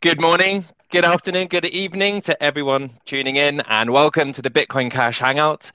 [0.00, 4.92] Good morning, good afternoon, good evening to everyone tuning in, and welcome to the Bitcoin
[4.92, 5.72] Cash Hangout.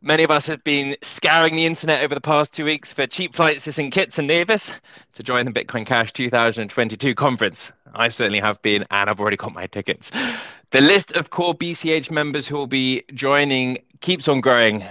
[0.00, 3.36] Many of us have been scouring the internet over the past two weeks for cheap
[3.36, 3.92] flights to St.
[3.92, 4.72] Kitts and Nevis
[5.12, 7.70] to join the Bitcoin Cash 2022 conference.
[7.94, 10.10] I certainly have been, and I've already got my tickets.
[10.72, 14.84] The list of core BCH members who will be joining keeps on growing,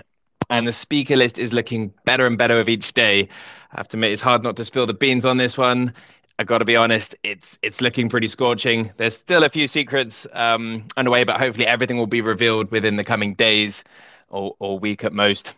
[0.49, 3.27] and the speaker list is looking better and better with each day.
[3.73, 5.93] I have to admit, it's hard not to spill the beans on this one.
[6.41, 8.91] I got to be honest, it's it's looking pretty scorching.
[8.97, 13.03] There's still a few secrets um, underway, but hopefully everything will be revealed within the
[13.03, 13.83] coming days
[14.29, 15.53] or, or week at most.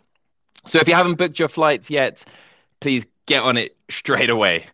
[0.65, 2.25] So if you haven't booked your flights yet,
[2.81, 4.65] please get on it straight away.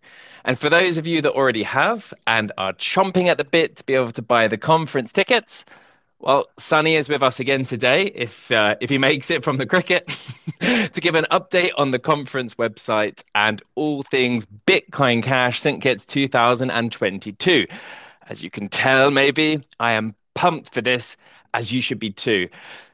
[0.46, 3.84] And for those of you that already have and are chomping at the bit to
[3.86, 5.64] be able to buy the conference tickets,
[6.20, 9.66] well, Sunny is with us again today, if uh, if he makes it from the
[9.66, 10.08] cricket,
[10.60, 15.82] to give an update on the conference website and all things Bitcoin Cash St.
[15.82, 17.66] Kitts 2022.
[18.28, 21.16] As you can tell, maybe I am pumped for this,
[21.54, 22.50] as you should be too.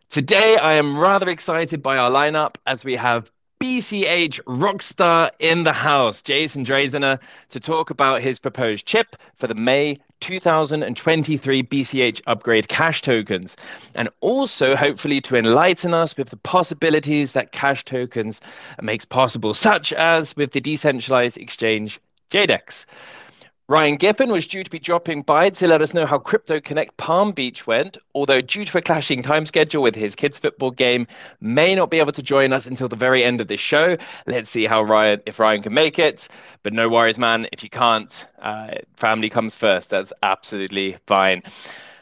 [0.09, 3.31] Today, I am rather excited by our lineup as we have
[3.66, 9.55] BCH rockstar in the house, Jason Dreyzehner, to talk about his proposed chip for the
[9.55, 13.57] May 2023 BCH upgrade cash tokens,
[13.95, 18.39] and also hopefully to enlighten us with the possibilities that cash tokens
[18.83, 22.85] makes possible, such as with the decentralized exchange Jedex.
[23.67, 26.95] Ryan Giffen was due to be dropping by to let us know how Crypto Connect
[26.97, 31.07] Palm Beach went, although due to a clashing time schedule with his kids' football game,
[31.41, 33.97] may not be able to join us until the very end of this show.
[34.27, 36.27] Let's see how Ryan, if Ryan can make it.
[36.61, 37.47] But no worries, man.
[37.52, 39.89] If you can't, uh, family comes first.
[39.89, 41.41] That's absolutely fine.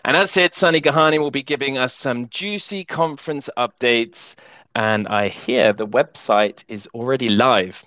[0.03, 4.36] And as said, Sunny Gahani will be giving us some juicy conference updates.
[4.75, 7.86] And I hear the website is already live.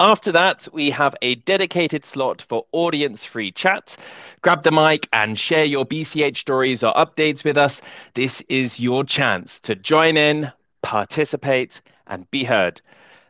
[0.00, 3.96] After that, we have a dedicated slot for audience free chat.
[4.40, 7.80] Grab the mic and share your BCH stories or updates with us.
[8.14, 10.50] This is your chance to join in,
[10.82, 12.80] participate, and be heard.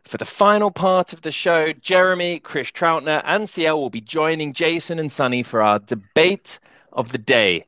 [0.05, 4.53] For the final part of the show, Jeremy, Chris Troutner, and CL will be joining
[4.53, 6.59] Jason and Sunny for our debate
[6.93, 7.65] of the day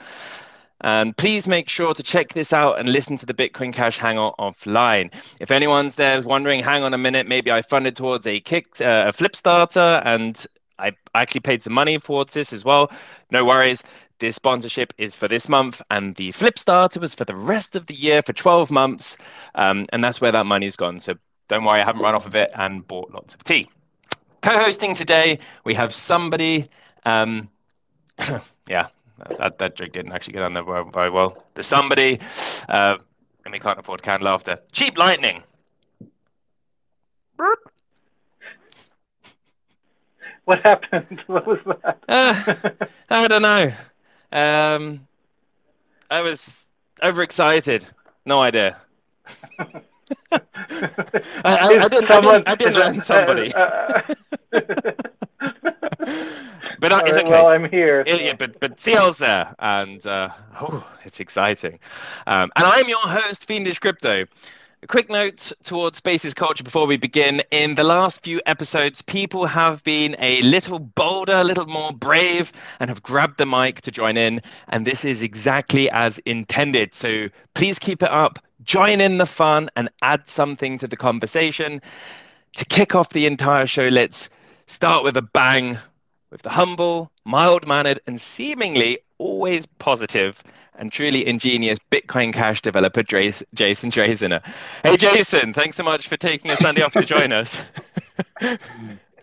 [0.80, 4.34] And please make sure to check this out and listen to the Bitcoin Cash Hangout
[4.38, 5.14] offline.
[5.40, 9.06] If anyone's there wondering, hang on a minute, maybe I funded towards a kick, uh,
[9.06, 10.44] a Flipstarter, and
[10.78, 12.90] I actually paid some money towards this as well.
[13.30, 13.82] No worries.
[14.24, 17.94] This sponsorship is for this month, and the Flipstarter was for the rest of the
[17.94, 19.18] year for 12 months.
[19.54, 20.98] Um, and that's where that money's gone.
[20.98, 21.12] So
[21.48, 23.66] don't worry, I haven't run off of it and bought lots of tea.
[24.40, 26.70] Co hosting today, we have somebody.
[27.04, 27.50] Um,
[28.66, 28.86] yeah,
[29.38, 31.44] that, that joke didn't actually get on there very, very well.
[31.52, 32.18] There's somebody,
[32.70, 32.96] uh,
[33.44, 34.56] and we can't afford canned laughter.
[34.72, 35.42] Cheap lightning.
[40.46, 41.22] What happened?
[41.26, 41.98] What was that?
[42.08, 43.70] uh, I don't know.
[44.34, 45.06] Um,
[46.10, 46.66] I was
[47.02, 47.86] overexcited.
[48.26, 48.76] No idea.
[50.32, 50.40] I,
[51.44, 53.54] I, I, didn't, Someone, I, didn't, I didn't somebody.
[53.54, 54.02] Uh, uh,
[56.80, 57.30] but uh, it's okay.
[57.30, 58.04] Well, I'm here.
[58.06, 58.16] So.
[58.16, 60.30] Yeah, but but CL's there, and uh,
[60.60, 61.78] oh, it's exciting.
[62.26, 64.26] Um, and I'm your host, Fiendish Crypto.
[64.84, 67.40] A quick note towards Spaces culture before we begin.
[67.50, 72.52] In the last few episodes, people have been a little bolder, a little more brave,
[72.80, 74.42] and have grabbed the mic to join in.
[74.68, 76.94] And this is exactly as intended.
[76.94, 81.80] So please keep it up, join in the fun, and add something to the conversation.
[82.56, 84.28] To kick off the entire show, let's
[84.66, 85.78] start with a bang
[86.30, 90.44] with the humble, mild mannered, and seemingly always positive
[90.76, 94.42] and truly ingenious Bitcoin Cash developer Jason Dreyzehner.
[94.82, 97.60] Hey, Jason, thanks so much for taking a Sunday off to join us.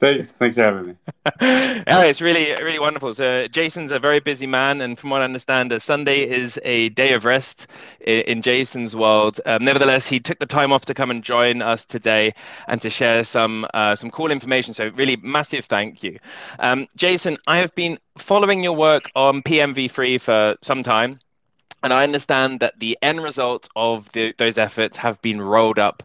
[0.01, 0.37] thanks.
[0.37, 0.95] Thanks for having me.
[1.41, 3.13] yeah, it's really, really wonderful.
[3.13, 6.89] So Jason's a very busy man, and from what I understand, uh, Sunday is a
[6.89, 7.67] day of rest
[8.01, 9.39] in, in Jason's world.
[9.45, 12.33] Um, nevertheless, he took the time off to come and join us today
[12.67, 14.73] and to share some uh, some cool information.
[14.73, 16.19] So really, massive thank you,
[16.59, 17.37] um, Jason.
[17.47, 21.19] I have been following your work on PMV3 for some time.
[21.83, 26.03] And I understand that the end result of the, those efforts have been rolled up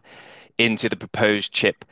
[0.57, 1.85] into the proposed chip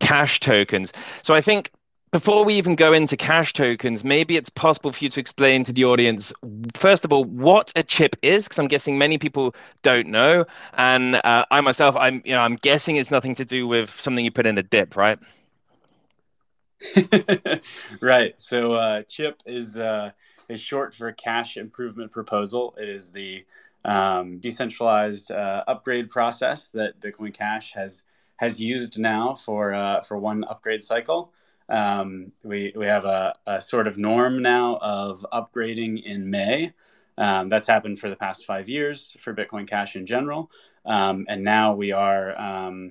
[0.00, 0.92] cash tokens.
[1.22, 1.70] So I think
[2.10, 5.72] before we even go into cash tokens, maybe it's possible for you to explain to
[5.72, 6.32] the audience,
[6.74, 10.44] first of all, what a chip is, because I'm guessing many people don't know.
[10.74, 14.24] And uh, I myself, I'm, you know, I'm guessing it's nothing to do with something
[14.24, 15.18] you put in a dip, right?
[18.00, 18.40] right.
[18.40, 20.10] So uh, chip is uh,
[20.50, 22.74] is short for cash improvement proposal.
[22.78, 23.44] It is the
[23.84, 28.04] um, decentralized uh, upgrade process that Bitcoin Cash has
[28.36, 31.32] has used now for uh, for one upgrade cycle.
[31.68, 36.72] Um, we we have a, a, sort of norm now of upgrading in May.
[37.16, 40.50] Um, that's happened for the past five years for Bitcoin Cash in general,
[40.84, 42.90] um, and now we are um,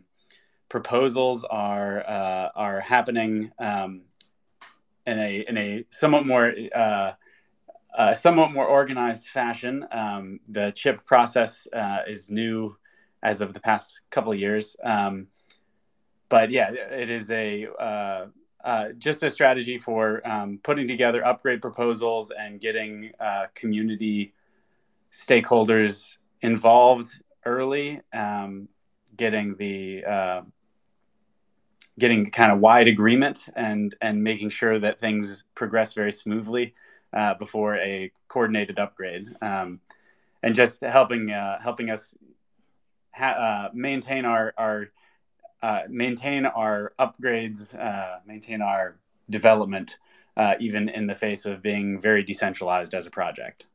[0.70, 4.00] proposals are uh, are happening um,
[5.06, 6.54] in a in a somewhat more
[7.98, 9.86] uh, somewhat more organized fashion.
[9.92, 12.76] Um, the chip process uh, is new
[13.24, 14.76] as of the past couple of years.
[14.84, 15.28] Um,
[16.30, 18.26] but yeah, it is a uh,
[18.64, 24.34] uh, just a strategy for um, putting together upgrade proposals and getting uh, community
[25.12, 28.68] stakeholders involved early, um,
[29.16, 30.42] getting the uh,
[31.98, 36.74] getting kind of wide agreement and and making sure that things progress very smoothly
[37.14, 39.80] uh, before a coordinated upgrade, um,
[40.44, 42.16] and just helping uh, helping us
[43.14, 44.90] ha- maintain our our
[45.62, 48.98] uh, maintain our upgrades, uh, maintain our
[49.30, 49.98] development,
[50.38, 53.66] uh, even in the face of being very decentralized as a project.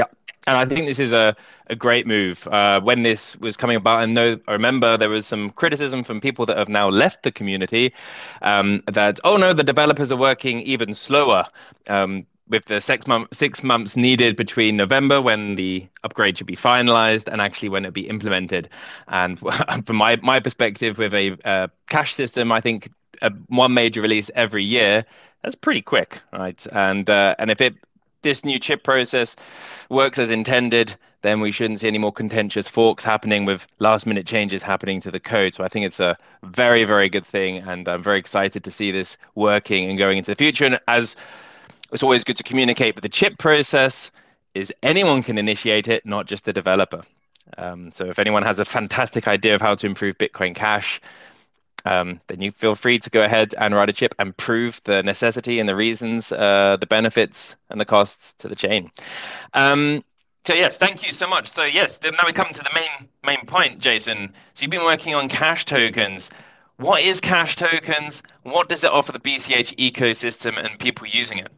[0.00, 0.06] Yeah,
[0.46, 1.36] and I think this is a,
[1.68, 2.46] a great move.
[2.48, 6.20] Uh, when this was coming about, and know, I remember there was some criticism from
[6.20, 7.92] people that have now left the community
[8.42, 11.46] um, that, oh no, the developers are working even slower.
[11.88, 16.56] Um, with the six, month, six months needed between November when the upgrade should be
[16.56, 18.68] finalized and actually when it be implemented.
[19.06, 19.38] And
[19.86, 22.90] from my, my perspective, with a uh, cash system, I think
[23.22, 25.04] a, one major release every year,
[25.42, 26.66] that's pretty quick, right?
[26.72, 27.76] And uh, and if it
[28.22, 29.36] this new chip process
[29.88, 34.26] works as intended, then we shouldn't see any more contentious forks happening with last minute
[34.26, 35.54] changes happening to the code.
[35.54, 37.58] So I think it's a very, very good thing.
[37.58, 40.64] And I'm very excited to see this working and going into the future.
[40.64, 41.16] And as
[41.92, 44.10] it's always good to communicate, but the chip process
[44.54, 47.02] is anyone can initiate it, not just the developer.
[47.58, 51.00] Um, so if anyone has a fantastic idea of how to improve Bitcoin Cash,
[51.84, 55.02] um, then you feel free to go ahead and write a chip and prove the
[55.02, 58.90] necessity and the reasons, uh, the benefits and the costs to the chain.
[59.54, 60.04] Um,
[60.46, 61.48] so yes, thank you so much.
[61.48, 64.32] So yes, now we come to the main main point, Jason.
[64.54, 66.30] So you've been working on cash tokens.
[66.76, 68.22] What is cash tokens?
[68.42, 71.50] What does it offer the BCH ecosystem and people using it?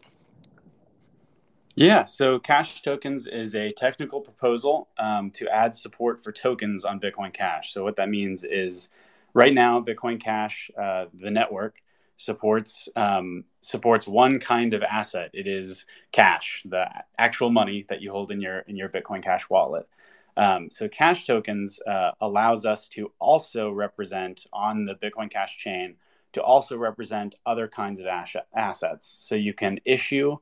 [1.75, 7.01] Yeah, so Cash Tokens is a technical proposal um, to add support for tokens on
[7.01, 7.73] Bitcoin Cash.
[7.73, 8.91] So, what that means is
[9.35, 11.77] right now, Bitcoin Cash, uh, the network,
[12.17, 15.31] supports um, supports one kind of asset.
[15.33, 16.87] It is cash, the
[17.19, 19.89] actual money that you hold in your in your Bitcoin Cash wallet.
[20.37, 25.97] Um, so Cash Tokens uh, allows us to also represent on the Bitcoin Cash chain
[26.33, 29.17] to also represent other kinds of as- assets.
[29.19, 30.37] So you can issue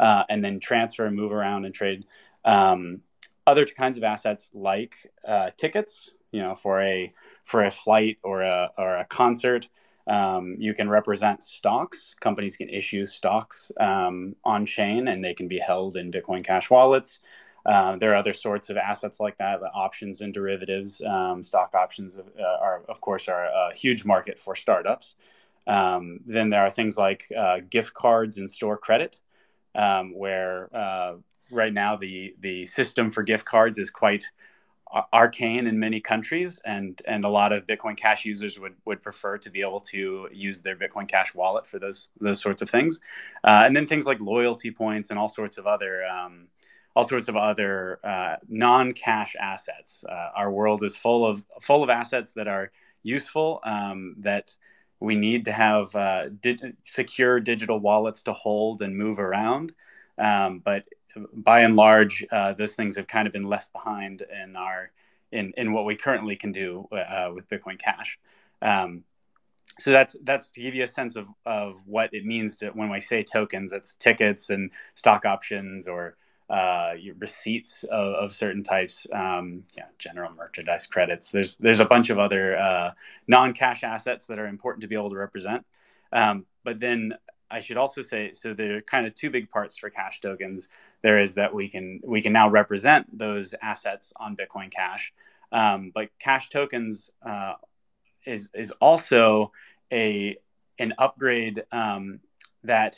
[0.00, 2.04] uh, and then transfer and move around and trade
[2.44, 3.02] um,
[3.46, 4.94] other kinds of assets like
[5.26, 7.12] uh, tickets, you know, for a
[7.46, 9.68] for a flight or a or a concert.
[10.08, 12.14] Um, you can represent stocks.
[12.20, 16.70] Companies can issue stocks um, on chain, and they can be held in Bitcoin Cash
[16.70, 17.20] wallets.
[17.64, 21.02] Uh, there are other sorts of assets like that, the options and derivatives.
[21.02, 25.16] Um, stock options uh, are, of course, are a huge market for startups.
[25.66, 29.20] Um, then there are things like uh, gift cards and store credit
[29.74, 31.14] um, where uh,
[31.50, 34.24] right now the the system for gift cards is quite
[35.12, 39.38] arcane in many countries, and and a lot of Bitcoin Cash users would would prefer
[39.38, 43.00] to be able to use their Bitcoin Cash wallet for those those sorts of things,
[43.44, 46.04] uh, and then things like loyalty points and all sorts of other.
[46.06, 46.48] Um,
[46.94, 50.02] all sorts of other uh, non-cash assets.
[50.08, 54.54] Uh, our world is full of full of assets that are useful um, that
[54.98, 59.72] we need to have uh, di- secure digital wallets to hold and move around.
[60.18, 60.84] Um, but
[61.32, 64.90] by and large, uh, those things have kind of been left behind in our
[65.32, 68.18] in, in what we currently can do uh, with Bitcoin Cash.
[68.62, 69.04] Um,
[69.78, 72.90] so that's that's to give you a sense of, of what it means to when
[72.90, 73.72] we say tokens.
[73.72, 76.16] It's tickets and stock options or
[76.48, 79.06] uh, receipts of, of, certain types.
[79.12, 81.30] Um, yeah, general merchandise credits.
[81.30, 82.92] There's there's a bunch of other uh,
[83.26, 85.66] non-cash assets that are important to be able to represent.
[86.12, 87.14] Um, but then
[87.50, 90.68] I should also say so there are kind of two big parts for cash tokens.
[91.02, 95.12] There is that we can we can now represent those assets on Bitcoin Cash,
[95.52, 97.54] um, but cash tokens uh,
[98.24, 99.52] is is also
[99.92, 100.36] a
[100.78, 102.20] an upgrade um,
[102.64, 102.96] that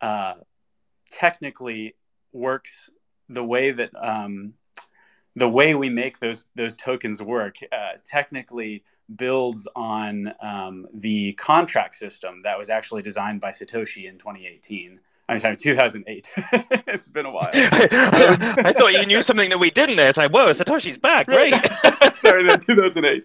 [0.00, 0.34] uh,
[1.10, 1.94] technically
[2.32, 2.90] works
[3.28, 4.52] the way that um,
[5.36, 8.82] the way we make those those tokens work uh, technically
[9.16, 15.00] builds on um, the contract system that was actually designed by Satoshi in 2018.
[15.28, 16.28] I'm sorry, 2008.
[16.86, 17.50] it's been a while.
[17.52, 19.96] I, I, thought you knew something that we didn't.
[19.96, 20.08] There.
[20.08, 21.26] It's like, whoa, Satoshi's back.
[21.26, 21.52] Great.
[22.14, 23.24] sorry, that 2008.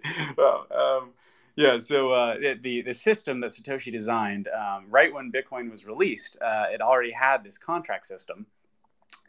[0.77, 1.11] um,
[1.55, 6.37] yeah, so uh, the the system that Satoshi designed, um, right when Bitcoin was released,
[6.41, 8.47] uh, it already had this contract system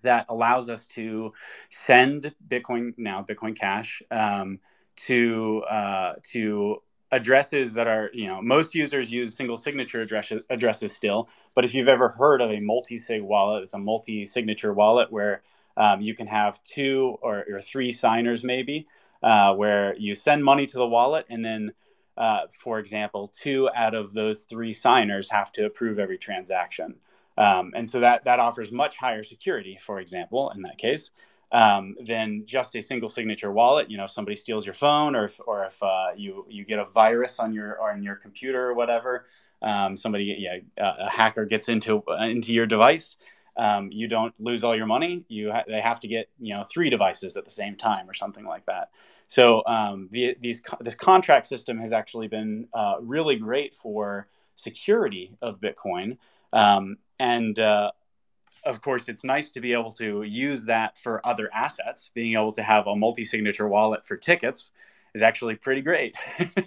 [0.03, 1.33] that allows us to
[1.71, 4.59] send Bitcoin now Bitcoin Cash um,
[4.97, 6.83] to uh, to
[7.15, 11.75] addresses that are you know most users use single signature addresses, addresses still, but if
[11.75, 15.43] you've ever heard of a multi sig wallet, it's a multi signature wallet where
[15.77, 18.87] um, you can have two or, or three signers maybe,
[19.23, 21.73] uh, where you send money to the wallet and then
[22.17, 26.95] uh, for example, two out of those three signers have to approve every transaction.
[27.37, 31.11] Um, and so that, that offers much higher security, for example, in that case,
[31.53, 33.91] um, than just a single signature wallet.
[33.91, 36.79] You know, if somebody steals your phone or if, or if uh, you, you get
[36.79, 39.25] a virus on your, on your computer or whatever,
[39.63, 43.17] um, somebody, yeah, a hacker gets into, uh, into your device,
[43.57, 45.25] um, you don't lose all your money.
[45.29, 48.15] You ha- they have to get, you know, three devices at the same time or
[48.15, 48.91] something like that.
[49.29, 55.37] So um, the, these this contract system has actually been uh, really great for security
[55.41, 56.19] of Bitcoin,
[56.53, 57.93] um, and uh,
[58.65, 62.11] of course, it's nice to be able to use that for other assets.
[62.15, 64.73] Being able to have a multi-signature wallet for tickets
[65.15, 66.17] is actually pretty great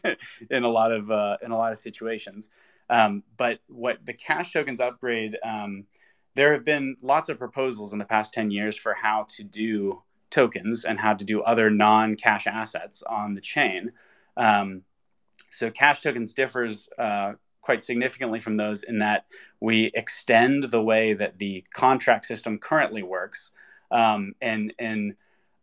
[0.49, 2.49] in a lot of uh, in a lot of situations.
[2.89, 5.85] Um, but what the cash tokens upgrade, um,
[6.35, 10.01] there have been lots of proposals in the past ten years for how to do
[10.29, 13.91] tokens and how to do other non-cash assets on the chain.
[14.35, 14.83] Um,
[15.51, 17.33] so cash tokens differs uh,
[17.67, 19.25] quite significantly from those in that
[19.59, 23.51] we extend the way that the contract system currently works
[23.91, 25.13] um, and in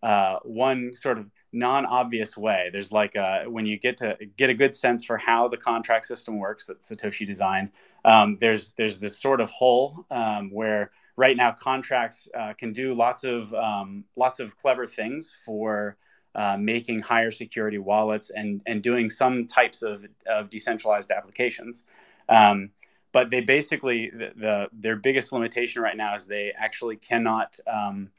[0.02, 2.68] uh, one sort of non-obvious way.
[2.70, 6.04] There's like a, when you get to get a good sense for how the contract
[6.04, 7.70] system works that satoshi designed
[8.04, 12.92] um, there's there's this sort of hole um, where right now contracts uh, can do
[12.92, 15.96] lots of um, lots of clever things for
[16.34, 21.86] uh, making higher security wallets and and doing some types of, of decentralized applications.
[22.28, 22.70] Um,
[23.12, 28.10] but they basically the, the, their biggest limitation right now is they actually cannot um,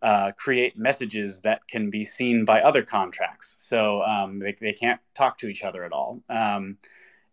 [0.00, 3.56] uh, create messages that can be seen by other contracts.
[3.58, 6.22] So um, they, they can't talk to each other at all.
[6.28, 6.76] Um,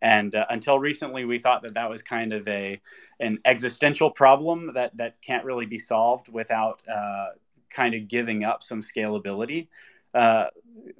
[0.01, 2.81] and uh, until recently, we thought that that was kind of a
[3.19, 7.27] an existential problem that that can't really be solved without uh,
[7.69, 9.67] kind of giving up some scalability
[10.13, 10.45] uh,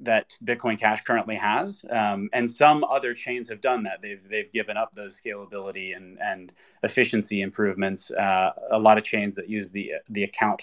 [0.00, 1.84] that Bitcoin Cash currently has.
[1.90, 4.00] Um, and some other chains have done that.
[4.00, 6.52] They've they've given up those scalability and and
[6.82, 8.10] efficiency improvements.
[8.10, 10.62] Uh, a lot of chains that use the the account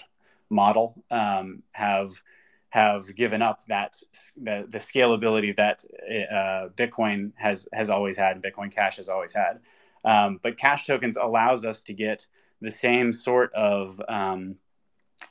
[0.50, 2.22] model um, have
[2.70, 3.96] have given up that
[4.36, 5.82] the, the scalability that
[6.30, 9.60] uh, Bitcoin has has always had and Bitcoin Cash has always had.
[10.04, 12.26] Um, but Cash tokens allows us to get
[12.60, 14.56] the same sort of um,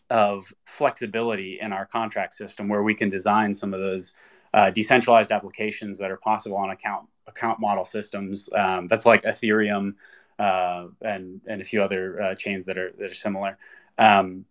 [0.09, 4.13] of flexibility in our contract system, where we can design some of those
[4.53, 8.49] uh, decentralized applications that are possible on account account model systems.
[8.53, 9.95] Um, that's like Ethereum
[10.39, 13.57] uh, and and a few other uh, chains that are that are similar.
[13.97, 14.45] Um,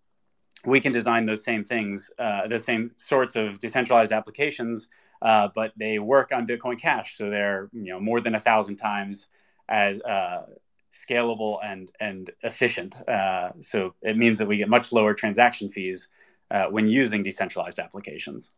[0.65, 4.89] we can design those same things, uh, the same sorts of decentralized applications,
[5.23, 8.77] uh, but they work on Bitcoin Cash, so they're you know more than a thousand
[8.77, 9.29] times
[9.69, 10.43] as uh,
[10.91, 13.01] scalable and and efficient.
[13.09, 16.09] Uh, so it means that we get much lower transaction fees
[16.51, 18.53] uh, when using decentralized applications.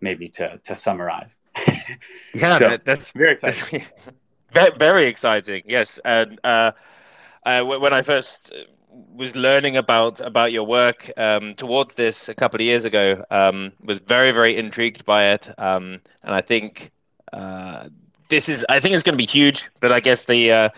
[0.00, 1.38] Maybe to to summarize.
[2.34, 3.84] yeah, so, that's very exciting.
[4.78, 5.62] very exciting.
[5.66, 6.72] Yes, and uh,
[7.44, 8.52] when I first
[8.90, 13.24] was learning about about your work um, towards this a couple of years ago.
[13.30, 16.90] Um, was very very intrigued by it, um, and I think
[17.32, 17.88] uh,
[18.28, 19.68] this is I think it's going to be huge.
[19.80, 20.68] But I guess the uh,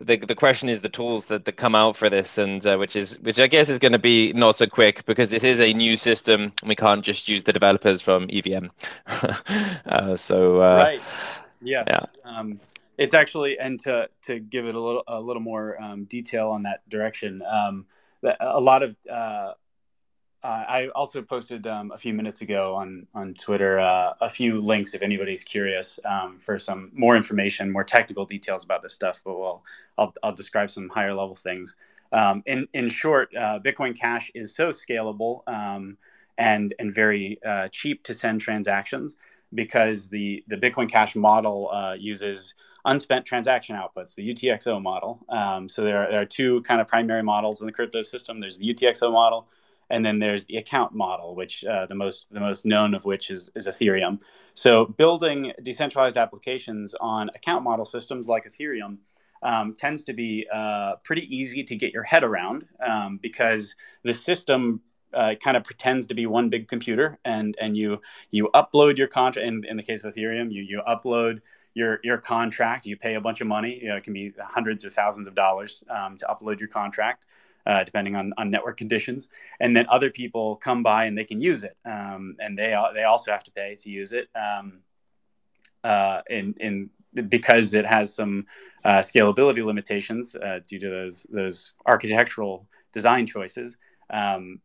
[0.00, 2.96] the the question is the tools that, that come out for this, and uh, which
[2.96, 5.72] is which I guess is going to be not so quick because this is a
[5.72, 6.52] new system.
[6.64, 8.66] We can't just use the developers from EVM.
[9.86, 11.00] Uh, so uh, right.
[11.62, 11.86] Yes.
[11.88, 12.04] Yeah.
[12.24, 12.60] Um,
[12.98, 16.64] it's actually, and to to give it a little a little more um, detail on
[16.64, 17.86] that direction, um,
[18.22, 18.96] a lot of
[20.44, 24.60] uh, I also posted um, a few minutes ago on on Twitter uh, a few
[24.60, 29.20] links if anybody's curious um, for some more information, more technical details about this stuff.
[29.24, 29.64] But we'll,
[29.96, 31.76] I'll I'll describe some higher level things.
[32.12, 35.98] Um, in in short, uh, Bitcoin Cash is so scalable um,
[36.38, 39.18] and and very uh, cheap to send transactions
[39.54, 42.54] because the the Bitcoin Cash model uh, uses
[42.84, 45.18] unspent transaction outputs, the UTXO model.
[45.28, 48.38] Um, so there are, there are two kind of primary models in the crypto system.
[48.38, 49.48] There's the UTXO model
[49.90, 53.30] and then there's the account model, which uh, the most the most known of which
[53.30, 54.18] is is Ethereum.
[54.54, 58.98] So building decentralized applications on account model systems like Ethereum
[59.42, 64.12] um, tends to be uh, pretty easy to get your head around um, because the
[64.12, 64.80] system
[65.14, 69.08] uh, kind of pretends to be one big computer, and and you you upload your
[69.08, 69.46] contract.
[69.46, 71.40] In, in the case of Ethereum, you you upload
[71.74, 72.84] your your contract.
[72.84, 73.78] You pay a bunch of money.
[73.80, 77.24] You know, it can be hundreds or thousands of dollars um, to upload your contract
[77.68, 79.28] uh, depending on, on network conditions.
[79.60, 83.04] And then other people come by and they can use it, um, and they they
[83.04, 84.28] also have to pay to use it.
[84.34, 84.80] Um,
[85.84, 86.90] uh, in in
[87.28, 88.46] because it has some
[88.84, 93.76] uh, scalability limitations uh, due to those those architectural design choices.
[94.10, 94.60] Um,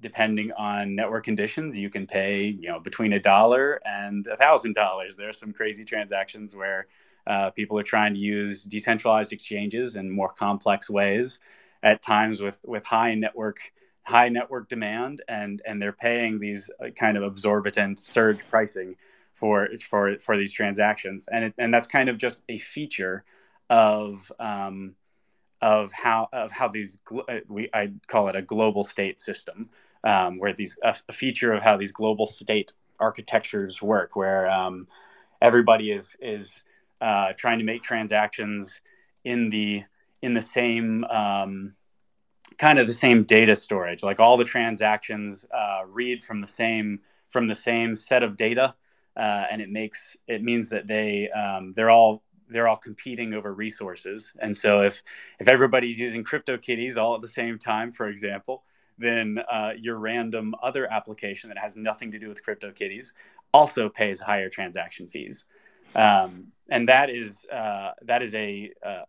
[0.00, 4.74] depending on network conditions, you can pay you know between a dollar and a thousand
[4.74, 5.16] dollars.
[5.16, 6.88] There are some crazy transactions where
[7.24, 11.38] uh, people are trying to use decentralized exchanges in more complex ways
[11.82, 13.60] at times with with high network
[14.04, 18.96] high network demand and and they're paying these kind of exorbitant surge pricing
[19.34, 21.28] for for for these transactions.
[21.30, 23.24] And it, and that's kind of just a feature
[23.70, 24.94] of um,
[25.60, 26.98] of how of how these
[27.28, 29.70] uh, we I call it a global state system
[30.04, 34.86] um, where these a, a, feature of how these global state architectures work where um,
[35.40, 36.62] everybody is is
[37.00, 38.80] uh, trying to make transactions
[39.24, 39.84] in the
[40.22, 41.74] in the same um,
[42.58, 44.02] kind of the same data storage.
[44.02, 48.74] Like all the transactions uh, read from the same from the same set of data,
[49.16, 53.52] uh, and it makes it means that they um, they're all they're all competing over
[53.52, 54.32] resources.
[54.38, 55.02] And so if
[55.40, 58.62] if everybody's using CryptoKitties all at the same time, for example,
[58.98, 63.12] then uh, your random other application that has nothing to do with CryptoKitties
[63.52, 65.46] also pays higher transaction fees.
[65.94, 69.02] Um, and that is uh, that is a uh,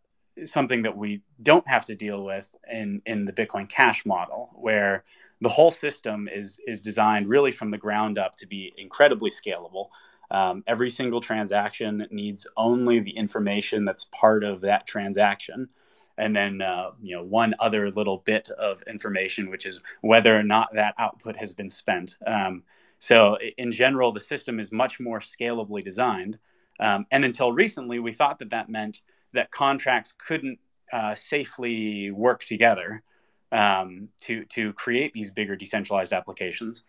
[0.45, 5.03] something that we don't have to deal with in in the Bitcoin Cash model, where
[5.41, 9.87] the whole system is is designed really from the ground up to be incredibly scalable.
[10.31, 15.69] Um, every single transaction needs only the information that's part of that transaction,
[16.17, 20.43] and then uh, you know one other little bit of information, which is whether or
[20.43, 22.17] not that output has been spent.
[22.25, 22.63] Um,
[22.99, 26.39] so in general, the system is much more scalably designed.
[26.79, 29.01] Um, and until recently, we thought that that meant
[29.33, 30.59] that contracts couldn't
[30.91, 33.03] uh, safely work together
[33.51, 36.83] um, to to create these bigger decentralized applications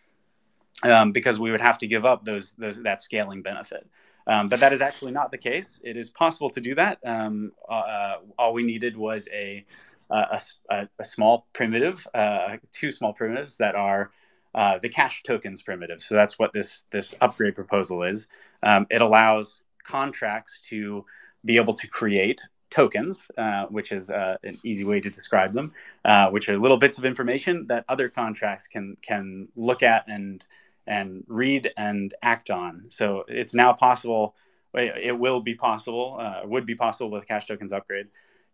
[0.83, 3.87] um, because we would have to give up those, those that scaling benefit.
[4.27, 5.79] Um, but that is actually not the case.
[5.83, 6.97] It is possible to do that.
[7.05, 9.65] Um, uh, all we needed was a
[10.09, 14.11] a, a, a small primitive, uh, two small primitives that are
[14.53, 15.99] uh, the cash tokens primitive.
[15.99, 18.27] So that's what this this upgrade proposal is.
[18.63, 21.05] Um, it allows contracts to
[21.45, 25.71] be able to create tokens, uh, which is uh, an easy way to describe them,
[26.03, 30.45] uh, which are little bits of information that other contracts can can look at and
[30.87, 32.85] and read and act on.
[32.89, 34.35] So it's now possible.
[34.73, 36.17] It will be possible.
[36.19, 38.07] Uh, would be possible with Cash Tokens upgrade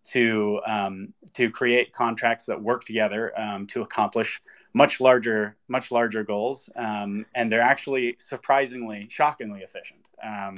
[0.04, 4.42] to um, to create contracts that work together um, to accomplish
[4.74, 10.08] much larger much larger goals, um, and they're actually surprisingly shockingly efficient.
[10.24, 10.58] Um,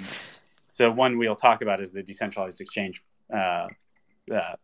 [0.73, 3.67] so one we'll talk about is the decentralized exchange uh,
[4.33, 4.55] uh,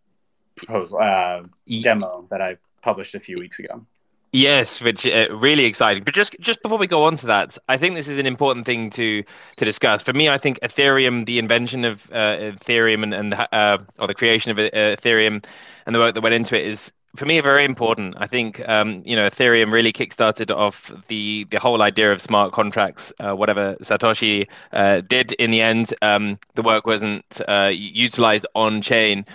[0.56, 1.44] proposal uh,
[1.84, 3.86] demo that I published a few weeks ago.
[4.32, 6.04] Yes, which uh, really exciting.
[6.04, 8.66] But just just before we go on to that, I think this is an important
[8.66, 9.24] thing to
[9.58, 10.02] to discuss.
[10.02, 14.16] For me, I think Ethereum, the invention of uh, Ethereum and, and uh, or the
[14.16, 15.46] creation of uh, Ethereum
[15.86, 18.16] and the work that went into it is for me very important.
[18.18, 22.54] I think um, you know Ethereum really kickstarted off the the whole idea of smart
[22.54, 23.12] contracts.
[23.20, 28.82] Uh, whatever Satoshi uh, did in the end, um, the work wasn't uh, utilized on
[28.82, 29.26] chain.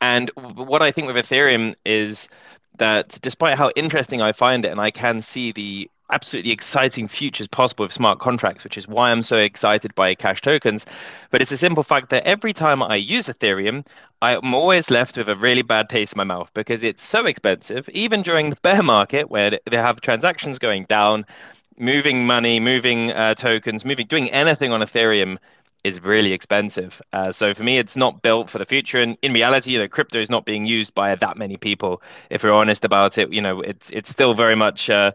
[0.00, 2.28] And what I think with Ethereum is
[2.78, 7.48] that despite how interesting I find it, and I can see the absolutely exciting futures
[7.48, 10.86] possible with smart contracts, which is why I'm so excited by cash tokens.
[11.30, 13.86] But it's a simple fact that every time I use Ethereum,
[14.22, 17.88] I'm always left with a really bad taste in my mouth because it's so expensive,
[17.90, 21.24] even during the bear market where they have transactions going down,
[21.78, 25.38] moving money, moving uh, tokens, moving, doing anything on Ethereum
[25.84, 27.00] is really expensive.
[27.12, 29.00] Uh, so for me, it's not built for the future.
[29.00, 32.02] And in reality, you know, crypto is not being used by that many people.
[32.28, 34.90] If we're honest about it, you know, it's it's still very much.
[34.90, 35.12] Uh,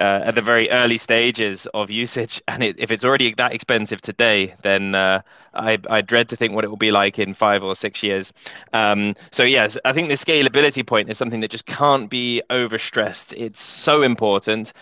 [0.00, 4.00] uh, at the very early stages of usage, and it, if it's already that expensive
[4.00, 5.20] today, then uh,
[5.54, 8.32] I, I, dread to think what it will be like in five or six years.
[8.72, 13.34] Um, so yes, I think the scalability point is something that just can't be overstressed.
[13.36, 14.72] It's so important,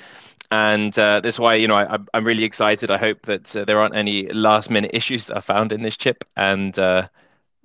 [0.50, 2.90] and uh, that's why you know I, am really excited.
[2.90, 5.96] I hope that uh, there aren't any last minute issues that are found in this
[5.96, 7.08] chip, and uh,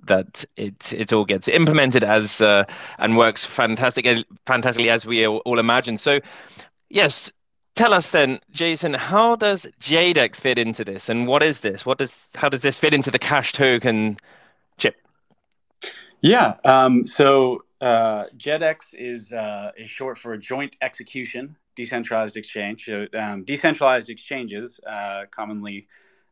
[0.04, 2.64] that it it all gets implemented as uh,
[2.98, 4.06] and works fantastic
[4.46, 5.98] fantastically as we all, imagine.
[5.98, 6.20] So
[6.88, 7.32] yes,
[7.74, 11.86] tell us then, Jason, how does Jedex fit into this, and what is this?
[11.86, 14.16] What does how does this fit into the cash token
[14.78, 14.96] chip?
[16.20, 22.84] Yeah, um, so uh, Jedex is uh, is short for Joint Execution Decentralized Exchange.
[22.84, 25.88] So, um, decentralized exchanges, uh, commonly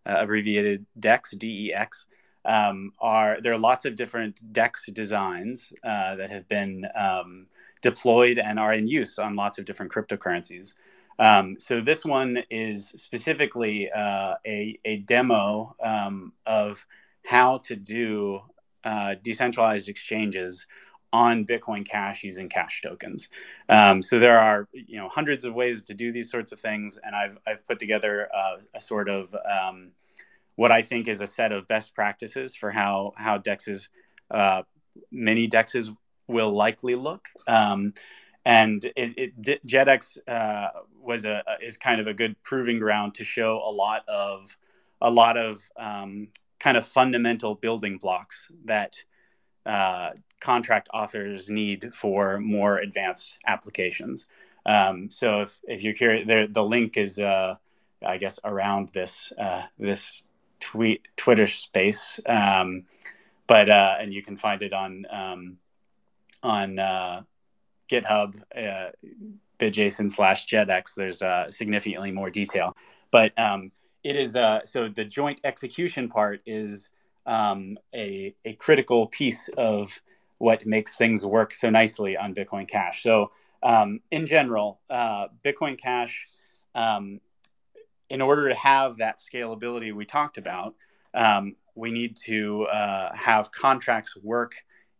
[0.06, 2.06] uh, abbreviated DEX (DEX),
[2.44, 7.46] um, are there are lots of different DEX designs uh, that have been um,
[7.82, 10.74] deployed and are in use on lots of different cryptocurrencies.
[11.18, 16.86] Um, so this one is specifically uh, a, a demo um, of
[17.24, 18.40] how to do
[18.84, 20.66] uh, decentralized exchanges
[21.12, 23.28] on Bitcoin Cash using cash tokens.
[23.68, 26.98] Um, so there are you know hundreds of ways to do these sorts of things,
[27.02, 28.28] and I've I've put together
[28.74, 29.90] a sort of um,
[30.56, 33.88] what I think is a set of best practices for how how dexes
[34.30, 34.62] uh,
[35.10, 35.94] many dexes
[36.28, 37.28] will likely look.
[37.46, 37.94] Um,
[38.44, 40.68] and it, it Jedex uh,
[41.00, 44.56] was a is kind of a good proving ground to show a lot of
[45.00, 48.96] a lot of um, kind of fundamental building blocks that
[49.70, 54.26] uh, contract authors need for more advanced applications.
[54.66, 57.54] Um, so if, if you're curious, there, the link is, uh,
[58.04, 60.22] I guess, around this uh, this
[60.58, 62.82] tweet Twitter space, um,
[63.46, 65.58] but uh, and you can find it on um,
[66.42, 67.22] on uh,
[67.88, 68.90] GitHub, uh,
[69.58, 72.76] bitjson slash Jedex, there's uh, significantly more detail.
[73.10, 73.70] But um,
[74.02, 76.90] it is so the joint execution part is
[77.26, 80.00] um, a, a critical piece of
[80.38, 83.02] what makes things work so nicely on Bitcoin Cash.
[83.02, 83.30] So,
[83.62, 86.26] um, in general, uh, Bitcoin Cash,
[86.74, 87.20] um,
[88.08, 90.74] in order to have that scalability we talked about,
[91.14, 94.54] um, we need to uh, have contracts work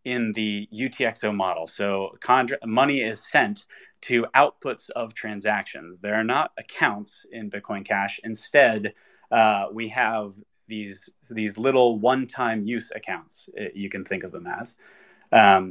[0.05, 1.67] in the UTXO model.
[1.67, 3.65] So contra- money is sent
[4.03, 6.01] to outputs of transactions.
[6.01, 8.21] There are not accounts in Bitcoin Cash.
[8.25, 8.95] Instead,
[9.31, 10.33] uh, we have
[10.71, 13.49] these these little one-time use accounts.
[13.61, 14.77] Uh, you can think of them as,
[15.33, 15.65] um,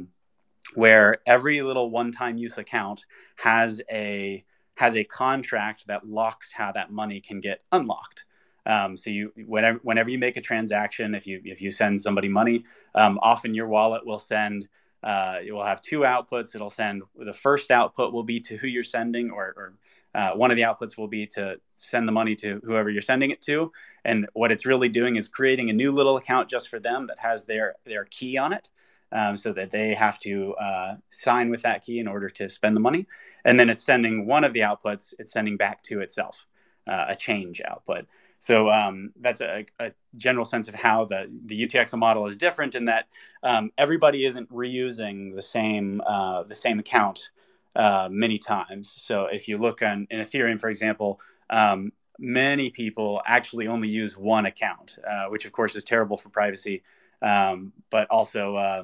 [0.74, 3.04] where every little one-time use account
[3.36, 8.24] has a has a contract that locks how that money can get unlocked.
[8.66, 12.28] Um, so you whenever whenever you make a transaction, if you if you send somebody
[12.28, 14.68] money, um, often your wallet will send.
[15.02, 16.54] Uh, it will have two outputs.
[16.54, 19.68] It'll send the first output will be to who you're sending, or, or
[20.14, 23.30] uh, one of the outputs will be to send the money to whoever you're sending
[23.30, 23.72] it to.
[24.04, 27.18] And what it's really doing is creating a new little account just for them that
[27.18, 28.68] has their their key on it,
[29.12, 32.74] um, so that they have to uh, sign with that key in order to spend
[32.76, 33.06] the money.
[33.44, 35.14] And then it's sending one of the outputs.
[35.18, 36.46] It's sending back to itself
[36.88, 38.06] uh, a change output.
[38.40, 42.74] So um, that's a, a, general sense of how the, the UTXO model is different
[42.74, 43.06] in that
[43.42, 47.30] um, everybody isn't reusing the same uh, the same account
[47.76, 48.94] uh, many times.
[48.96, 54.16] So if you look on in Ethereum, for example, um, many people actually only use
[54.16, 56.82] one account, uh, which of course is terrible for privacy,
[57.22, 58.82] um, but also uh,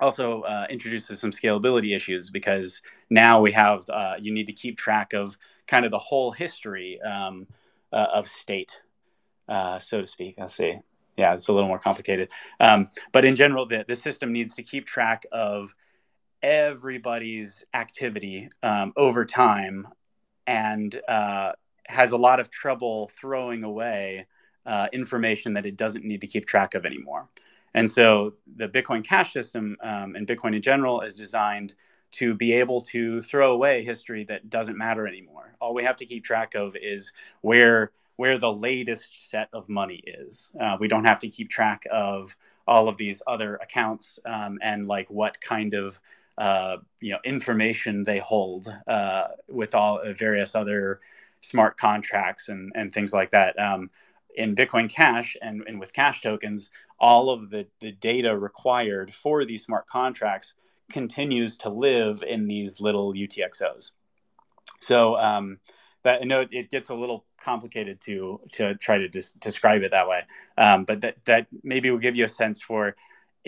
[0.00, 5.12] also introduces some scalability issues because now we have uh, you need to keep track
[5.12, 7.00] of kind of the whole history.
[7.02, 7.46] Um,
[7.90, 8.82] uh, of state,
[9.48, 10.34] so to speak.
[10.36, 10.78] Let's see.
[11.16, 12.30] Yeah, it's a little more complicated.
[12.60, 15.74] Um, but in general, the, the system needs to keep track of
[16.42, 19.88] everybody's activity um, over time
[20.46, 21.52] and uh,
[21.86, 24.26] has a lot of trouble throwing away
[24.66, 27.28] uh, information that it doesn't need to keep track of anymore.
[27.74, 31.74] And so the Bitcoin Cash system um, and Bitcoin in general is designed
[32.10, 35.54] to be able to throw away history that doesn't matter anymore.
[35.60, 40.02] All we have to keep track of is where where the latest set of money
[40.04, 40.50] is.
[40.60, 42.34] Uh, we don't have to keep track of
[42.66, 46.00] all of these other accounts um, and like what kind of
[46.38, 51.00] uh, you know information they hold uh, with all uh, various other
[51.40, 53.58] smart contracts and, and things like that.
[53.58, 53.90] Um,
[54.34, 56.70] in Bitcoin Cash and, and with cash tokens,
[57.00, 60.54] all of the, the data required for these smart contracts
[60.90, 63.92] continues to live in these little UTXOs.
[64.80, 65.58] So, um,
[66.04, 70.08] that I know it gets a little complicated to to try to describe it that
[70.08, 70.22] way.
[70.56, 72.94] Um, but that that maybe will give you a sense for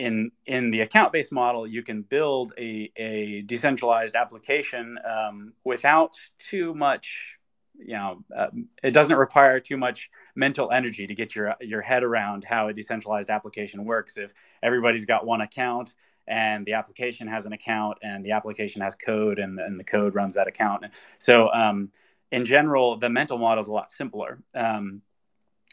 [0.01, 6.17] in in the account based model, you can build a a decentralized application um, without
[6.39, 7.37] too much.
[7.79, 8.49] You know, uh,
[8.83, 12.73] it doesn't require too much mental energy to get your your head around how a
[12.73, 14.17] decentralized application works.
[14.17, 14.33] If
[14.63, 15.93] everybody's got one account
[16.27, 20.15] and the application has an account and the application has code and, and the code
[20.15, 20.85] runs that account.
[21.19, 21.91] So um,
[22.31, 24.39] in general, the mental model is a lot simpler.
[24.55, 25.03] Um,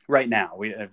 [0.08, 0.88] right now, we uh,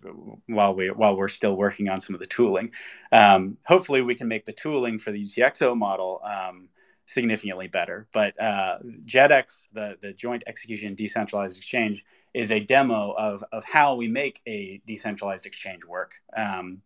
[0.46, 2.70] while we while we're still working on some of the tooling,
[3.12, 6.68] um, hopefully we can make the tooling for the UTXO model um,
[7.06, 8.06] significantly better.
[8.12, 13.94] But uh, Jedex, the the Joint Execution Decentralized Exchange, is a demo of of how
[13.94, 16.14] we make a decentralized exchange work.
[16.36, 16.82] Um,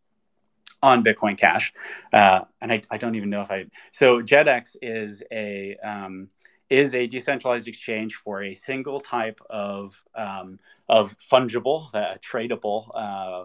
[0.80, 1.74] on Bitcoin Cash,
[2.12, 3.66] uh, and I, I, don't even know if I.
[3.90, 6.28] So Jedex is a um,
[6.70, 13.44] is a decentralized exchange for a single type of um, of fungible, uh, tradable uh,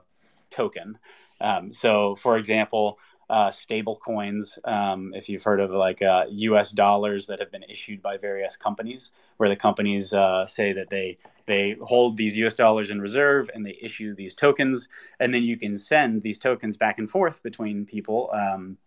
[0.50, 0.98] token.
[1.42, 6.76] Um, so, for example, uh, stable coins, um, if you've heard of like US uh,
[6.76, 11.18] dollars that have been issued by various companies, where the companies uh, say that they
[11.46, 14.88] they hold these US dollars in reserve and they issue these tokens,
[15.20, 18.30] and then you can send these tokens back and forth between people.
[18.34, 18.78] Um,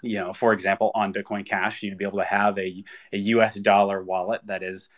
[0.00, 3.54] you know, for example, on Bitcoin Cash, you'd be able to have a, a US
[3.56, 4.90] dollar wallet that is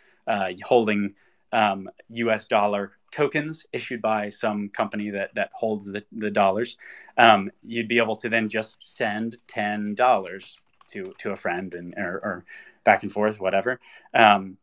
[0.63, 1.13] holding
[1.55, 6.77] um, US dollar tokens issued by some company that, that holds the, the dollars.
[7.17, 10.55] Um, you'd be able to then just send $10
[10.91, 12.45] to, to a friend and, or, or
[12.83, 13.79] back and forth, whatever.
[14.13, 14.57] Um,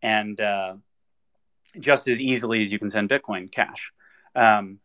[0.00, 0.74] and uh,
[1.80, 3.92] just as easily as you can send Bitcoin Cash.
[4.36, 4.78] Um,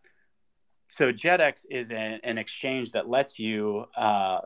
[0.90, 4.40] so Jedex is a, an exchange that lets you uh,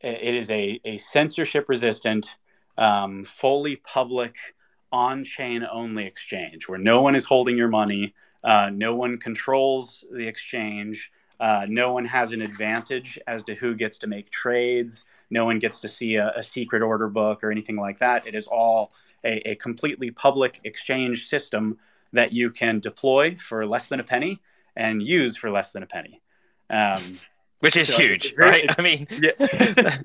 [0.00, 2.36] it is a, a censorship resistant,
[2.76, 4.36] um, fully public,
[4.92, 10.04] on chain only exchange where no one is holding your money, uh, no one controls
[10.12, 15.04] the exchange, uh, no one has an advantage as to who gets to make trades,
[15.30, 18.26] no one gets to see a, a secret order book or anything like that.
[18.26, 18.92] It is all
[19.24, 21.78] a, a completely public exchange system
[22.12, 24.40] that you can deploy for less than a penny
[24.74, 26.20] and use for less than a penny.
[26.70, 27.18] Um,
[27.60, 28.66] which is so huge, right?
[28.78, 29.32] I mean, yeah.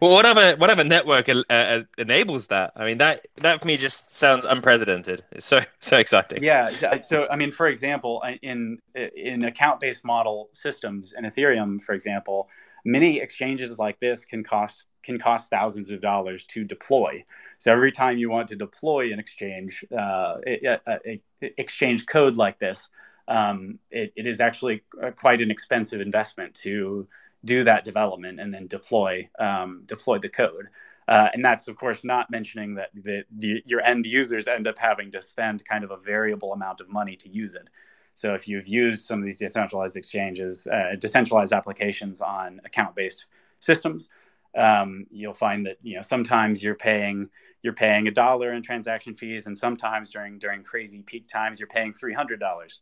[0.00, 2.72] well, whatever whatever network uh, uh, enables that.
[2.76, 5.24] I mean, that that for me just sounds unprecedented.
[5.32, 6.42] It's so so exciting.
[6.42, 6.70] Yeah.
[6.98, 12.48] So I mean, for example, in in account based model systems in Ethereum, for example,
[12.84, 17.24] many exchanges like this can cost can cost thousands of dollars to deploy.
[17.58, 21.20] So every time you want to deploy an exchange, uh, a, a, a
[21.58, 22.90] exchange code like this,
[23.28, 27.06] um, it, it is actually uh, quite an expensive investment to
[27.44, 30.66] do that development and then deploy um, deploy the code.
[31.08, 34.78] Uh, and that's of course not mentioning that the, the, your end users end up
[34.78, 37.68] having to spend kind of a variable amount of money to use it.
[38.14, 43.26] So if you've used some of these decentralized exchanges, uh, decentralized applications on account-based
[43.60, 44.08] systems,
[44.56, 47.30] um, you'll find that you know sometimes you're paying
[47.62, 51.68] you're paying a dollar in transaction fees, and sometimes during during crazy peak times you're
[51.68, 52.80] paying three hundred dollars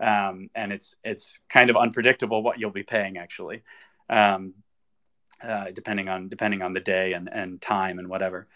[0.00, 3.62] um, and it's it's kind of unpredictable what you'll be paying actually,
[4.10, 4.54] um,
[5.42, 8.46] uh, depending on depending on the day and, and time and whatever.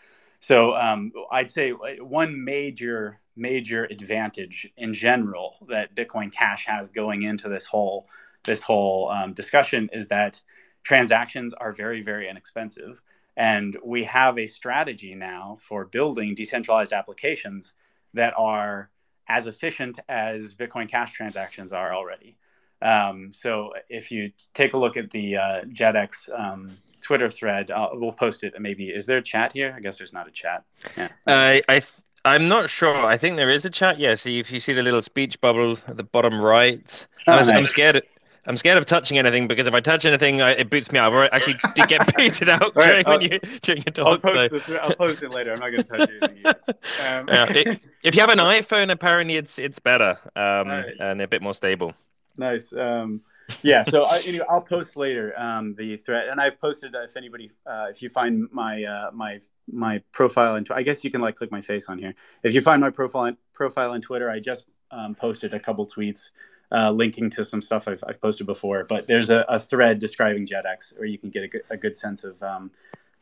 [0.41, 7.23] So um, I'd say one major major advantage in general that Bitcoin Cash has going
[7.23, 8.09] into this whole
[8.45, 10.41] this whole um, discussion is that
[10.83, 13.01] transactions are very very inexpensive,
[13.37, 17.73] and we have a strategy now for building decentralized applications
[18.13, 18.91] that are
[19.31, 22.37] as efficient as Bitcoin Cash transactions are already.
[22.83, 27.91] Um, so if you take a look at the uh, Jedex um, Twitter thread, I'll,
[27.93, 28.55] we'll post it.
[28.59, 29.73] Maybe is there a chat here?
[29.77, 30.65] I guess there's not a chat.
[30.97, 31.09] Yeah.
[31.27, 31.93] Uh, I th-
[32.25, 33.07] I'm not sure.
[33.07, 33.99] I think there is a chat.
[33.99, 34.17] Yeah.
[34.17, 37.57] So if you see the little speech bubble at the bottom right, oh, I'm, nice.
[37.57, 38.03] I'm scared.
[38.47, 41.15] I'm scared of touching anything because if I touch anything, I, it boots me out.
[41.15, 44.25] I actually did get booted out right, during, when you, during your talk.
[44.25, 44.77] I'll post, so.
[44.77, 45.53] I'll post it later.
[45.53, 46.55] I'm not going to touch anything.
[47.07, 50.95] Um, yeah, it, if you have an iPhone, apparently it's it's better um, right.
[50.99, 51.95] and a bit more stable.
[52.37, 52.73] Nice.
[52.73, 53.23] Um,
[53.63, 53.83] yeah.
[53.83, 57.51] So I, anyway, I'll post later um, the thread, and I've posted uh, if anybody,
[57.67, 61.37] uh, if you find my uh, my my profile, and I guess you can like
[61.37, 62.15] click my face on here.
[62.43, 66.31] If you find my profile profile on Twitter, I just um, posted a couple tweets
[66.73, 68.85] uh, linking to some stuff I've, I've posted before.
[68.85, 71.97] But there's a, a, thread describing Jedex where you can get a good, a good
[71.97, 72.71] sense of um,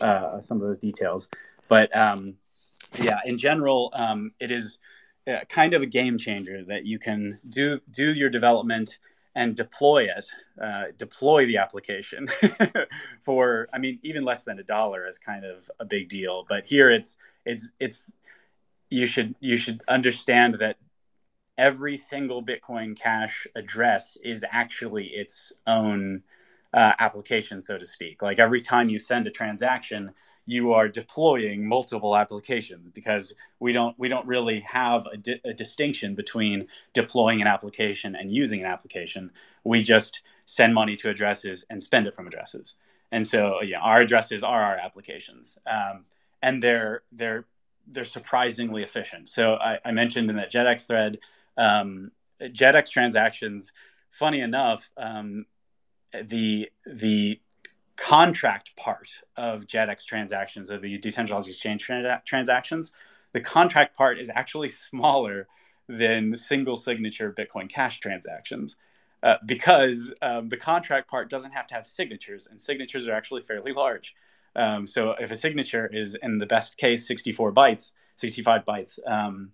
[0.01, 1.29] uh, some of those details.
[1.69, 2.35] But um,
[3.01, 4.79] yeah, in general, um, it is
[5.27, 8.99] uh, kind of a game changer that you can do do your development
[9.35, 10.27] and deploy it,
[10.61, 12.27] uh, deploy the application
[13.23, 16.45] for, I mean, even less than a dollar is kind of a big deal.
[16.49, 18.03] But here it's it's it's
[18.91, 20.77] you should you should understand that
[21.59, 26.23] every single Bitcoin Cash address is actually its own
[26.75, 28.23] uh, application, so to speak.
[28.23, 30.13] Like every time you send a transaction,
[30.47, 35.55] you are deploying multiple applications because we don't we don't really have a, di- a
[35.55, 39.31] distinction between deploying an application and using an application.
[39.65, 42.77] We just send money to addresses and spend it from addresses.
[43.13, 46.07] And so, yeah, our addresses are our applications, um,
[46.43, 47.47] and they're they're
[47.89, 49.29] they're surprisingly efficient.
[49.29, 51.19] So I, I mentioned in that Jedex thread,
[51.59, 53.73] um, Jedex transactions.
[54.11, 55.45] Funny enough, um,
[56.25, 57.41] the the
[57.97, 62.93] contract part of Jedex transactions, of these decentralized exchange trans- transactions,
[63.33, 65.49] the contract part is actually smaller
[65.89, 68.77] than single signature Bitcoin Cash transactions.
[69.21, 73.43] Uh, because um, the contract part doesn't have to have signatures, and signatures are actually
[73.43, 74.15] fairly large.
[74.55, 79.51] Um, so if a signature is in the best case 64 bytes, 65 bytes, um,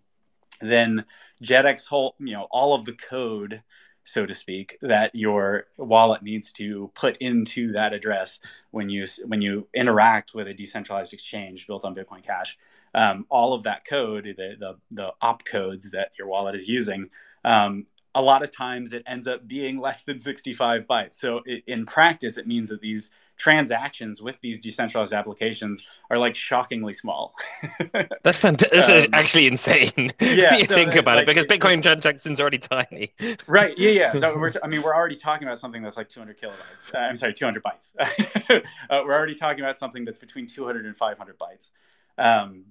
[0.61, 1.07] then
[1.45, 3.63] Jedex whole, you know, all of the code,
[4.05, 9.43] so to speak, that your wallet needs to put into that address when you when
[9.43, 12.59] you interact with a decentralized exchange built on Bitcoin Cash,
[12.95, 17.11] um, all of that code, the, the the opcodes that your wallet is using,
[17.45, 21.15] um, a lot of times it ends up being less than 65 bytes.
[21.15, 26.35] So it, in practice, it means that these transactions with these decentralized applications are like
[26.35, 27.35] shockingly small.
[28.23, 28.71] That's fantastic.
[28.71, 30.11] This um, is actually insane.
[30.21, 33.13] Yeah, you so think about like, it because Bitcoin transactions are already tiny.
[33.47, 33.77] Right.
[33.79, 33.91] Yeah.
[33.91, 34.13] Yeah.
[34.15, 36.95] So we're, I mean, we're already talking about something that's like 200 kilobytes.
[36.95, 37.93] Uh, I'm sorry, 200 bytes.
[38.01, 38.61] uh,
[39.05, 41.71] we're already talking about something that's between 200 and 500 bytes.
[42.19, 42.67] Um,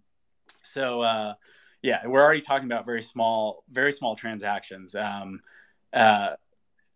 [0.64, 1.34] so, uh,
[1.82, 4.96] yeah, we're already talking about very small, very small transactions.
[4.96, 5.42] Um,
[5.94, 6.32] uh,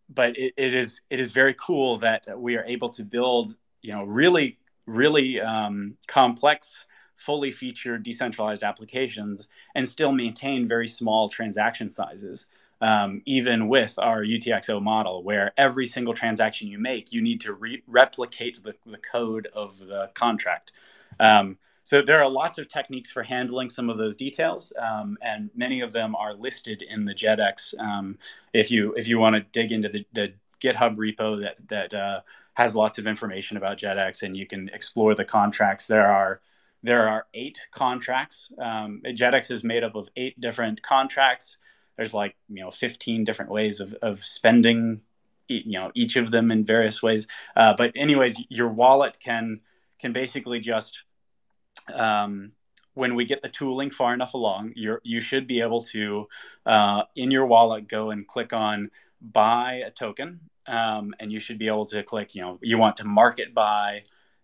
[0.09, 3.93] but it, it is it is very cool that we are able to build, you
[3.93, 11.89] know, really really um, complex, fully featured decentralized applications and still maintain very small transaction
[11.89, 12.45] sizes.
[12.79, 17.53] Um, even with our UTXO model, where every single transaction you make, you need to
[17.53, 20.73] re- replicate the, the code of the contract.
[21.19, 25.49] Um, so there are lots of techniques for handling some of those details, um, and
[25.55, 27.73] many of them are listed in the Jedex.
[27.79, 28.17] Um,
[28.51, 32.19] if you if you want to dig into the, the GitHub repo that that uh,
[32.55, 35.87] has lots of information about Jedex, and you can explore the contracts.
[35.87, 36.41] There are
[36.83, 38.51] there are eight contracts.
[38.61, 41.55] Um, Jedex is made up of eight different contracts.
[41.95, 44.99] There's like you know 15 different ways of of spending,
[45.47, 47.27] you know each of them in various ways.
[47.55, 49.61] Uh, but anyways, your wallet can
[49.99, 51.03] can basically just
[51.93, 52.51] um,
[52.93, 56.27] when we get the tooling far enough along, you you should be able to,
[56.65, 58.89] uh, in your wallet, go and click on
[59.21, 62.97] buy a token, um, and you should be able to click, you know, you want
[62.97, 64.03] to market buy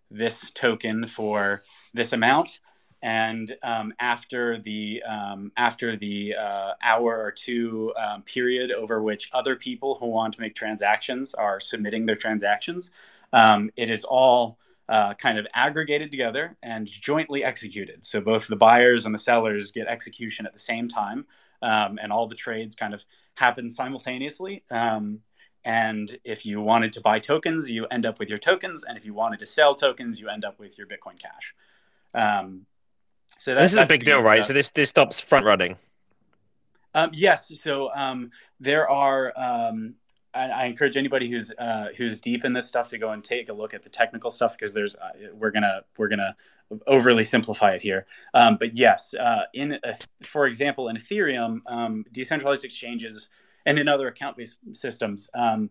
[0.09, 2.59] this token for this amount,
[3.01, 9.29] and um, after the um, after the uh, hour or two um, period over which
[9.33, 12.91] other people who want to make transactions are submitting their transactions,
[13.33, 14.57] um, it is all
[14.89, 18.05] uh, kind of aggregated together and jointly executed.
[18.05, 21.25] So both the buyers and the sellers get execution at the same time,
[21.61, 23.01] um, and all the trades kind of
[23.35, 24.63] happen simultaneously.
[24.69, 25.19] Um,
[25.65, 29.05] and if you wanted to buy tokens, you end up with your tokens, and if
[29.05, 31.55] you wanted to sell tokens, you end up with your Bitcoin Cash.
[32.13, 32.65] Um,
[33.39, 34.41] so this is a big deal, right?
[34.41, 35.77] Uh, so this this stops front running.
[36.93, 37.51] Um, yes.
[37.61, 39.95] So um, there are um,
[40.33, 43.49] I, I encourage anybody who's uh, who's deep in this stuff to go and take
[43.49, 46.35] a look at the technical stuff because there's uh, we're gonna we're gonna
[46.87, 48.05] overly simplify it here.
[48.33, 49.79] Um, but yes, uh, in
[50.23, 53.29] for example, in Ethereum, um, decentralized exchanges
[53.65, 55.69] and in other account-based systems, um,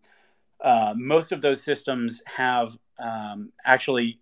[0.63, 4.21] uh, most of those systems have um, actually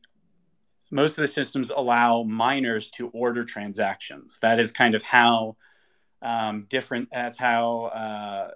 [0.90, 4.38] most of the systems allow miners to order transactions.
[4.42, 5.56] That is kind of how
[6.22, 7.08] um, different.
[7.12, 8.50] That's how uh,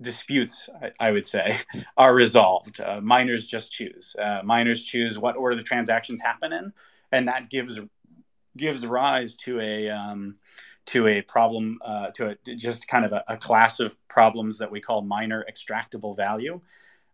[0.00, 1.58] disputes, I, I, would say,
[1.96, 2.80] are resolved.
[2.80, 4.14] Uh, miners just choose.
[4.18, 6.72] Uh, miners choose what order the transactions happen in,
[7.12, 7.78] and that gives
[8.56, 10.36] gives rise to a um,
[10.86, 14.70] to a problem uh, to a, just kind of a, a, class of problems that
[14.70, 16.60] we call miner extractable value,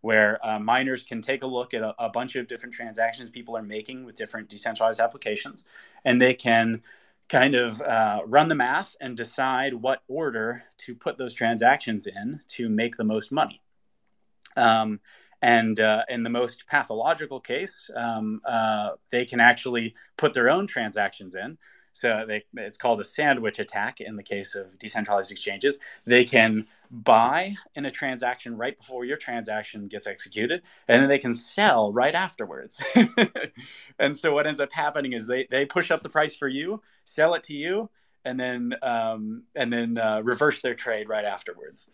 [0.01, 3.57] where uh, miners can take a look at a, a bunch of different transactions people
[3.57, 5.65] are making with different decentralized applications,
[6.05, 6.83] and they can
[7.31, 12.41] kind of uh, run the math and decide what order to put those transactions in
[12.49, 13.63] to make the most money.
[14.57, 15.01] Um,
[15.41, 20.67] and uh, in the most pathological case, um, uh, they can actually put their own
[20.67, 21.57] transactions in.
[21.93, 25.79] So they, it's called a sandwich attack in the case of decentralized exchanges.
[26.07, 31.19] They can buy in a transaction right before your transaction gets executed, and then they
[31.19, 32.83] can sell right afterwards.
[33.99, 36.83] and so what ends up happening is they, they push up the price for you,
[37.05, 37.89] sell it to you,
[38.25, 41.91] and then um, and then uh, reverse their trade right afterwards.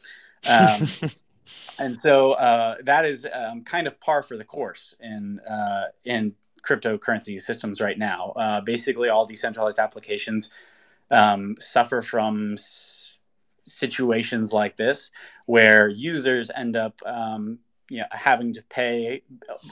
[0.48, 0.88] Um,
[1.78, 6.34] and so uh, that is um, kind of par for the course in uh, in
[6.66, 8.32] cryptocurrency systems right now.
[8.36, 10.50] Uh, basically, all decentralized applications
[11.10, 12.56] um, suffer from
[13.66, 15.10] situations like this,
[15.46, 17.58] where users end up um,
[17.88, 19.22] you know, having to pay.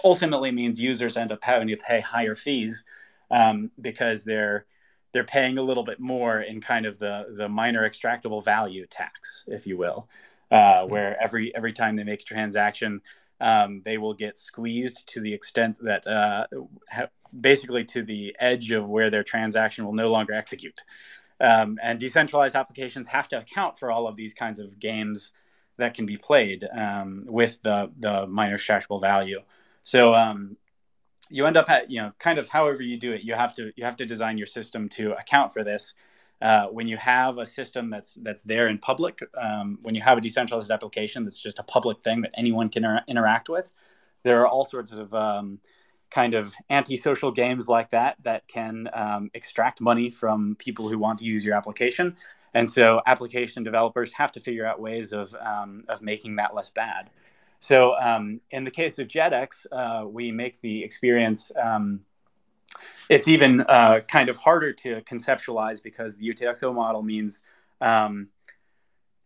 [0.04, 2.84] Ultimately, means users end up having to pay higher fees
[3.30, 4.66] um, because they're
[5.12, 9.44] they're paying a little bit more in kind of the the miner extractable value tax,
[9.46, 10.08] if you will,
[10.50, 10.92] uh, mm-hmm.
[10.92, 13.00] where every every time they make a transaction,
[13.40, 16.46] um, they will get squeezed to the extent that uh,
[16.90, 20.82] ha- basically to the edge of where their transaction will no longer execute.
[21.40, 25.32] Um, and decentralized applications have to account for all of these kinds of games
[25.76, 29.40] that can be played um, with the the miner extractable value.
[29.82, 30.56] So um,
[31.28, 33.72] you end up at you know kind of however you do it you have to
[33.76, 35.94] you have to design your system to account for this
[36.42, 40.18] uh, when you have a system that's that's there in public um, when you have
[40.18, 43.70] a decentralized application that's just a public thing that anyone can inter- interact with
[44.22, 45.58] there are all sorts of um,
[46.14, 51.18] kind of antisocial games like that that can um, extract money from people who want
[51.18, 52.16] to use your application
[52.56, 56.70] and so application developers have to figure out ways of, um, of making that less
[56.70, 57.10] bad
[57.64, 61.50] so um, in the case of Jedex, uh, we make the experience.
[61.58, 62.00] Um,
[63.08, 67.42] it's even uh, kind of harder to conceptualize because the UTXO model means
[67.80, 68.28] um,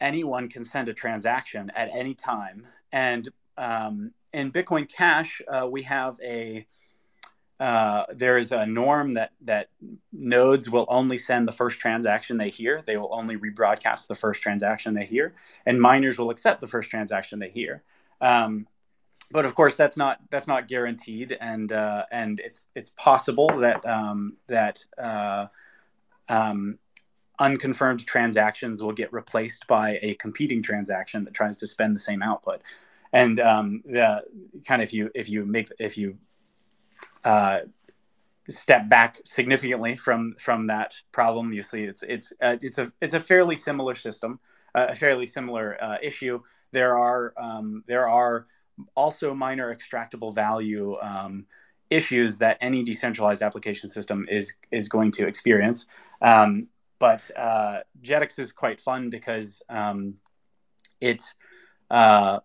[0.01, 2.65] anyone can send a transaction at any time.
[2.93, 3.29] And
[3.59, 6.67] um, in Bitcoin Cash, uh, we have a
[7.61, 9.69] uh, there is a norm that that
[10.13, 12.83] nodes will only send the first transaction they hear.
[12.87, 15.35] They will only rebroadcast the first transaction they hear,
[15.67, 17.83] and miners will accept the first transaction they hear.
[18.21, 18.69] Um,
[19.33, 23.85] but of course, that's not that's not guaranteed, and uh, and it's it's possible that
[23.85, 25.47] um, that uh,
[26.29, 26.79] um,
[27.41, 32.23] unconfirmed transactions will get replaced by a competing transaction that tries to spend the same
[32.23, 32.63] output.
[33.13, 34.23] And um, the
[34.67, 36.19] kind of if you if you make if you
[37.25, 37.61] uh,
[38.49, 43.15] step back significantly from from that problem, you see it's it's uh, it's a it's
[43.15, 44.41] a fairly similar system,
[44.75, 46.41] uh, a fairly similar uh, issue
[46.73, 48.47] there are um, there are
[48.95, 51.47] also miner extractable value um,
[51.91, 55.87] issues that any decentralized application system is is going to experience.
[56.21, 60.15] Um, but uh, Jedex is quite fun because um,
[61.01, 61.23] it
[61.91, 62.41] uh,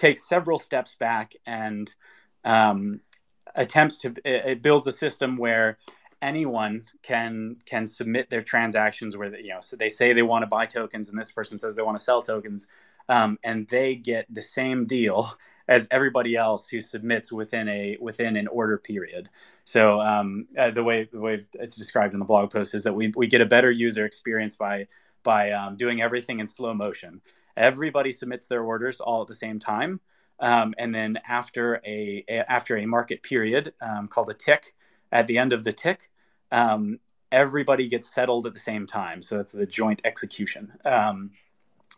[0.00, 1.94] takes several steps back and
[2.44, 3.00] um,
[3.54, 5.78] attempts to it, builds a system where
[6.22, 10.42] anyone can can submit their transactions where they, you know so they say they want
[10.42, 12.66] to buy tokens and this person says they want to sell tokens
[13.10, 15.28] um, and they get the same deal
[15.68, 19.28] as everybody else who submits within a within an order period.
[19.64, 22.94] So um, uh, the way the way it's described in the blog post is that
[22.94, 24.86] we, we get a better user experience by
[25.22, 27.20] by um, doing everything in slow motion.
[27.56, 30.00] Everybody submits their orders all at the same time,
[30.40, 34.74] um, and then after a, a, after a market period um, called a tick,
[35.12, 36.10] at the end of the tick,
[36.52, 36.98] um,
[37.32, 39.22] everybody gets settled at the same time.
[39.22, 40.72] So that's the joint execution.
[40.84, 41.30] Um,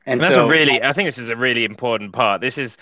[0.04, 2.40] and, and that's so, a really, I think this is a really important part.
[2.40, 2.76] This is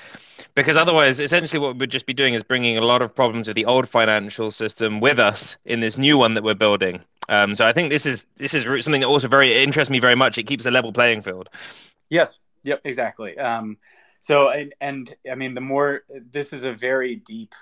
[0.54, 3.54] because otherwise, essentially, what we'd just be doing is bringing a lot of problems of
[3.54, 7.00] the old financial system with us in this new one that we're building.
[7.28, 10.14] Um, so I think this is this is something that also very interests me very
[10.14, 10.38] much.
[10.38, 11.50] It keeps a level playing field.
[12.08, 12.38] Yes.
[12.64, 12.80] Yep.
[12.84, 13.38] Exactly.
[13.38, 13.78] Um,
[14.20, 17.54] so and and I mean, the more this is a very deep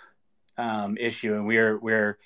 [0.57, 2.19] um, issue, and we're we're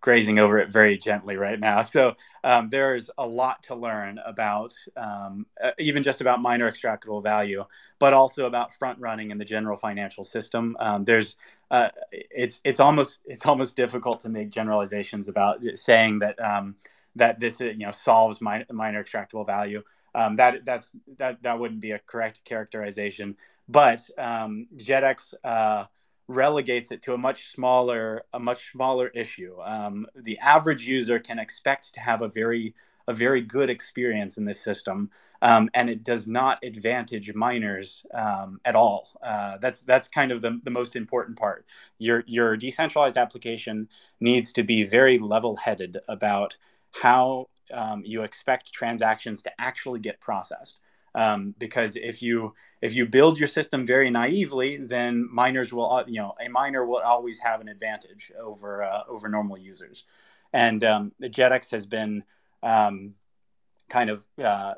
[0.00, 1.82] grazing over it very gently right now.
[1.82, 2.14] So
[2.44, 7.64] um, there's a lot to learn about, um, uh, even just about miner extractable value,
[7.98, 10.76] but also about front running in the general financial system.
[10.80, 11.36] Um, there's
[11.70, 16.76] uh, it's it's almost it's almost difficult to make generalizations about saying that um,
[17.16, 18.64] that this you know solves miner
[19.04, 19.82] extractable value.
[20.16, 23.36] Um, that that's that that wouldn't be a correct characterization.
[23.68, 24.66] But um.
[25.44, 25.84] Uh,
[26.28, 29.56] relegates it to a much smaller a much smaller issue.
[29.62, 32.74] Um, the average user can expect to have a very
[33.08, 35.10] a very good experience in this system,
[35.40, 39.08] um, and it does not advantage miners um, at all.
[39.22, 41.64] Uh, that's that's kind of the, the most important part.
[41.98, 43.88] Your your decentralized application
[44.20, 46.56] needs to be very level-headed about
[47.02, 50.78] how um, you expect transactions to actually get processed.
[51.14, 52.52] Um, because if you
[52.82, 56.84] if you build your system very naively, then miners will uh, you know a miner
[56.84, 60.04] will always have an advantage over uh, over normal users,
[60.52, 62.22] and um, Jedex has been
[62.62, 63.14] um,
[63.88, 64.74] kind of uh,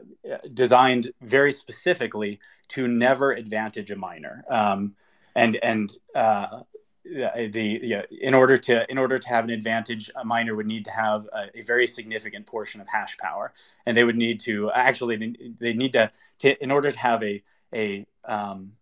[0.55, 4.93] designed very specifically to never advantage a miner, um,
[5.35, 6.61] and and uh,
[7.09, 10.85] the yeah, in order to in order to have an advantage, a miner would need
[10.85, 13.53] to have a, a, very significant portion of hash power,
[13.87, 17.43] and they would need to actually they need to, to in order to have a
[17.75, 18.73] a um,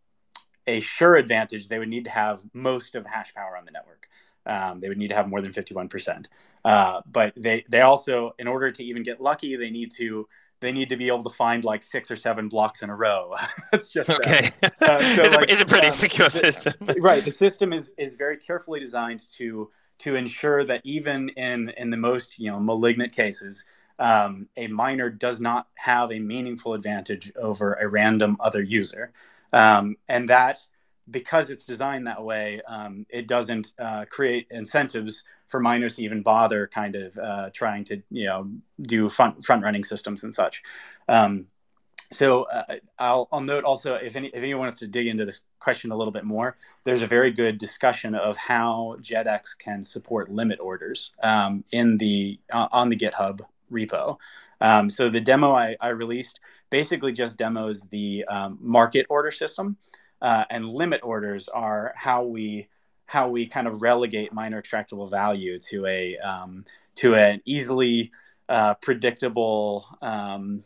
[0.66, 4.08] a sure advantage, they would need to have most of hash power on the network.
[4.46, 6.26] Um, they would need to have more than 51%.
[6.64, 10.28] Uh, but they, they also, in order to even get lucky, they need to
[10.60, 13.34] they need to be able to find like six or seven blocks in a row.
[13.72, 14.50] it's just okay.
[14.62, 17.24] Uh, uh, so it's, like, a, it's, a, pretty um, secure system, the, right?
[17.24, 21.96] The system is is very carefully designed to to ensure that even in in the
[21.96, 23.64] most you know malignant cases,
[23.98, 29.12] um, a miner does not have a meaningful advantage over a random other user,
[29.52, 30.60] um, and that
[31.10, 36.22] because it's designed that way, um, it doesn't uh, create incentives for miners to even
[36.22, 38.50] bother kind of uh, trying to you know
[38.82, 40.62] do front front running systems and such.
[41.08, 41.46] Um,
[42.12, 45.40] so uh, I'll, I'll note also if, any, if anyone wants to dig into this
[45.58, 50.28] question a little bit more, there's a very good discussion of how Jedex can support
[50.28, 53.40] limit orders um, in the uh, on the GitHub
[53.72, 54.18] repo.
[54.60, 56.40] Um, so the demo I, I, released
[56.70, 59.76] basically just demos the um, market order system,
[60.22, 62.68] uh, and limit orders are how we
[63.06, 66.64] how we kind of relegate miner extractable value to a um,
[66.96, 68.10] to an easily
[68.48, 70.62] uh, predictable um,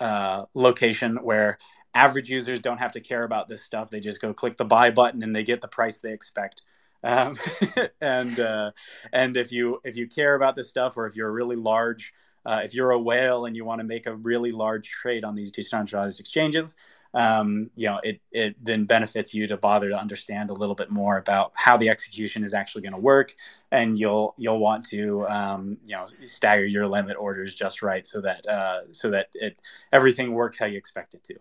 [0.00, 1.58] uh, location where
[1.94, 3.90] average users don't have to care about this stuff.
[3.90, 6.62] They just go click the buy button and they get the price they expect.
[7.04, 7.36] Um,
[8.00, 8.70] and uh,
[9.12, 12.12] and if you if you care about this stuff, or if you're really large,
[12.46, 15.34] uh, if you're a whale and you want to make a really large trade on
[15.34, 16.76] these decentralized exchanges,
[17.14, 20.90] um, you know, it, it then benefits you to bother to understand a little bit
[20.90, 23.34] more about how the execution is actually going to work,
[23.70, 28.20] and you'll you'll want to um, you know stagger your limit orders just right so
[28.20, 29.60] that uh, so that it
[29.92, 31.34] everything works how you expect it to.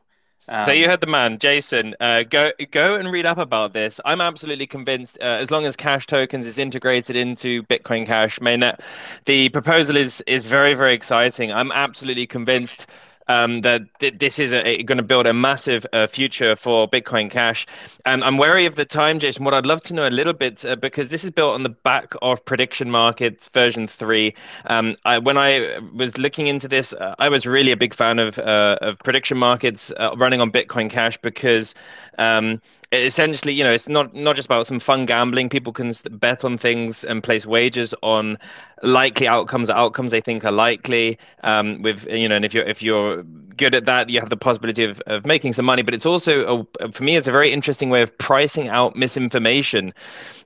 [0.50, 1.96] Um, so you heard the man, Jason.
[2.00, 4.00] Uh, go go and read up about this.
[4.06, 5.18] I'm absolutely convinced.
[5.22, 8.80] Uh, as long as Cash Tokens is integrated into Bitcoin Cash mainnet,
[9.26, 11.52] the proposal is is very very exciting.
[11.52, 12.88] I'm absolutely convinced
[13.28, 17.66] um, that th- this is going to build a massive uh, future for Bitcoin Cash.
[18.06, 19.46] And I'm wary of the time, Jason.
[19.46, 21.70] What I'd love to know a little bit, uh, because this is built on the
[21.70, 24.34] back of Prediction Markets version 3.
[24.66, 28.20] Um, I, when I was looking into this, uh, I was really a big fan
[28.20, 31.76] of, uh, of Prediction Markets uh, running on Bitcoin Cash because
[32.18, 32.62] um,
[32.94, 35.50] essentially, you know, it's not not just about some fun gambling.
[35.50, 38.38] People can bet on things and place wagers on
[38.84, 41.18] likely outcomes, outcomes they think are likely.
[41.44, 43.24] Um, with you know, and if you're if you're
[43.58, 45.82] good at that, you have the possibility of, of making some money.
[45.82, 49.94] But it's also a, for me, it's a very interesting way of pricing out misinformation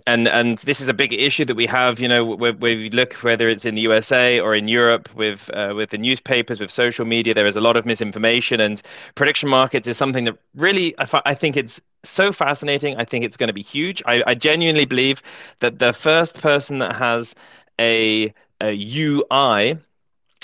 [0.08, 2.00] and and this is a big issue that we have.
[2.00, 5.52] You know, where, where we look whether it's in the USA or in Europe with
[5.54, 8.82] uh, with the newspapers, with social media, there is a lot of misinformation, and
[9.16, 12.98] prediction markets is something that really I, I think it's so fascinating.
[12.98, 14.02] I think it's going to be huge.
[14.06, 15.22] I, I genuinely believe
[15.60, 17.36] that the first person that has
[17.80, 19.78] a, a UI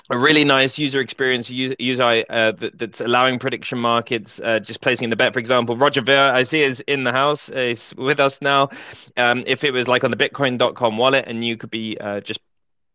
[0.09, 4.82] a really nice user experience user, user uh, that, that's allowing prediction markets uh, just
[4.82, 7.93] placing the bet for example roger ver i see is in the house uh, is
[7.97, 8.70] with us now
[9.18, 12.41] um, if it was like on the bitcoin.com wallet and you could be uh, just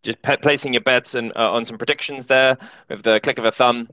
[0.03, 2.57] just placing your bets and uh, on some predictions there
[2.89, 3.89] with the click of a thumb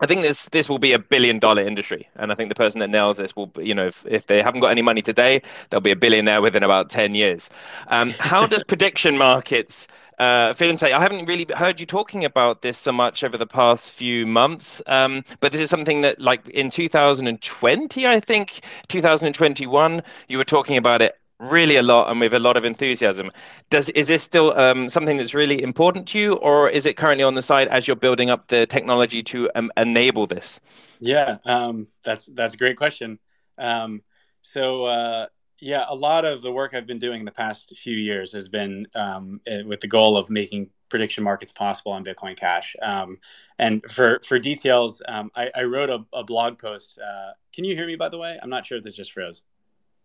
[0.00, 2.80] I think this this will be a billion dollar industry, and I think the person
[2.80, 5.80] that nails this will, you know, if, if they haven't got any money today, they'll
[5.80, 7.48] be a billionaire within about ten years.
[7.88, 9.86] Um, how does prediction markets
[10.18, 10.92] uh, feel and say?
[10.92, 14.82] I haven't really heard you talking about this so much over the past few months,
[14.86, 20.76] um, but this is something that, like in 2020, I think 2021, you were talking
[20.76, 21.16] about it
[21.50, 23.30] really a lot and with a lot of enthusiasm.
[23.70, 27.24] Does is this still um, something that's really important to you, or is it currently
[27.24, 30.60] on the side as you're building up the technology to um, enable this?
[31.00, 33.18] Yeah, um, that's that's a great question.
[33.58, 34.02] Um,
[34.42, 35.26] so uh,
[35.60, 38.86] yeah, a lot of the work I've been doing the past few years has been
[38.94, 42.76] um, eh, with the goal of making prediction markets possible on Bitcoin Cash.
[42.82, 43.18] Um,
[43.58, 46.98] and for for details, I, I, wrote a, a blog post.
[46.98, 47.96] Uh, can you hear me?
[47.96, 49.42] By the way, I'm not sure if this just froze.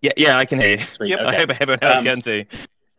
[0.02, 1.08] Yeah, yeah, I can hear you.
[1.08, 1.36] Yep, okay.
[1.36, 2.46] I hope everyone else um, can too.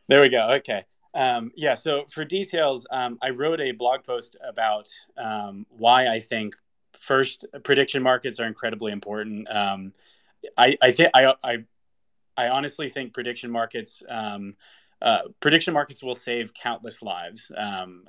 [0.08, 0.50] There we go.
[0.54, 0.84] Okay.
[1.14, 1.74] Um, yeah.
[1.74, 6.54] So for details, um, I wrote a blog post about um, why I think
[6.92, 9.48] first prediction markets are incredibly important.
[9.50, 9.92] Um,
[10.56, 11.64] I I think I, I
[12.36, 14.02] I honestly think prediction markets.
[14.08, 14.56] Um,
[15.02, 17.50] uh, prediction markets will save countless lives.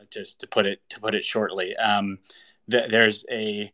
[0.09, 1.75] just to put it to put it shortly,
[2.69, 3.71] th- there's a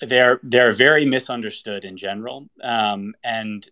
[0.00, 3.68] they're they're very misunderstood in general, um, and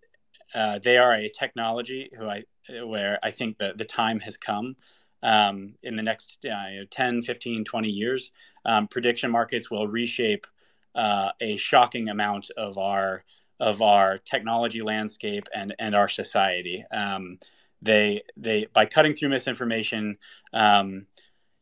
[0.55, 2.45] uh, they are a technology who I
[2.83, 4.77] where I think that the time has come
[5.23, 8.31] um, in the next uh, 10, 15, 20 years.
[8.65, 10.47] Um, prediction markets will reshape
[10.95, 13.25] uh, a shocking amount of our
[13.61, 16.85] of our technology landscape and and our society.
[16.91, 17.39] Um,
[17.83, 20.19] they they by cutting through misinformation.
[20.53, 21.07] Um,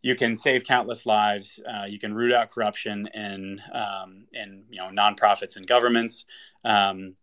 [0.03, 1.61] you can save countless lives.
[1.64, 6.24] Uh, you can root out corruption in um, in you know nonprofits and governments.
[6.64, 7.14] Um,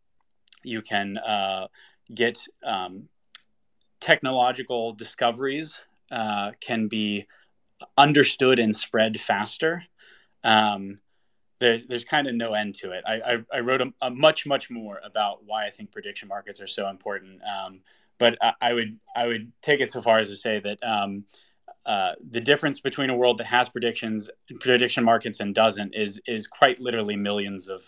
[0.64, 1.68] you can uh,
[2.14, 3.08] get um,
[4.00, 5.80] technological discoveries
[6.12, 7.28] uh, can be
[7.98, 9.84] understood and spread faster.
[10.44, 11.00] Um,
[11.60, 13.04] there's there's kind of no end to it.
[13.06, 16.62] I I, I wrote a, a, much much more about why I think prediction markets
[16.62, 17.42] are so important.
[17.44, 17.82] Um,
[18.18, 21.26] but I, I, would I would take it so far as to say that um,
[21.86, 24.30] uh, the difference between a world that has predictions
[24.60, 27.84] prediction markets and doesn't is is quite literally millions of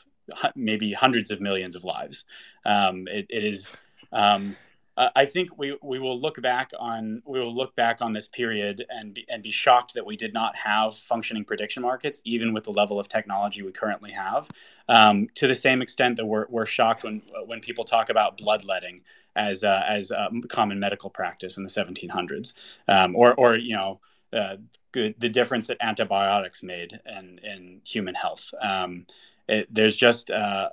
[0.56, 2.26] maybe hundreds of millions of lives.
[2.66, 3.70] Um, it, it is
[4.12, 4.56] um,
[4.98, 8.86] I think we, we will look back on we will look back on this period
[8.90, 12.66] and be, and be shocked that we did not have functioning prediction markets, even with
[12.66, 14.50] the level of technology we currently have.
[14.90, 19.02] Um, to the same extent that we're, we're shocked when when people talk about bloodletting
[19.36, 22.54] as uh, as uh, common medical practice in the 1700s,
[22.90, 24.02] um, or or you know
[24.34, 24.58] uh,
[24.92, 28.54] the, the difference that antibiotics made in in human health.
[28.62, 29.06] Um,
[29.48, 30.70] it, there's just uh,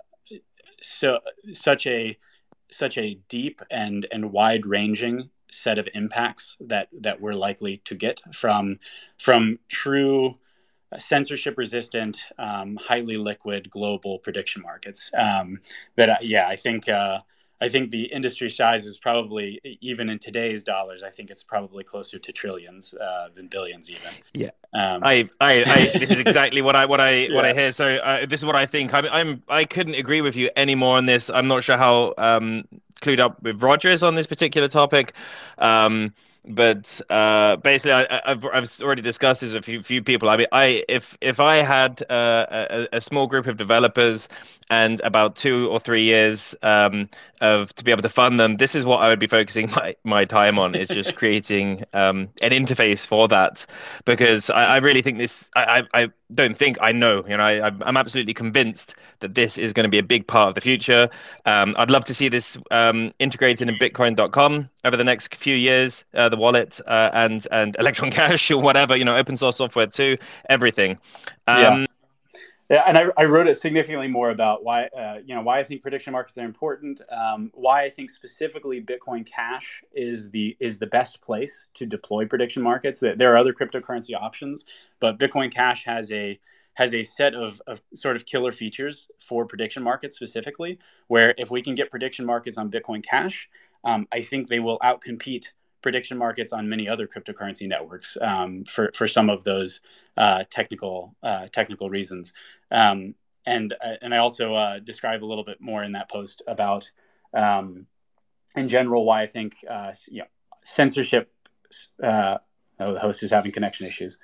[0.80, 1.18] so
[1.52, 2.16] such a
[2.70, 7.94] such a deep and and wide ranging set of impacts that that we're likely to
[7.94, 8.78] get from
[9.18, 10.34] from true
[10.98, 15.10] censorship resistant um, highly liquid global prediction markets.
[15.16, 15.58] Um,
[15.96, 17.20] that uh, yeah i think uh,
[17.60, 21.02] I think the industry size is probably even in today's dollars.
[21.02, 24.10] I think it's probably closer to trillions uh, than billions, even.
[24.32, 27.34] Yeah, um, I, I, I, this is exactly what I, what I, yeah.
[27.34, 27.72] what I hear.
[27.72, 28.94] So uh, this is what I think.
[28.94, 31.30] I'm, I'm, I couldn't agree with you any more on this.
[31.30, 32.64] I'm not sure how um,
[33.02, 35.14] clued up with Rogers on this particular topic.
[35.58, 36.14] Um,
[36.46, 40.28] but uh, basically, I, have I've already discussed this with a few, few people.
[40.28, 44.28] I mean, I if if I had uh, a, a, small group of developers
[44.70, 47.08] and about two or three years um,
[47.40, 49.94] of to be able to fund them, this is what I would be focusing my,
[50.04, 53.66] my time on is just creating um, an interface for that
[54.04, 55.50] because I, I really think this.
[55.56, 57.24] I, I don't think I know.
[57.28, 60.48] You know, I, I'm absolutely convinced that this is going to be a big part
[60.48, 61.08] of the future.
[61.46, 66.04] Um, I'd love to see this um, integrated in Bitcoin.com over the next few years.
[66.14, 68.96] Uh, the wallet uh, and and Electron Cash or whatever.
[68.96, 70.16] You know, open source software too.
[70.48, 70.98] Everything.
[71.46, 71.86] Um, yeah.
[72.68, 75.64] Yeah, and I, I wrote it significantly more about why uh, you know why I
[75.64, 80.78] think prediction markets are important, um, why I think specifically Bitcoin Cash is the is
[80.78, 83.00] the best place to deploy prediction markets.
[83.00, 84.66] That there are other cryptocurrency options,
[85.00, 86.38] but Bitcoin Cash has a
[86.74, 90.78] has a set of, of sort of killer features for prediction markets specifically.
[91.06, 93.48] Where if we can get prediction markets on Bitcoin Cash,
[93.84, 95.52] um, I think they will outcompete
[95.82, 99.80] prediction markets on many other cryptocurrency networks um, for for some of those
[100.16, 102.32] uh, technical uh, technical reasons.
[102.70, 103.14] Um,
[103.46, 106.90] and uh, and I also uh, describe a little bit more in that post about,
[107.32, 107.86] um,
[108.56, 110.26] in general, why I think uh, you know,
[110.64, 111.32] censorship.
[112.02, 112.38] Uh,
[112.80, 114.18] oh, the host is having connection issues.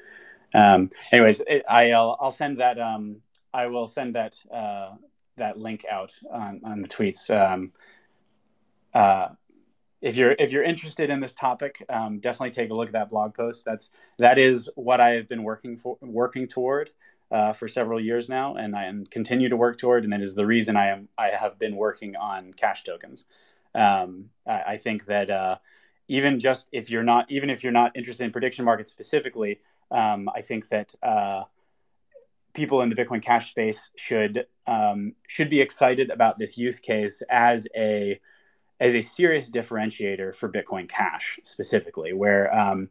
[0.54, 3.20] Um, anyways, it, I'll I'll send that um,
[3.52, 4.34] I will send that
[5.36, 7.28] that link out on, on the tweets.
[10.04, 13.08] If you're if you're interested in this topic, um, definitely take a look at that
[13.08, 13.64] blog post.
[13.64, 16.90] That's that is what I have been working for working toward
[17.30, 20.04] uh, for several years now, and I continue to work toward.
[20.04, 23.24] And it is the reason I am I have been working on cash tokens.
[23.74, 25.56] Um, I, I, think that uh,
[26.06, 30.28] even just if you're not even if you're not interested in prediction markets specifically, um,
[30.28, 31.44] I think that uh,
[32.52, 37.22] people in the Bitcoin Cash space should um, should be excited about this use case
[37.30, 38.20] as a
[38.80, 42.88] as a serious differentiator for Bitcoin Cash specifically, where um,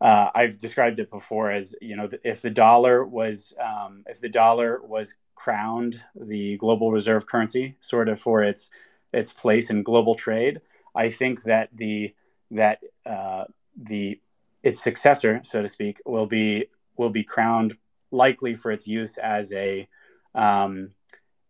[0.00, 4.28] uh, I've described it before as you know if the dollar was um, if the
[4.28, 8.70] dollar was crowned the global reserve currency sort of for its
[9.12, 10.60] its place in global trade,
[10.94, 12.14] I think that the
[12.50, 13.44] that uh,
[13.76, 14.20] the
[14.62, 16.66] its successor, so to speak, will be
[16.96, 17.76] will be crowned
[18.10, 19.88] likely for its use as a
[20.34, 20.90] um,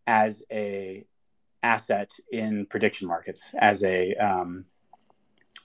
[0.07, 1.05] as a
[1.63, 4.65] asset in prediction markets as a um,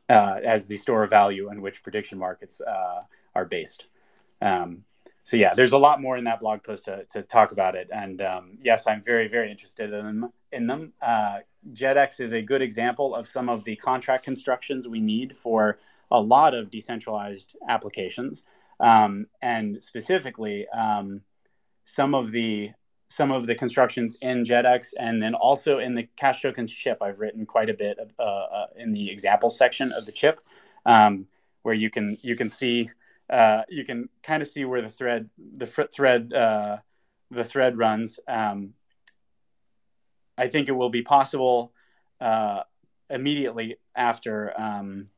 [0.09, 3.01] uh, as the store of value in which prediction markets uh,
[3.35, 3.85] are based.
[4.41, 4.83] Um,
[5.23, 7.89] so yeah, there's a lot more in that blog post to, to talk about it.
[7.93, 10.31] And um, yes, I'm very very interested in them.
[10.51, 11.39] In them, uh,
[11.71, 15.79] Jedex is a good example of some of the contract constructions we need for
[16.11, 18.43] a lot of decentralized applications,
[18.79, 21.21] um, and specifically um,
[21.85, 22.71] some of the
[23.13, 26.97] some of the constructions in Jedex and then also in the cash tokens chip.
[26.99, 30.41] I've written quite a bit uh, uh, in the example section of the chip,
[30.87, 31.27] um,
[31.61, 32.89] where you can you can see
[33.29, 36.77] uh, you can kind of see where the thread the thread uh,
[37.29, 38.19] the thread runs.
[38.27, 38.73] Um,
[40.35, 41.71] I think it will be possible
[42.19, 42.61] uh,
[43.11, 45.09] immediately after um,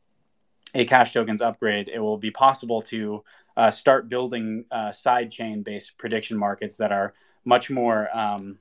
[0.74, 1.88] a cash tokens upgrade.
[1.88, 3.24] It will be possible to
[3.56, 7.14] uh, start building uh, side chain based prediction markets that are
[7.46, 8.60] much more um,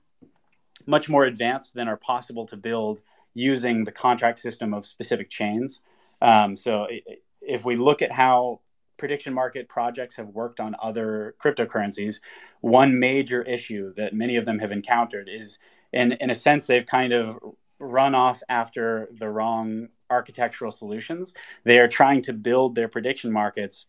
[0.87, 3.01] much more advanced than are possible to build
[3.33, 5.81] using the contract system of specific chains.
[6.23, 6.87] Um, so
[7.41, 8.61] if we look at how
[8.97, 12.17] prediction market projects have worked on other cryptocurrencies,
[12.61, 15.59] one major issue that many of them have encountered is,
[15.93, 17.39] in, in a sense, they've kind of
[17.81, 21.35] run off after the wrong architectural solutions.
[21.65, 23.87] They are trying to build their prediction markets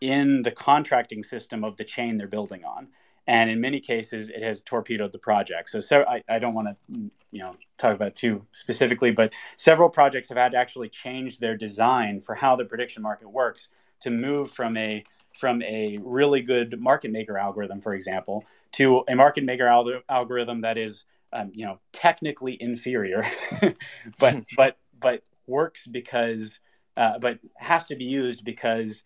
[0.00, 2.88] in the contracting system of the chain they're building on
[3.26, 5.70] and in many cases it has torpedoed the project.
[5.70, 9.90] So, so I, I don't want to you know talk about too specifically but several
[9.90, 13.68] projects have had to actually change their design for how the prediction market works
[14.00, 15.04] to move from a
[15.38, 20.60] from a really good market maker algorithm for example to a market maker al- algorithm
[20.60, 23.26] that is um, you know technically inferior
[24.20, 26.60] but but but works because
[26.96, 29.02] uh, but has to be used because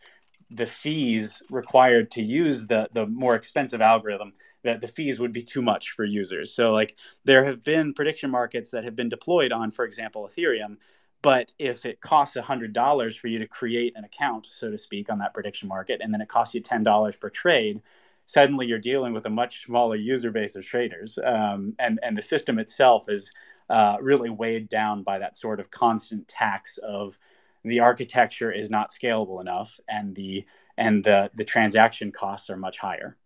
[0.50, 4.32] the fees required to use the the more expensive algorithm
[4.64, 6.54] that the fees would be too much for users.
[6.54, 10.76] So like there have been prediction markets that have been deployed on, for example, Ethereum.
[11.20, 15.18] But if it costs $100 for you to create an account, so to speak, on
[15.18, 17.82] that prediction market, and then it costs you $10 per trade,
[18.26, 21.18] suddenly you're dealing with a much smaller user base of traders.
[21.24, 23.32] Um, and, and the system itself is
[23.68, 27.18] uh, really weighed down by that sort of constant tax of
[27.64, 30.44] the architecture is not scalable enough and the
[30.76, 33.16] and the the transaction costs are much higher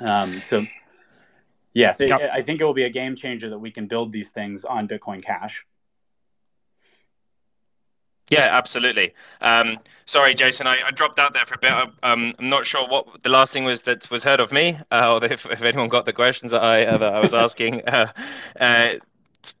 [0.00, 0.66] um, so
[1.74, 2.20] yes yep.
[2.20, 4.64] it, i think it will be a game changer that we can build these things
[4.64, 5.64] on bitcoin cash
[8.30, 9.12] yeah, absolutely.
[9.40, 11.72] Um, sorry, Jason, I, I, dropped out there for a bit.
[12.04, 15.18] Um, I'm not sure what the last thing was that was heard of me, uh,
[15.20, 17.82] or if, if anyone got the questions that I uh, that I was asking.
[17.88, 18.06] Uh,
[18.58, 18.94] uh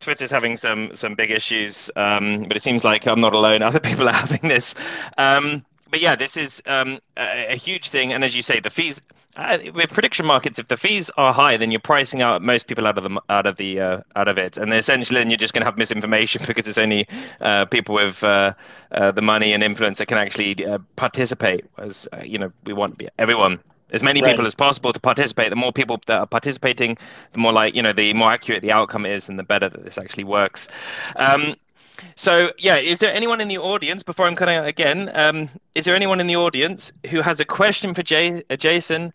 [0.00, 3.62] Twitter's having some some big issues, um, but it seems like I'm not alone.
[3.70, 4.74] Other people are having this.
[5.18, 8.12] Um, but yeah, this is um, a, a, huge thing.
[8.12, 9.00] And as you say, the fees
[9.36, 12.86] uh, with prediction markets, if the fees are high, then you're pricing out most people
[12.86, 15.54] out of the out of the uh, out of it, and essentially, then you're just
[15.54, 17.06] going to have misinformation because it's only
[17.40, 18.52] uh, people with uh,
[18.92, 21.64] uh, the money and influence that can actually uh, participate.
[21.78, 23.60] As you know, we want everyone
[23.92, 24.30] as many right.
[24.30, 25.50] people as possible to participate.
[25.50, 26.96] The more people that are participating,
[27.32, 29.84] the more like you know, the more accurate the outcome is, and the better that
[29.84, 30.68] this actually works.
[31.16, 31.54] Um,
[32.16, 35.10] so yeah, is there anyone in the audience before I'm cutting out again?
[35.14, 39.12] Um, is there anyone in the audience who has a question for Jay, uh, Jason?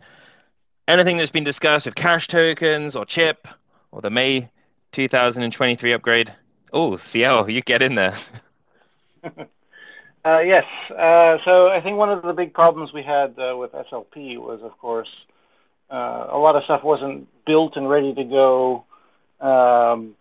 [0.88, 3.48] Anything that's been discussed with cash tokens or chip
[3.92, 4.50] or the May
[4.92, 6.34] 2023 upgrade?
[6.74, 8.16] Oh, CL, you get in there.
[10.26, 10.64] Uh, yes.
[10.90, 14.60] Uh, so I think one of the big problems we had uh, with SLP was,
[14.64, 15.08] of course,
[15.92, 18.86] uh, a lot of stuff wasn't built and ready to go
[19.40, 20.16] um,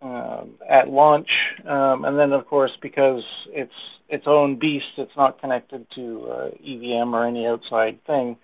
[0.00, 1.28] um, at launch,
[1.68, 3.72] um, and then, of course, because it's
[4.08, 8.36] its own beast, it's not connected to uh, EVM or any outside thing.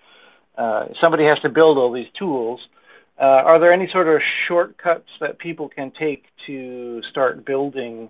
[0.57, 2.59] Uh, somebody has to build all these tools.
[3.17, 8.09] are there any sort of shortcuts that people can take to start building?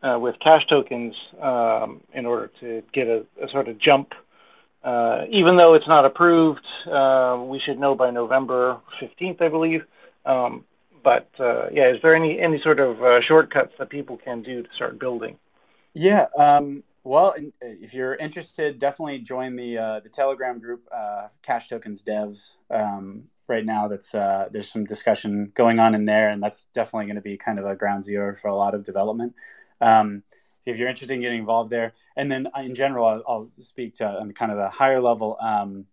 [0.00, 4.12] Uh, with cash tokens um, in order to get a, a sort of jump.
[4.84, 9.84] Uh, even though it's not approved, uh, we should know by November 15th, I believe.
[10.24, 10.64] Um,
[11.02, 14.62] but uh, yeah, is there any any sort of uh, shortcuts that people can do
[14.62, 15.36] to start building?
[15.94, 16.26] Yeah.
[16.38, 20.88] Um, well, if you're interested, definitely join the uh, the Telegram group,
[21.42, 22.52] Cash Tokens Devs.
[22.70, 27.16] Um, right now, that's there's some discussion going on in there, and that's definitely going
[27.16, 29.34] to be kind of a ground zero for a lot of development.
[29.80, 30.22] Um,
[30.60, 33.50] so if you're interested in getting involved there, and then uh, in general, I'll, I'll
[33.58, 35.36] speak to on kind of the higher level.
[35.40, 35.86] Um,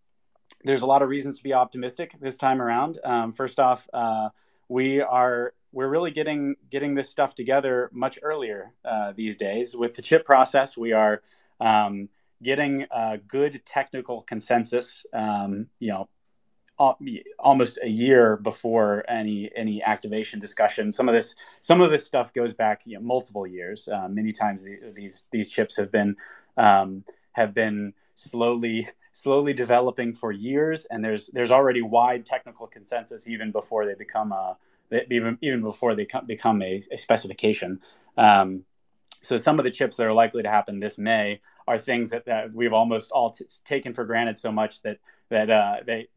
[0.63, 2.99] there's a lot of reasons to be optimistic this time around.
[3.03, 4.29] Um, first off, uh,
[4.67, 9.95] we are we're really getting getting this stuff together much earlier uh, these days with
[9.95, 10.75] the chip process.
[10.75, 11.21] We are
[11.59, 12.09] um,
[12.41, 15.05] getting a good technical consensus.
[15.13, 16.09] Um, you know,
[16.77, 20.91] almost a year before any any activation discussion.
[20.91, 23.87] Some of this some of this stuff goes back you know, multiple years.
[23.87, 26.15] Uh, many times the, these these chips have been
[26.57, 27.03] um,
[27.33, 33.51] have been slowly slowly developing for years, and there's there's already wide technical consensus even
[33.51, 34.57] before they become a
[35.09, 37.79] even even before they become a, a specification.
[38.17, 38.63] Um,
[39.21, 42.25] so some of the chips that are likely to happen this May are things that,
[42.25, 44.99] that we've almost all t- taken for granted so much that
[45.29, 46.07] that uh, they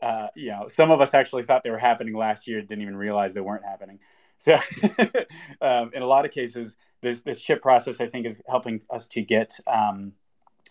[0.00, 2.96] uh, you know, some of us actually thought they were happening last year, didn't even
[2.96, 3.98] realize they weren't happening.
[4.38, 4.54] So,
[5.60, 9.06] um, in a lot of cases, this this chip process, I think, is helping us
[9.08, 10.12] to get um,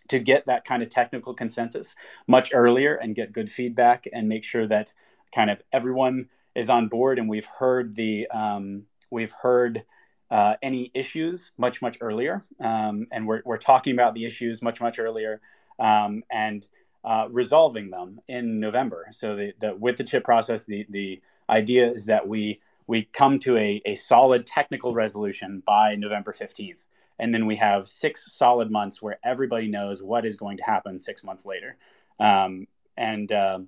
[0.07, 1.95] to get that kind of technical consensus
[2.27, 4.93] much earlier and get good feedback and make sure that
[5.33, 9.83] kind of everyone is on board, and we've heard the um, we've heard
[10.31, 14.81] uh, any issues much much earlier, um, and we're we're talking about the issues much
[14.81, 15.41] much earlier,
[15.79, 16.67] um, and
[17.07, 19.07] uh, resolving them in November.
[19.11, 23.39] So the, the with the chip process, the the idea is that we we come
[23.39, 26.79] to a, a solid technical resolution by November 15th.
[27.17, 30.99] And then we have six solid months where everybody knows what is going to happen
[30.99, 31.77] six months later.
[32.19, 33.59] Um, and uh,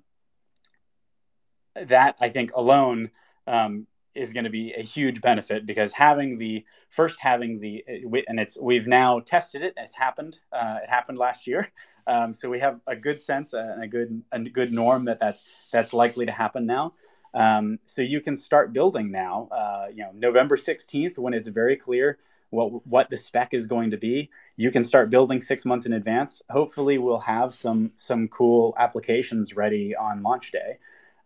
[1.74, 3.10] that, I think, alone
[3.46, 7.84] um, is going to be a huge benefit because having the first having the
[8.28, 11.70] and it's we've now tested it it's happened uh, it happened last year
[12.06, 15.42] um, so we have a good sense and a good a good norm that that's
[15.72, 16.92] that's likely to happen now
[17.34, 19.48] um, so you can start building now.
[19.50, 22.18] Uh, you know, November 16th, when it's very clear
[22.50, 25.92] what what the spec is going to be, you can start building six months in
[25.92, 26.42] advance.
[26.50, 30.78] Hopefully, we'll have some some cool applications ready on launch day.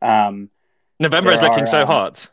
[0.03, 0.51] Um,
[1.01, 2.27] November is looking are, so hot.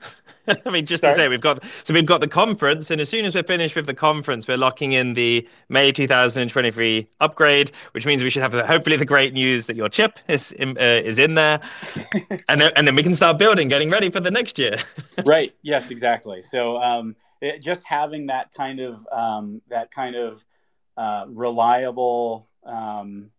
[0.66, 1.14] I mean, just Sorry?
[1.14, 3.76] to say, we've got so we've got the conference, and as soon as we're finished
[3.76, 8.53] with the conference, we're locking in the May 2023 upgrade, which means we should have
[8.66, 11.59] hopefully the great news that your chip is in, uh, is in there,
[12.49, 14.76] and then and then we can start building, getting ready for the next year.
[15.26, 15.53] right.
[15.62, 15.89] Yes.
[15.89, 16.41] Exactly.
[16.41, 20.43] So um, it, just having that kind of um, that kind of
[20.97, 22.47] uh, reliable.
[22.64, 23.32] Um,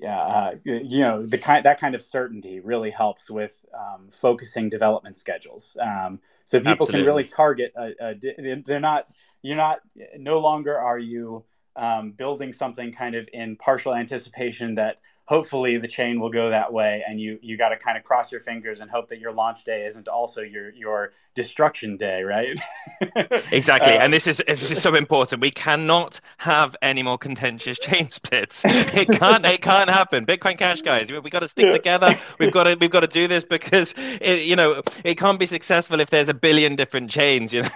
[0.00, 4.68] yeah, uh, you know, the kind that kind of certainty really helps with um, focusing
[4.68, 5.76] development schedules.
[5.80, 6.98] Um, so people Absolutely.
[6.98, 7.72] can really target.
[7.76, 9.08] A, a, they're not.
[9.42, 9.80] You're not.
[10.16, 11.44] No longer are you
[11.74, 16.72] um, building something kind of in partial anticipation that hopefully the chain will go that
[16.72, 19.32] way and you you got to kind of cross your fingers and hope that your
[19.32, 21.12] launch day isn't also your your
[21.42, 22.58] destruction day right?
[23.52, 25.40] Exactly um, and this is this is so important.
[25.40, 28.64] We cannot have any more contentious chain splits.
[29.00, 30.26] It can't it can't happen.
[30.26, 31.10] Bitcoin cash guys.
[31.12, 31.72] We, we got to stick yeah.
[31.72, 32.18] together.
[32.38, 35.46] We've got to we've got to do this because it, you know it can't be
[35.46, 37.68] successful if there's a billion different chains you know?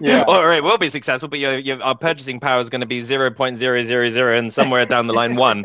[0.00, 0.24] Yeah.
[0.26, 3.00] or it will be successful but your, your our purchasing power is going to be
[3.00, 5.64] 0.000 and somewhere down the line one.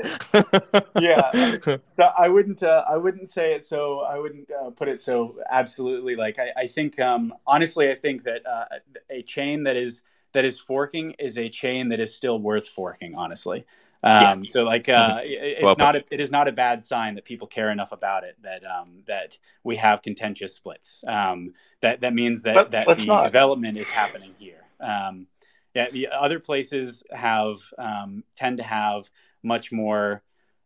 [1.00, 1.58] Yeah.
[1.90, 5.38] So I wouldn't uh, I wouldn't say it so I wouldn't uh, put it so
[5.50, 6.16] absolutely.
[6.16, 8.66] Like I, I think um, honestly I think that uh,
[9.10, 10.02] a chain that is
[10.34, 13.66] that is forking is a chain that is still worth forking honestly
[14.02, 14.52] um, yeah.
[14.52, 15.20] so like uh, mm-hmm.
[15.20, 17.92] it, it's well, not a, it is not a bad sign that people care enough
[17.92, 22.72] about it that um, that we have contentious splits um, that that means that but,
[22.72, 23.24] that the not.
[23.24, 25.28] development is happening here um,
[25.74, 29.10] yeah the other places have um, tend to have
[29.44, 30.22] much more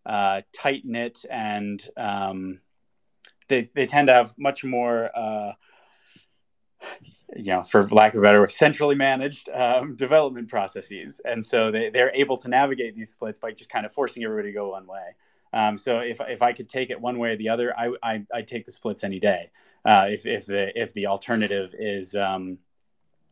[0.06, 2.60] uh, tight knit and um,
[3.48, 5.54] they, they tend to have much more, uh,
[7.36, 11.20] you know, for lack of a better word, centrally managed um, development processes.
[11.26, 14.50] And so they, they're able to navigate these splits by just kind of forcing everybody
[14.50, 15.16] to go one way.
[15.52, 18.26] Um, so if, if I could take it one way or the other, I, I,
[18.34, 19.52] I'd take the splits any day.
[19.86, 22.58] Uh, if, if the if the alternative is um,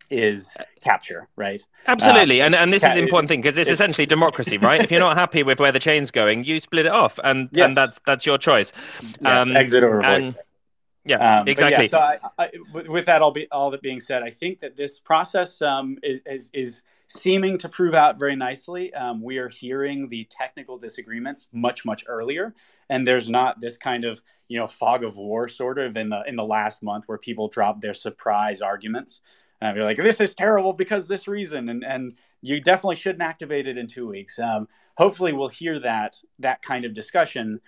[0.10, 1.64] is capture, right?
[1.88, 4.58] Absolutely, uh, and and this ca- is an important thing because it's it, essentially democracy,
[4.58, 4.82] right?
[4.82, 7.68] if you're not happy with where the chain's going, you split it off, and yes.
[7.68, 8.74] and that's that's your choice.
[9.02, 10.36] Yes, um, exit or and,
[11.06, 11.86] Yeah, um, exactly.
[11.86, 12.49] Yeah, so I, I,
[12.88, 16.20] with that all, be, all that being said, I think that this process um, is,
[16.28, 18.93] is, is seeming to prove out very nicely.
[18.93, 22.54] Um, we are hearing the technical disagreements much much earlier,
[22.89, 26.22] and there's not this kind of you know fog of war sort of in the
[26.28, 29.22] in the last month where people drop their surprise arguments
[29.62, 33.68] and you're like, this is terrible because this reason, and and you definitely shouldn't activate
[33.68, 34.39] it in two weeks.
[34.39, 37.62] Um, hopefully, we'll hear that that kind of discussion.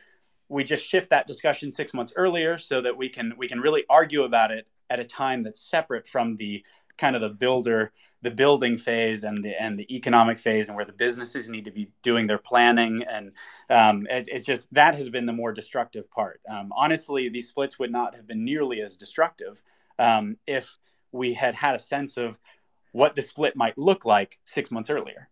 [0.49, 3.83] We just shift that discussion six months earlier so that we can we can really
[3.89, 6.63] argue about it at a time that's separate from the
[6.97, 7.91] kind of the builder
[8.21, 11.71] the building phase and the and the economic phase and where the businesses need to
[11.71, 13.31] be doing their planning and
[13.71, 17.79] um, it, it's just that has been the more destructive part um, honestly these splits
[17.79, 19.59] would not have been nearly as destructive
[19.97, 20.77] um, if
[21.11, 22.37] we had had a sense of
[22.91, 25.29] what the split might look like six months earlier.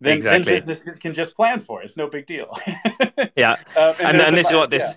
[0.00, 0.52] Then, exactly.
[0.52, 1.86] then businesses can just plan for it.
[1.86, 2.56] It's no big deal.
[3.36, 4.84] yeah, um, and, and, and this is what this.
[4.84, 4.94] Yeah.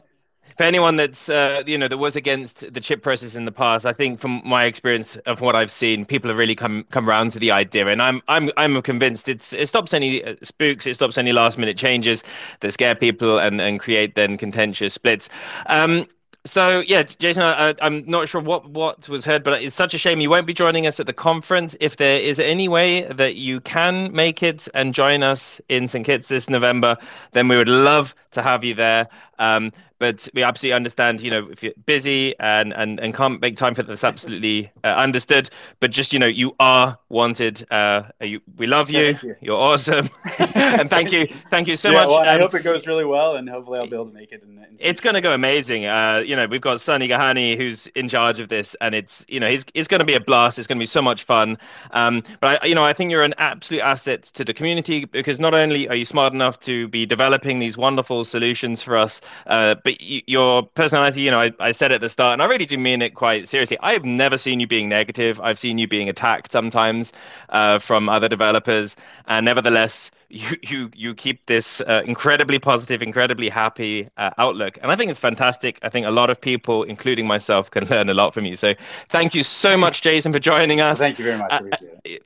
[0.58, 3.86] For anyone that's uh, you know that was against the chip process in the past,
[3.86, 7.32] I think from my experience of what I've seen, people have really come come around
[7.32, 10.96] to the idea, and I'm I'm I'm convinced it's it stops any uh, spooks, it
[10.96, 12.24] stops any last minute changes
[12.60, 15.30] that scare people and and create then contentious splits.
[15.68, 16.06] Um,
[16.46, 19.98] so yeah, Jason, I, am not sure what what was heard, but it's such a
[19.98, 21.76] shame you won't be joining us at the conference.
[21.80, 26.06] If there is any way that you can make it and join us in St
[26.06, 26.98] Kitts this November,
[27.34, 29.08] then we would love to have you there.
[29.38, 29.72] Um,
[30.02, 33.76] but we absolutely understand, you know, if you're busy and and, and can't make time
[33.76, 35.48] for that's absolutely uh, understood.
[35.80, 37.72] But just, you know, you are wanted.
[37.72, 39.16] Uh, you, we love you.
[39.42, 39.54] you.
[39.54, 40.10] are awesome.
[40.40, 41.28] and thank you.
[41.52, 42.08] Thank you so yeah, much.
[42.08, 44.32] Well, um, I hope it goes really well and hopefully I'll be able to make
[44.32, 44.42] it.
[44.42, 45.86] In, in it's going to go amazing.
[45.86, 49.40] Uh, you know, we've got Sunny Gahani who's in charge of this, and it's, you
[49.40, 50.58] know, he's, it's going to be a blast.
[50.58, 51.60] It's going to be so much fun.
[51.92, 55.40] Um, but I, you know, I think you're an absolute asset to the community because
[55.40, 59.76] not only are you smart enough to be developing these wonderful solutions for us, uh,
[59.92, 62.66] but y- your personality, you know, I, I said at the start, and I really
[62.66, 63.78] do mean it quite seriously.
[63.82, 65.40] I've never seen you being negative.
[65.42, 67.14] I've seen you being attacked sometimes
[67.50, 68.96] uh, from other developers,
[69.28, 74.92] and nevertheless, you you you keep this uh, incredibly positive, incredibly happy uh, outlook, and
[74.92, 75.80] I think it's fantastic.
[75.84, 78.56] I think a lot of people, including myself, can learn a lot from you.
[78.56, 78.74] So,
[79.10, 81.00] thank you so much, Jason, for joining us.
[81.00, 81.52] Thank you very much.
[81.52, 81.60] Uh,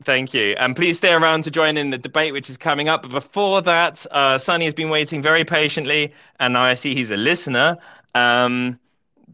[0.03, 3.01] thank you, and please stay around to join in the debate which is coming up.
[3.01, 7.12] But before that, uh, Sunny has been waiting very patiently, and now I see he's
[7.12, 7.78] a listener.
[8.14, 8.80] Um,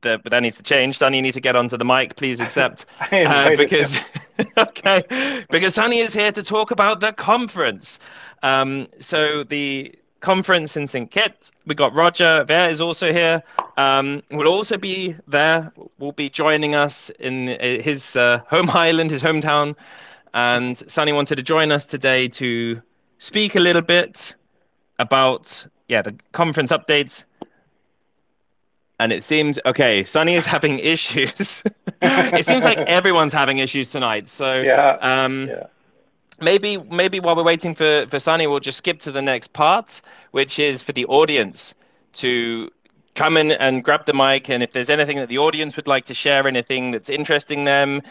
[0.02, 0.98] the, but that needs to change.
[0.98, 2.16] Sunny, you need to get onto the mic.
[2.16, 2.86] Please accept.
[3.12, 3.98] Uh, because
[4.58, 8.00] okay, because Sunny is here to talk about the conference.
[8.42, 11.12] Um, so the conference in St.
[11.12, 13.44] Kitts, we got Roger Ver is also here.
[13.78, 15.72] Um, will also be there.
[16.00, 19.76] Will be joining us in his uh, home island, his hometown.
[20.34, 22.82] And Sunny wanted to join us today to
[23.20, 24.34] speak a little bit
[25.00, 27.26] about yeah the conference updates
[29.02, 30.04] and it seems okay.
[30.04, 31.64] Sunny is having issues.
[32.02, 34.30] it seems like everyone's having issues tonight.
[34.30, 35.66] So yeah, um, yeah.
[36.40, 40.02] maybe maybe while we're waiting for for Sunny, we'll just skip to the next part,
[40.32, 41.74] which is for the audience
[42.14, 42.70] to
[43.16, 46.06] come in and grab the mic and if there's anything that the audience would like
[46.06, 48.02] to share anything that's interesting them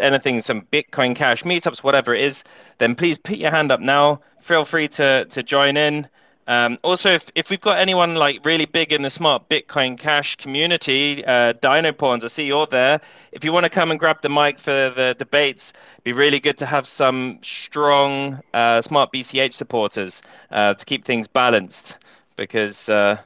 [0.00, 2.42] anything some bitcoin cash meetups whatever it is
[2.78, 6.08] then please put your hand up now feel free to to join in
[6.48, 10.36] um, also, if, if we've got anyone like really big in the smart Bitcoin Cash
[10.36, 13.00] community, uh, Dino Pawns, I see you're there.
[13.32, 16.38] If you want to come and grab the mic for the debates, it'd be really
[16.38, 20.22] good to have some strong uh, smart BCH supporters
[20.52, 21.98] uh, to keep things balanced.
[22.36, 23.18] Because uh,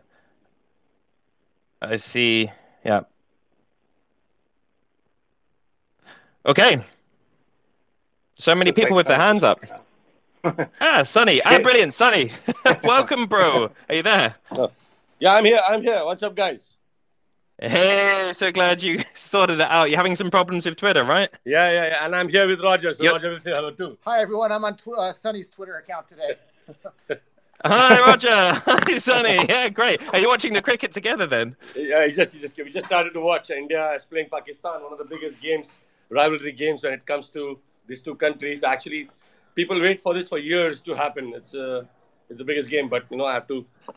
[1.83, 2.51] I see,
[2.87, 3.01] yeah.
[6.47, 6.83] Okay.
[8.39, 9.61] So many people with their hands up
[10.81, 11.43] ah, Sunny.
[11.45, 12.31] Ah, brilliant, Sunny.
[12.85, 13.71] Welcome, bro.
[13.89, 14.35] Are you there?
[14.53, 14.71] Oh.
[15.19, 15.61] Yeah, I'm here.
[15.69, 16.05] I'm here.
[16.05, 16.75] What's up, guys?
[17.61, 19.91] Hey, so glad you sorted it out.
[19.91, 21.29] You're having some problems with Twitter, right?
[21.45, 22.05] Yeah, yeah, yeah.
[22.07, 22.95] And I'm here with Roger.
[22.95, 23.13] So yep.
[23.13, 23.99] Roger will say hello too.
[24.07, 24.51] Hi, everyone.
[24.51, 26.37] I'm on tw- uh, Sunny's Twitter account today.
[27.67, 28.55] Hi, Roger.
[28.65, 29.45] Hi, Sunny.
[29.47, 30.01] Yeah, great.
[30.15, 31.55] Are you watching the cricket together then?
[31.77, 33.51] Yeah, just, just we just started to watch.
[33.51, 37.59] India is playing Pakistan, one of the biggest games, rivalry games when it comes to
[37.87, 38.65] these two countries.
[38.65, 39.11] Actually,
[39.61, 41.25] people wait for this for years to happen.
[41.39, 41.83] It's uh,
[42.31, 43.57] it's the biggest game, but you know I have to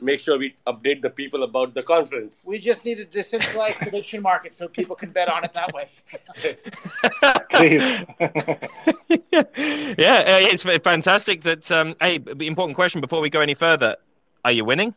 [0.09, 2.33] make sure we update the people about the conference.
[2.53, 5.85] We just need a decentralized prediction market so people can bet on it that way.
[10.07, 10.17] yeah,
[10.51, 11.37] it's fantastic.
[11.47, 12.15] That um, hey,
[12.53, 13.91] important question before we go any further:
[14.43, 14.93] Are you winning?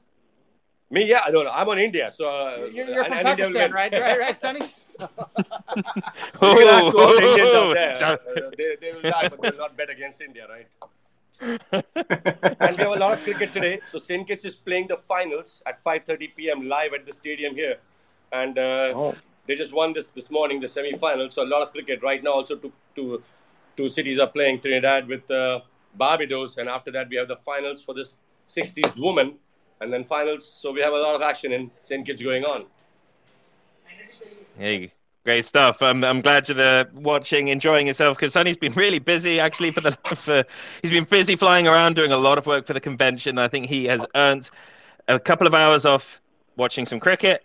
[0.90, 1.56] Me, yeah, I don't know.
[1.60, 3.92] I'm on India, so uh, you're, you're from Pakistan, right?
[3.92, 4.68] Right, right, Sunny.
[5.00, 5.18] you
[6.40, 7.96] can ask all the Indians out there.
[8.02, 10.66] Uh, they, they will die, but they will not bet against India, right?
[11.40, 13.80] and we have a lot of cricket today.
[13.90, 14.26] So St.
[14.26, 16.68] Kitts is playing the finals at 5:30 p.m.
[16.68, 17.76] live at the stadium here,
[18.32, 19.14] and uh, oh.
[19.46, 21.30] they just won this this morning, the semi-final.
[21.30, 22.32] So a lot of cricket right now.
[22.32, 23.22] Also, two two
[23.76, 25.60] two cities are playing Trinidad with uh,
[25.94, 28.14] Barbados, and after that we have the finals for this
[28.48, 29.34] 60s woman,
[29.80, 30.46] and then finals.
[30.46, 32.06] So we have a lot of action in St.
[32.06, 32.66] Kitts going on.
[34.56, 34.92] Hey,
[35.24, 35.82] great stuff.
[35.82, 39.82] I'm I'm glad you're there watching, enjoying yourself because Sunny's been really busy actually for
[39.82, 40.44] the for
[40.82, 43.38] he's been busy flying around doing a lot of work for the convention.
[43.38, 44.50] I think he has earned
[45.08, 46.20] a couple of hours off
[46.56, 47.44] watching some cricket,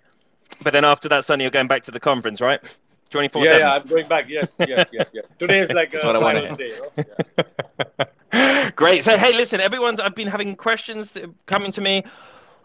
[0.63, 2.61] but then after that, Sunny, you're going back to the conference, right?
[3.09, 4.25] 24 yeah, yeah, I'm going back.
[4.29, 5.25] Yes, yes, yes, yes.
[5.37, 6.69] Today is like a final day.
[6.69, 8.05] You know?
[8.33, 8.69] yeah.
[8.77, 9.03] Great.
[9.03, 12.03] So, hey, listen, everyone's, I've been having questions coming to me.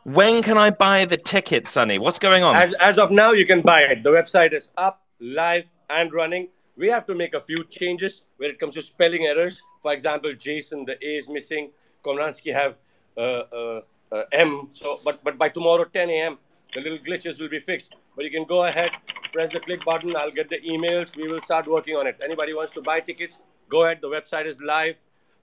[0.06, 1.98] When can I buy the ticket, Sunny?
[1.98, 2.54] What's going on?
[2.54, 4.04] As, as of now, you can buy it.
[4.04, 6.46] The website is up, live, and running.
[6.76, 9.60] We have to make a few changes when it comes to spelling errors.
[9.82, 11.72] For example, Jason, the A is missing.
[12.04, 12.76] Komransky have
[13.16, 13.80] uh, uh,
[14.12, 14.68] uh, M.
[14.70, 16.38] So, but but by tomorrow 10 a.m.,
[16.72, 17.96] the little glitches will be fixed.
[18.14, 18.90] But you can go ahead,
[19.32, 20.14] press the click button.
[20.14, 21.16] I'll get the emails.
[21.16, 22.16] We will start working on it.
[22.22, 23.98] Anybody wants to buy tickets, go ahead.
[24.02, 24.94] The website is live.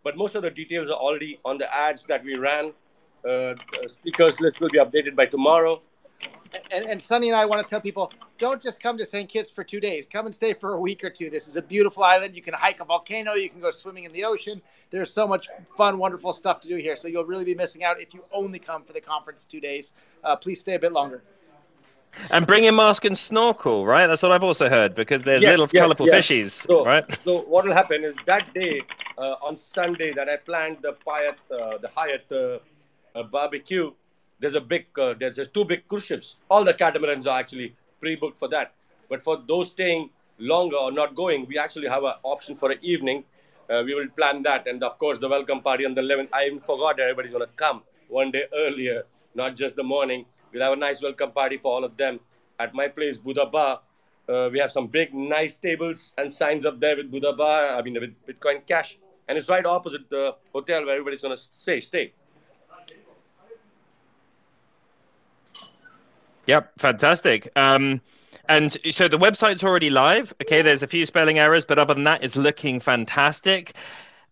[0.05, 2.71] But most of the details are already on the ads that we ran
[3.27, 3.55] uh,
[3.87, 5.81] speakers list will be updated by tomorrow.
[6.71, 9.29] And, and Sunny and I want to tell people don't just come to St.
[9.29, 10.05] Kitts for two days.
[10.05, 11.29] Come and stay for a week or two.
[11.29, 12.35] This is a beautiful island.
[12.35, 13.33] You can hike a volcano.
[13.33, 14.61] You can go swimming in the ocean.
[14.91, 15.47] There's so much
[15.77, 16.95] fun, wonderful stuff to do here.
[16.95, 19.93] So you'll really be missing out if you only come for the conference two days.
[20.23, 21.23] Uh, please stay a bit longer.
[22.29, 24.07] And bring your mask and snorkel, right?
[24.07, 26.27] That's what I've also heard because there's yes, little yes, colorful yes.
[26.27, 27.03] fishies, so, right?
[27.23, 28.81] So what will happen is that day
[29.17, 32.59] uh, on Sunday that I planned the Hyatt, uh, the Hyatt uh,
[33.15, 33.91] a barbecue,
[34.39, 36.35] there's a big, uh, there's, there's two big cruise ships.
[36.49, 38.73] All the catamarans are actually pre-booked for that.
[39.09, 40.09] But for those staying
[40.39, 43.23] longer or not going, we actually have an option for an evening.
[43.69, 46.29] Uh, we will plan that, and of course, the welcome party on the 11th.
[46.33, 49.03] I even forgot everybody's going to come one day earlier,
[49.35, 50.25] not just the morning.
[50.51, 52.19] We'll have a nice welcome party for all of them
[52.59, 53.81] at my place, Buddha Bar.
[54.27, 57.75] Uh, we have some big, nice tables and signs up there with Buddha Bar.
[57.75, 58.97] I mean, with Bitcoin Cash,
[59.27, 61.79] and it's right opposite the hotel where everybody's going to stay.
[61.79, 62.13] Stay.
[66.47, 67.51] Yep, fantastic.
[67.55, 68.01] Um,
[68.49, 70.33] and so the website's already live.
[70.41, 73.73] Okay, there's a few spelling errors, but other than that, it's looking fantastic.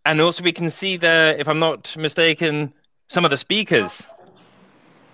[0.06, 2.74] And also, we can see there, if I'm not mistaken,
[3.08, 4.06] some of the speakers.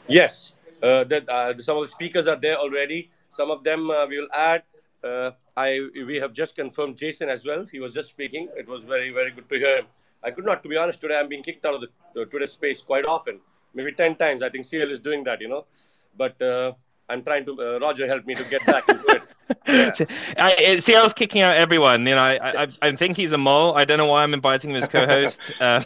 [0.08, 3.12] Yes, uh, uh, some of the speakers are there already.
[3.30, 4.64] Some of them uh, we will add.
[5.04, 7.66] Uh, I we have just confirmed Jason as well.
[7.66, 8.48] He was just speaking.
[8.58, 9.86] It was very very good to hear him.
[10.24, 12.48] I could not, to be honest, today I'm being kicked out of the, the Twitter
[12.48, 13.40] space quite often,
[13.74, 14.42] maybe ten times.
[14.42, 15.66] I think CL is doing that, you know.
[16.18, 16.74] But uh,
[17.10, 17.52] I'm trying to.
[17.54, 19.24] Uh, Roger help me to get back into it.
[19.66, 19.92] Yeah.
[20.38, 22.06] I, was kicking out everyone.
[22.06, 23.76] You know, I, I I think he's a mole.
[23.76, 25.52] I don't know why I'm inviting him as co-host.
[25.62, 25.82] Uh,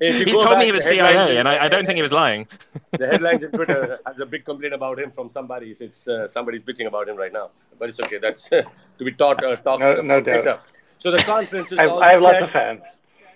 [0.00, 2.46] he told me he was CIA, and I, I, don't think he was lying.
[2.92, 5.70] the headlines in Twitter has a big complaint about him from somebody.
[5.70, 8.18] It's uh, somebody's bitching about him right now, but it's okay.
[8.18, 8.66] That's to
[8.98, 9.42] be taught.
[9.42, 10.66] Uh, talked no, no doubt.
[10.98, 11.78] So the conference is.
[11.78, 12.82] I, I have lots of fans.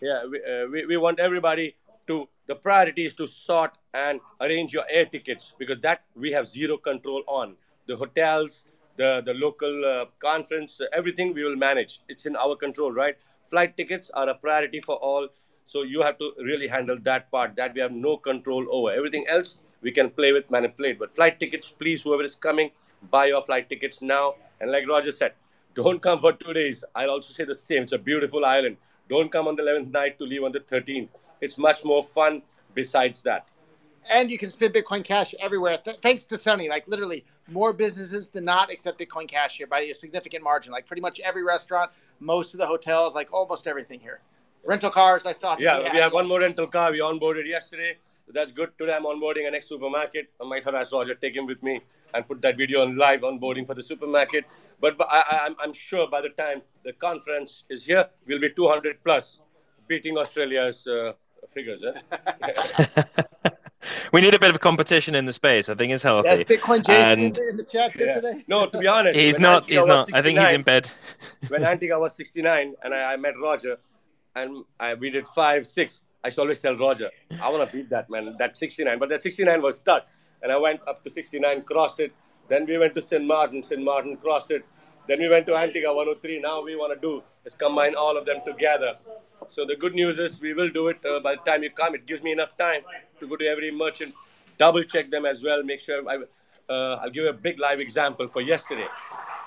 [0.02, 1.74] Yeah, we, uh, we, we want everybody
[2.08, 2.28] to.
[2.46, 6.76] The priority is to sort and arrange your air tickets because that we have zero
[6.76, 7.56] control on.
[7.86, 8.64] The hotels,
[8.96, 12.00] the the local uh, conference, everything we will manage.
[12.08, 13.16] It's in our control, right?
[13.50, 15.28] Flight tickets are a priority for all
[15.66, 18.92] so you have to really handle that part that we have no control over.
[18.92, 20.98] Everything else we can play with, manipulate.
[20.98, 22.70] But flight tickets, please, whoever is coming,
[23.10, 24.34] buy your flight tickets now.
[24.60, 25.32] And like Roger said,
[25.74, 26.84] don't come for two days.
[26.94, 27.84] I'll also say the same.
[27.84, 28.76] It's a beautiful island.
[29.12, 31.10] Don't come on the 11th night to leave on the 13th.
[31.42, 32.40] It's much more fun
[32.72, 33.46] besides that.
[34.08, 35.76] And you can spend Bitcoin Cash everywhere.
[35.76, 39.80] Th- thanks to Sunny, like literally more businesses than not accept Bitcoin Cash here by
[39.80, 40.72] a significant margin.
[40.72, 41.90] Like pretty much every restaurant,
[42.20, 44.22] most of the hotels, like almost everything here
[44.64, 45.26] rental cars.
[45.26, 45.56] I saw.
[45.58, 46.90] Yeah, we have one more rental car.
[46.90, 47.98] We onboarded yesterday.
[48.28, 48.70] That's good.
[48.78, 50.30] Today I'm onboarding an next supermarket.
[50.40, 51.80] I might harass Roger, take him with me,
[52.14, 54.44] and put that video on live onboarding for the supermarket.
[54.80, 58.50] But, but I, am I'm sure by the time the conference is here, we'll be
[58.50, 59.40] 200 plus,
[59.86, 61.12] beating Australia's uh,
[61.48, 61.82] figures.
[61.84, 63.02] Eh?
[64.12, 65.68] we need a bit of competition in the space.
[65.68, 66.28] I think it's healthy.
[66.28, 68.14] Yes, Bitcoin Jason and, in the chat yeah.
[68.14, 68.44] today.
[68.46, 69.68] No, to be honest, he's not.
[69.68, 70.12] He's not.
[70.12, 70.90] I think he's in bed.
[71.48, 73.78] when Antigua was 69 and I, I met Roger,
[74.34, 76.02] and I, we did five, six.
[76.24, 77.10] I should always tell Roger,
[77.40, 78.98] I want to beat that man, that 69.
[78.98, 80.06] But that 69 was stuck,
[80.42, 82.12] and I went up to 69, crossed it.
[82.48, 83.24] Then we went to St.
[83.24, 83.82] Martin, St.
[83.82, 84.64] Martin crossed it.
[85.08, 86.40] Then we went to Antigua 103.
[86.40, 88.96] Now we want to do is combine all of them together.
[89.48, 91.94] So the good news is we will do it uh, by the time you come.
[91.94, 92.82] It gives me enough time
[93.18, 94.14] to go to every merchant,
[94.58, 96.08] double check them as well, make sure.
[96.08, 96.18] I,
[96.72, 98.86] uh, I'll give you a big live example for yesterday.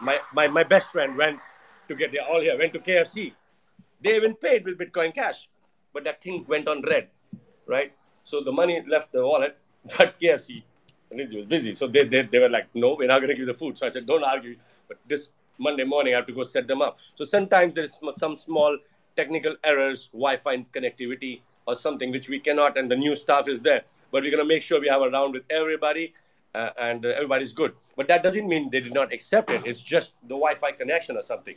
[0.02, 1.40] My, my, my best friend went
[1.88, 3.32] to get, all here, went to KFC
[4.06, 5.50] they even paid with Bitcoin Cash,
[5.96, 7.08] but that thing went on red,
[7.66, 7.94] right?
[8.26, 9.58] So the money left the wallet,
[9.98, 10.62] but KFC,
[11.10, 11.74] and it was busy.
[11.74, 13.78] So they, they, they were like, no, we're not going to give the food.
[13.78, 14.58] So I said, don't argue.
[14.90, 16.98] But this Monday morning, I have to go set them up.
[17.16, 18.78] So sometimes there is some small
[19.16, 23.84] technical errors, Wi-Fi connectivity or something which we cannot, and the new staff is there.
[24.12, 26.14] But we're going to make sure we have a round with everybody
[26.54, 27.74] uh, and uh, everybody's good.
[27.96, 29.62] But that doesn't mean they did not accept it.
[29.66, 31.56] It's just the Wi-Fi connection or something.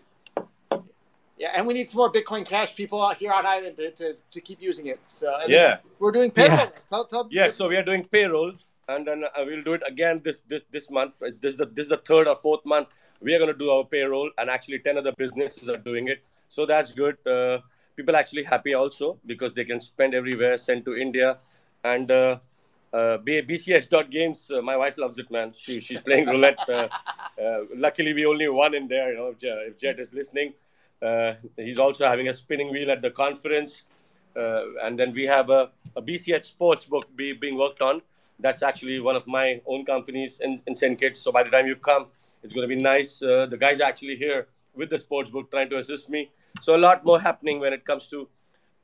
[1.39, 4.17] Yeah, and we need some more Bitcoin Cash people out here on island to, to,
[4.33, 5.01] to keep using it.
[5.07, 6.59] So yeah, we're doing payroll.
[6.59, 6.71] Yeah.
[6.91, 8.53] Tell, tell, yeah, so we are doing payroll,
[8.89, 11.21] and then uh, we'll do it again this this this month.
[11.41, 12.89] This is the this is the third or fourth month
[13.21, 16.21] we are going to do our payroll, and actually ten other businesses are doing it.
[16.49, 17.17] So that's good.
[17.27, 17.59] Uh,
[17.97, 21.39] people actually happy also because they can spend everywhere, send to India,
[21.85, 22.11] and.
[22.11, 22.39] Uh,
[22.91, 25.53] uh, BCH.games, uh, my wife loves it, man.
[25.53, 26.59] She, she's playing roulette.
[26.67, 26.89] Uh,
[27.39, 29.13] uh, luckily, we only won in there.
[29.13, 30.55] You know, if Jet, if Jet is listening,
[31.57, 33.85] he's also having a spinning wheel at the conference.
[34.37, 38.03] Uh, and then we have a, a BCH sports book be, being worked on.
[38.41, 40.99] That's actually one of my own companies in, in St.
[40.99, 41.21] Kitts.
[41.21, 42.07] So by the time you come,
[42.43, 43.21] it's going to be nice.
[43.21, 46.31] Uh, the guys are actually here with the sports book trying to assist me.
[46.61, 48.29] So a lot more happening when it comes to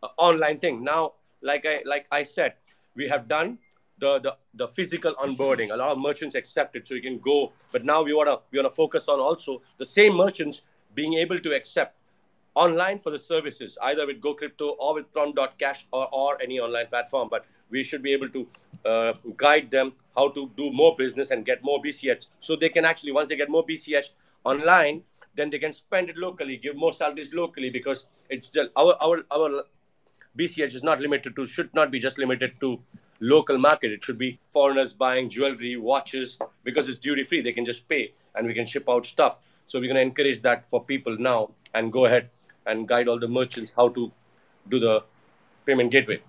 [0.03, 0.83] uh, online thing.
[0.83, 2.55] Now, like I like I said,
[2.97, 3.59] we have done
[3.99, 5.73] the, the the physical onboarding.
[5.73, 7.53] A lot of merchants accept it, so you can go.
[7.73, 10.63] But now we wanna we wanna focus on also the same merchants
[10.95, 11.97] being able to accept
[12.55, 16.87] online for the services, either with Go Crypto or with Prompt.cash or, or any online
[16.87, 17.29] platform.
[17.31, 18.47] But we should be able to
[18.85, 22.27] uh, guide them how to do more business and get more BCH.
[22.41, 24.11] So they can actually, once they get more BCH
[24.45, 25.03] online,
[25.35, 29.65] then they can spend it locally, give more salaries locally because it's our our our
[30.39, 32.79] BCH is not limited to should not be just limited to
[33.21, 33.91] local market.
[33.91, 37.43] It should be foreigners buying jewelry, watches, because it's duty free.
[37.43, 39.39] They can just pay and we can ship out stuff.
[39.67, 42.31] So we're going to encourage that for people now and go ahead
[42.67, 44.11] and guide all the merchants how to
[44.69, 45.03] do the
[45.67, 46.21] payment gateway.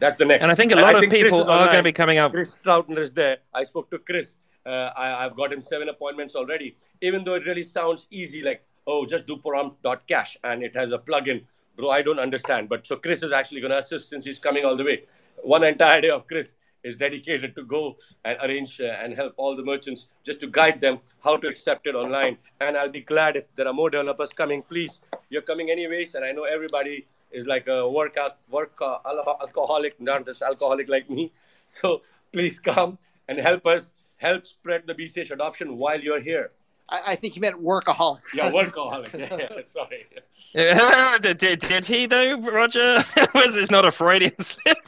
[0.00, 0.42] That's the next.
[0.42, 2.32] And I think a lot of people are going to be coming up.
[2.32, 3.38] Chris Troutner is there.
[3.54, 4.34] I spoke to Chris.
[4.66, 6.76] Uh, I, have got him seven appointments already.
[7.00, 10.98] Even though it really sounds easy, like, oh, just do Prompt.cash and it has a
[10.98, 11.42] plugin.
[11.76, 12.68] Bro, I don't understand.
[12.68, 15.04] But so Chris is actually going to assist since he's coming all the way.
[15.42, 16.52] One entire day of Chris
[16.88, 20.80] is dedicated to go and arrange uh, and help all the merchants just to guide
[20.80, 22.38] them how to accept it online.
[22.60, 24.62] And I'll be glad if there are more developers coming.
[24.62, 25.00] Please,
[25.30, 26.14] you're coming anyways.
[26.14, 28.98] And I know everybody is like a workout work uh,
[29.40, 31.32] alcoholic, not just alcoholic like me.
[31.70, 32.00] So
[32.32, 32.96] please come
[33.28, 36.50] and help us help spread the BCH adoption while you're here.
[36.88, 38.22] I, I think he meant workaholic.
[38.34, 39.12] Yeah, workaholic.
[39.18, 40.06] yeah, yeah, sorry.
[41.20, 43.00] did, did, did he though, Roger?
[43.34, 44.78] Was this not a Freudian slip?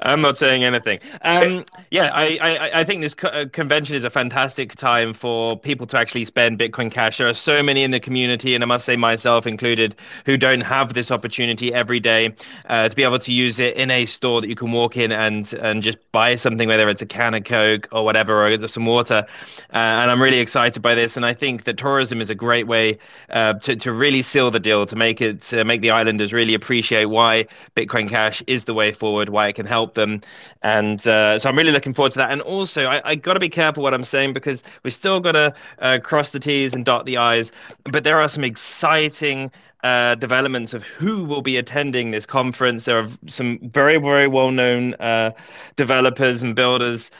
[0.00, 0.98] I'm not saying anything.
[1.22, 5.58] Um, yeah, I, I, I, think this co- uh, convention is a fantastic time for
[5.58, 7.18] people to actually spend Bitcoin Cash.
[7.18, 9.94] There are so many in the community, and I must say myself included,
[10.24, 12.34] who don't have this opportunity every day
[12.68, 15.12] uh, to be able to use it in a store that you can walk in
[15.12, 18.86] and and just buy something, whether it's a can of Coke or whatever, or some
[18.86, 19.26] water.
[19.72, 22.66] Uh, and I'm really excited by this, and I think that tourism is a great
[22.66, 22.98] way
[23.30, 27.06] uh, to to really seal the deal, to make it make the islanders really appreciate
[27.06, 27.46] why
[27.76, 30.20] Bitcoin Cash is the way forward why it can help them.
[30.62, 32.30] And uh, so I'm really looking forward to that.
[32.30, 35.32] And also, I, I got to be careful what I'm saying because we're still got
[35.32, 37.52] to uh, cross the T's and dot the I's.
[37.84, 39.50] But there are some exciting
[39.84, 42.84] uh, developments of who will be attending this conference.
[42.84, 45.30] There are some very, very well known uh,
[45.76, 47.10] developers and builders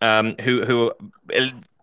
[0.00, 0.92] um, who who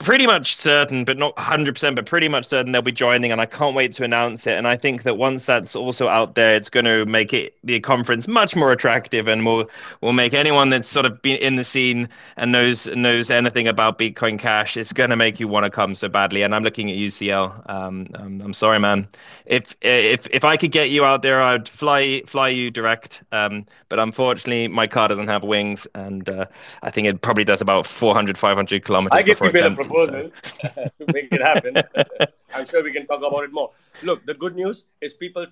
[0.02, 3.32] pretty much certain, but not 100%, but pretty much certain they'll be joining.
[3.32, 4.58] And I can't wait to announce it.
[4.58, 7.80] And I think that once that's also out there, it's going to make it the
[7.80, 9.70] conference much more attractive and will
[10.02, 14.00] will make anyone that's sort of been in the scene and knows knows anything about
[14.00, 16.42] Bitcoin Cash, it's going to make you want to come so badly.
[16.42, 17.70] And I'm looking at UCL.
[17.70, 19.08] Um, I'm, I'm sorry, man.
[19.46, 23.24] If if if I could get you out there, I'd fly fly you direct.
[23.32, 26.46] Um, but unfortunately, my car doesn't have wings, and uh,
[26.82, 29.20] I think it probably does about 400, 500 kilometers.
[29.40, 30.70] I get you proposal so.
[30.70, 31.78] to make it happen.
[32.54, 33.72] I'm sure we can talk about it more.
[34.04, 35.46] Look, the good news is people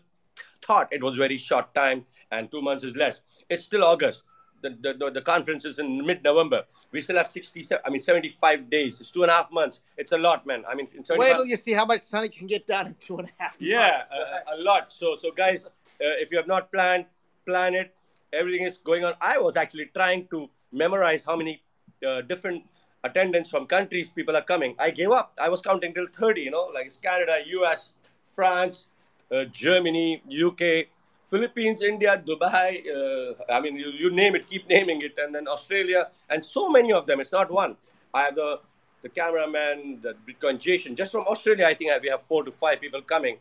[0.61, 3.21] thought it was very short time and two months is less.
[3.49, 4.23] It's still August.
[4.61, 6.65] The, the, the conference is in mid-November.
[6.91, 8.99] We still have 67, I mean, 75 days.
[8.99, 9.79] It's two and a half months.
[9.97, 10.65] It's a lot, man.
[10.67, 13.19] I mean, in wait till you see how much Sunny can get done in two
[13.19, 14.91] and a half yeah, a, a, lot.
[14.91, 17.05] So, so guys, uh, if you have not planned,
[17.45, 17.95] plan it.
[18.33, 19.13] Everything is going on.
[19.21, 21.63] I was actually trying to memorize how many
[22.05, 22.63] uh, different
[23.03, 24.75] attendance from countries people are coming.
[24.79, 25.33] I gave up.
[25.39, 27.91] I was counting till 30, you know, like it's Canada, US,
[28.35, 28.87] France,
[29.31, 30.87] uh, Germany, UK,
[31.25, 32.83] Philippines, India, Dubai.
[32.89, 35.17] Uh, I mean, you, you name it, keep naming it.
[35.17, 37.19] And then Australia, and so many of them.
[37.19, 37.77] It's not one.
[38.13, 38.59] I have the,
[39.03, 40.95] the cameraman, the Bitcoin Jason.
[40.95, 43.37] Just from Australia, I think we have four to five people coming.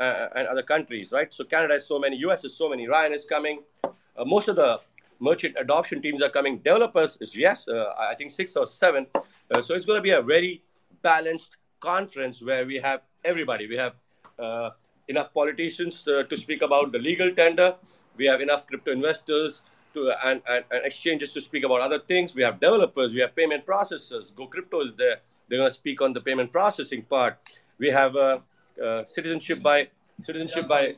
[0.00, 1.32] Uh, and other countries, right?
[1.32, 3.62] So Canada is so many, US is so many, Ryan is coming.
[3.84, 4.80] Uh, most of the
[5.22, 6.58] merchant adoption teams are coming.
[6.58, 9.06] Developers is yes, uh, I think six or seven.
[9.14, 10.62] Uh, so it's going to be a very
[11.02, 13.68] balanced conference where we have everybody.
[13.68, 13.94] We have
[14.38, 14.70] uh,
[15.08, 17.76] enough politicians to, to speak about the legal tender.
[18.16, 19.62] We have enough crypto investors
[19.94, 22.34] to and, and, and, exchanges to speak about other things.
[22.34, 23.12] We have developers.
[23.12, 24.34] We have payment processors.
[24.34, 25.20] Go Crypto is there.
[25.48, 27.36] They're going to speak on the payment processing part.
[27.78, 28.38] We have uh,
[28.82, 29.88] uh, citizenship by
[30.24, 30.94] citizenship by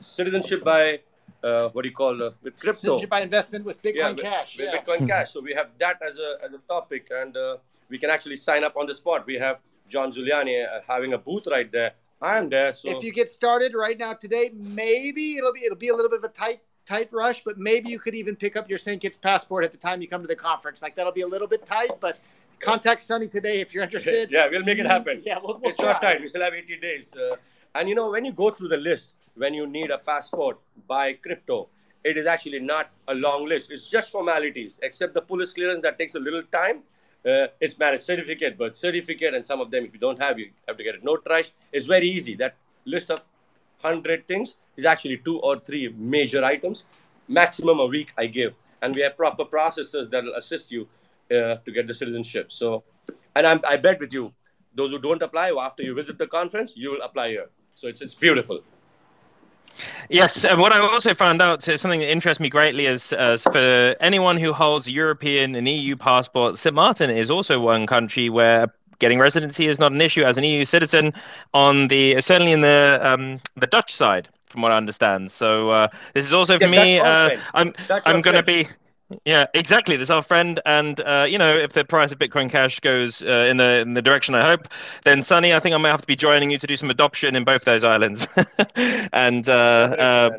[0.00, 1.00] citizenship by
[1.44, 3.04] uh, what do you call uh, with crypto?
[3.06, 4.56] by investment with Bitcoin yeah, with, Cash.
[4.56, 4.80] With yeah.
[4.80, 5.30] Bitcoin Cash.
[5.34, 7.56] So we have that as a as a topic, and uh,
[7.88, 9.26] we can actually sign up on the spot.
[9.26, 9.58] We have
[9.88, 11.92] John Giuliani uh, having a booth right there.
[12.22, 12.72] I'm there.
[12.72, 16.10] So if you get started right now today, maybe it'll be it'll be a little
[16.10, 19.00] bit of a tight tight rush, but maybe you could even pick up your St.
[19.00, 20.82] Kitts passport at the time you come to the conference.
[20.82, 22.18] Like that'll be a little bit tight, but
[22.60, 24.30] contact Sunny today if you're interested.
[24.36, 25.22] yeah, we'll make it happen.
[25.26, 25.92] Yeah, we'll, we'll it's try.
[25.92, 26.20] not tight.
[26.20, 27.14] We still have 80 days.
[27.14, 27.36] Uh,
[27.74, 31.14] and you know, when you go through the list, when you need a passport, buy
[31.14, 31.68] crypto
[32.04, 33.70] it is actually not a long list.
[33.70, 36.82] It's just formalities, except the police clearance that takes a little time.
[37.26, 40.50] Uh, it's marriage certificate, birth certificate, and some of them, if you don't have, you
[40.68, 41.52] have to get it notarized.
[41.72, 42.34] It's very easy.
[42.34, 43.20] That list of
[43.80, 46.84] 100 things is actually two or three major items,
[47.28, 48.52] maximum a week I give.
[48.82, 50.86] And we have proper processes that will assist you
[51.30, 52.52] uh, to get the citizenship.
[52.52, 52.84] So,
[53.34, 54.34] and I'm, I bet with you,
[54.74, 57.46] those who don't apply after you visit the conference, you will apply here.
[57.74, 58.60] So it's, it's beautiful.
[60.08, 63.36] Yes, and what I also found out is something that interests me greatly is uh,
[63.38, 66.74] for anyone who holds a European and EU passport, St.
[66.74, 70.64] Martin is also one country where getting residency is not an issue as an EU
[70.64, 71.12] citizen.
[71.52, 75.30] On the certainly in the um, the Dutch side, from what I understand.
[75.30, 77.00] So uh, this is also for Yeah, me.
[77.00, 77.30] Uh.
[77.54, 77.72] I'm
[78.06, 78.66] I'm going to be.
[79.24, 79.96] Yeah, exactly.
[79.96, 83.22] This is our friend, and uh, you know, if the price of Bitcoin Cash goes
[83.22, 84.68] uh, in the in the direction I hope,
[85.04, 87.36] then Sunny, I think I might have to be joining you to do some adoption
[87.36, 88.28] in both those islands,
[89.12, 90.30] and uh, uh,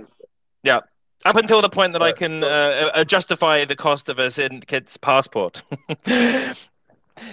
[0.64, 0.82] yeah,
[1.26, 4.96] up until the point that I can uh, uh, justify the cost of a syndicate
[5.02, 5.64] passport.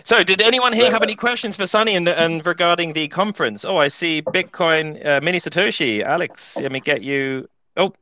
[0.05, 3.65] so, did anyone here have any questions for Sunny and, and regarding the conference?
[3.65, 6.03] Oh, I see Bitcoin uh, Mini Satoshi.
[6.03, 7.49] Alex, let me get you.
[7.77, 7.93] Oh,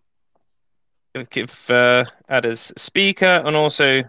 [1.14, 4.02] if uh, add as speaker and also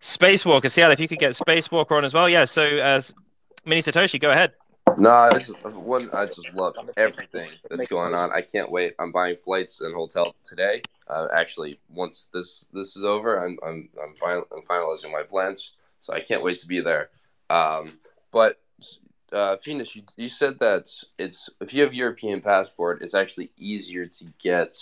[0.00, 0.70] Spacewalker.
[0.70, 2.28] Seattle, if you could get Spacewalker on as well.
[2.28, 2.44] Yeah.
[2.44, 3.00] So, uh,
[3.64, 4.52] Mini Satoshi, go ahead.
[4.96, 6.10] No, I just one.
[6.12, 8.32] I just love everything that's going on.
[8.32, 8.94] I can't wait.
[8.98, 10.82] I'm buying flights and hotel today.
[11.06, 15.72] Uh, actually, once this this is over, I'm I'm I'm, final, I'm finalizing my plans,
[16.00, 17.10] so I can't wait to be there.
[17.50, 17.98] Um,
[18.32, 18.60] but
[19.32, 24.06] uh, Phoenix, you, you said that it's if you have European passport, it's actually easier
[24.06, 24.76] to get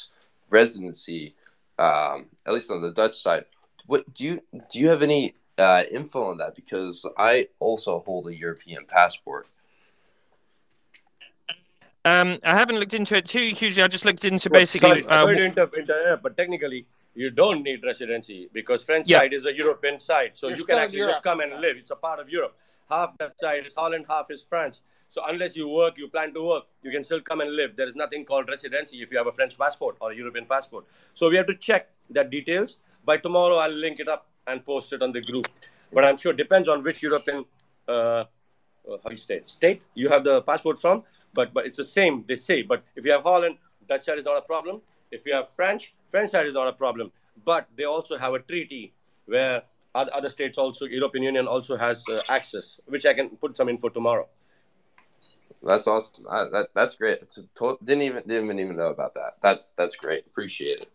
[0.50, 1.34] residency,
[1.78, 3.44] um, at least on the Dutch side.
[3.86, 4.78] What do you do?
[4.78, 6.54] You have any uh, info on that?
[6.54, 9.46] Because I also hold a European passport.
[12.04, 13.82] Um, I haven't looked into it too hugely.
[13.82, 14.88] I just looked into Well, basically.
[14.88, 19.18] sorry, uh, sorry to inter- interrupt, but technically you don't need residency because French Yeah.
[19.18, 21.14] side is a European side, so You're you can actually Europe.
[21.14, 21.76] just come and live.
[21.76, 22.56] It's a part of Europe.
[22.88, 24.82] Half that side is Holland, half is France.
[25.10, 27.76] So unless you work, you plan to work, you can still come and live.
[27.76, 30.84] There is nothing called residency if you have a French passport or a European passport.
[31.14, 32.76] So we have to check that details.
[33.04, 35.48] By tomorrow, I'll link it up and post it on the group.
[35.92, 37.44] But I'm sure depends on which European
[37.88, 38.24] uh,
[38.90, 41.04] uh, how you state state you have the passport from.
[41.34, 42.62] But but it's the same they say.
[42.62, 43.56] But if you have Holland,
[43.88, 44.82] Dutch side is not a problem.
[45.10, 47.12] If you have French, French side is not a problem.
[47.44, 48.92] But they also have a treaty
[49.26, 49.62] where
[49.94, 53.68] other, other states also European Union also has uh, access, which I can put some
[53.68, 54.28] info tomorrow.
[55.62, 56.26] That's awesome.
[56.30, 57.28] I, that that's great.
[57.30, 59.36] To- didn't even didn't even know about that.
[59.42, 60.26] That's that's great.
[60.26, 60.88] Appreciate it.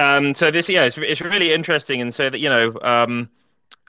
[0.00, 3.30] Um, so this, yeah, it's, it's really interesting, and so that you know, um,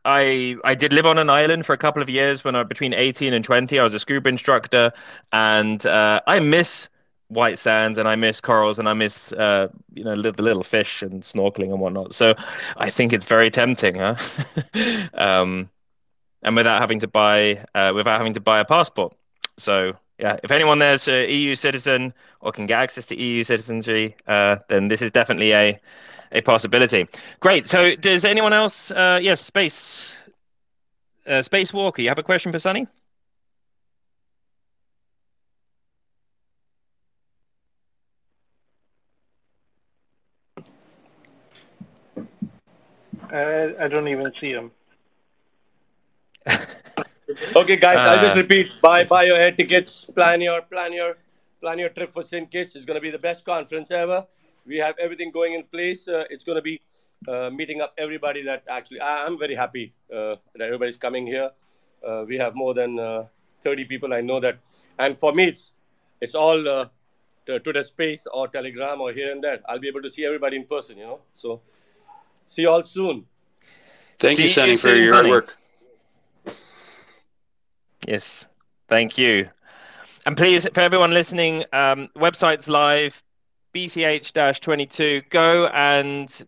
[0.05, 2.93] I I did live on an island for a couple of years when I between
[2.93, 3.79] eighteen and twenty.
[3.79, 4.91] I was a scuba instructor,
[5.31, 6.87] and uh, I miss
[7.29, 11.01] white sands and I miss corals and I miss uh, you know the little fish
[11.01, 12.13] and snorkeling and whatnot.
[12.13, 12.35] So
[12.77, 14.15] I think it's very tempting, huh?
[15.13, 15.69] um,
[16.43, 19.13] and without having to buy uh, without having to buy a passport.
[19.57, 24.15] So yeah, if anyone there's a EU citizen or can get access to EU citizenry,
[24.27, 25.79] uh, then this is definitely a
[26.31, 27.07] a possibility.
[27.39, 27.67] Great.
[27.67, 28.91] So does anyone else?
[28.91, 30.15] Uh, yes, space.
[31.25, 32.85] Uh, Spacewalker, you have a question for Sunny?
[43.31, 44.71] I, I don't even see him.
[47.55, 51.17] Okay, guys, I'll just Uh, repeat: buy buy your air tickets, plan your plan your
[51.61, 52.49] plan your trip for St.
[52.51, 52.75] Kitts.
[52.75, 54.25] It's going to be the best conference ever.
[54.65, 56.07] We have everything going in place.
[56.07, 56.81] Uh, it's going to be
[57.27, 58.99] uh, meeting up everybody that actually.
[59.01, 61.49] I, I'm very happy uh, that everybody's coming here.
[62.05, 63.25] Uh, we have more than uh,
[63.61, 64.13] 30 people.
[64.13, 64.59] I know that,
[64.99, 65.71] and for me, it's
[66.21, 66.87] it's all uh,
[67.45, 69.59] to, to space or Telegram or here and there.
[69.67, 70.97] I'll be able to see everybody in person.
[70.97, 71.61] You know, so
[72.47, 73.25] see you all soon.
[74.19, 75.57] Thank you, See Sunny, you for your hard work.
[78.07, 78.45] Yes,
[78.87, 79.49] thank you.
[80.25, 83.21] And please, for everyone listening, um, website's live,
[83.73, 85.29] BCH-22.
[85.29, 86.47] Go and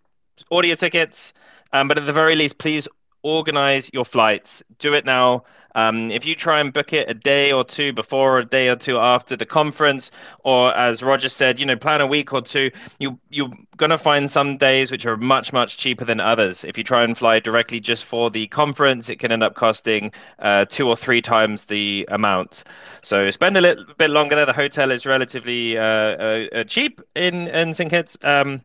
[0.49, 1.33] order your tickets.
[1.73, 2.87] Um, but at the very least, please
[3.23, 4.63] organize your flights.
[4.79, 5.43] Do it now.
[5.75, 8.69] Um, if you try and book it a day or two before, or a day
[8.69, 10.11] or two after the conference,
[10.43, 14.31] or as Roger said, you know, plan a week or two, you you're gonna find
[14.31, 16.63] some days which are much much cheaper than others.
[16.63, 20.11] If you try and fly directly just for the conference, it can end up costing
[20.39, 22.63] uh, two or three times the amount.
[23.01, 24.45] So spend a little bit longer there.
[24.45, 28.17] The hotel is relatively uh, uh, cheap in in St Kitts.
[28.23, 28.61] Um,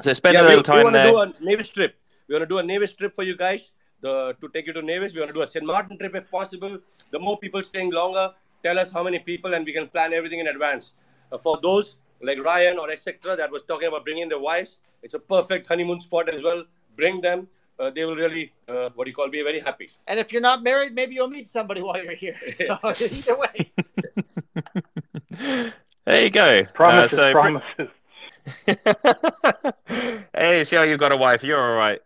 [0.00, 1.10] so spend yeah, a little we, time we want to there.
[1.10, 1.96] do a Nevis trip.
[2.28, 3.72] We want to do a Nevis trip for you guys.
[4.02, 5.14] The to take you to Nevis.
[5.14, 5.64] We want to do a St.
[5.64, 6.78] Martin trip if possible.
[7.10, 8.32] The more people staying longer,
[8.62, 10.94] tell us how many people, and we can plan everything in advance.
[11.32, 13.36] Uh, for those like Ryan or etc.
[13.36, 16.64] that was talking about bringing their wives, it's a perfect honeymoon spot as well.
[16.96, 17.48] Bring them.
[17.78, 19.88] Uh, they will really, uh, what do you call, be very happy.
[20.06, 22.36] And if you're not married, maybe you'll meet somebody while you're here.
[22.58, 23.72] So either way.
[26.04, 26.64] there you go.
[26.74, 27.88] Promises, Uh, so promises.
[30.36, 31.42] hey, see how you've got a wife.
[31.42, 32.00] You're all right.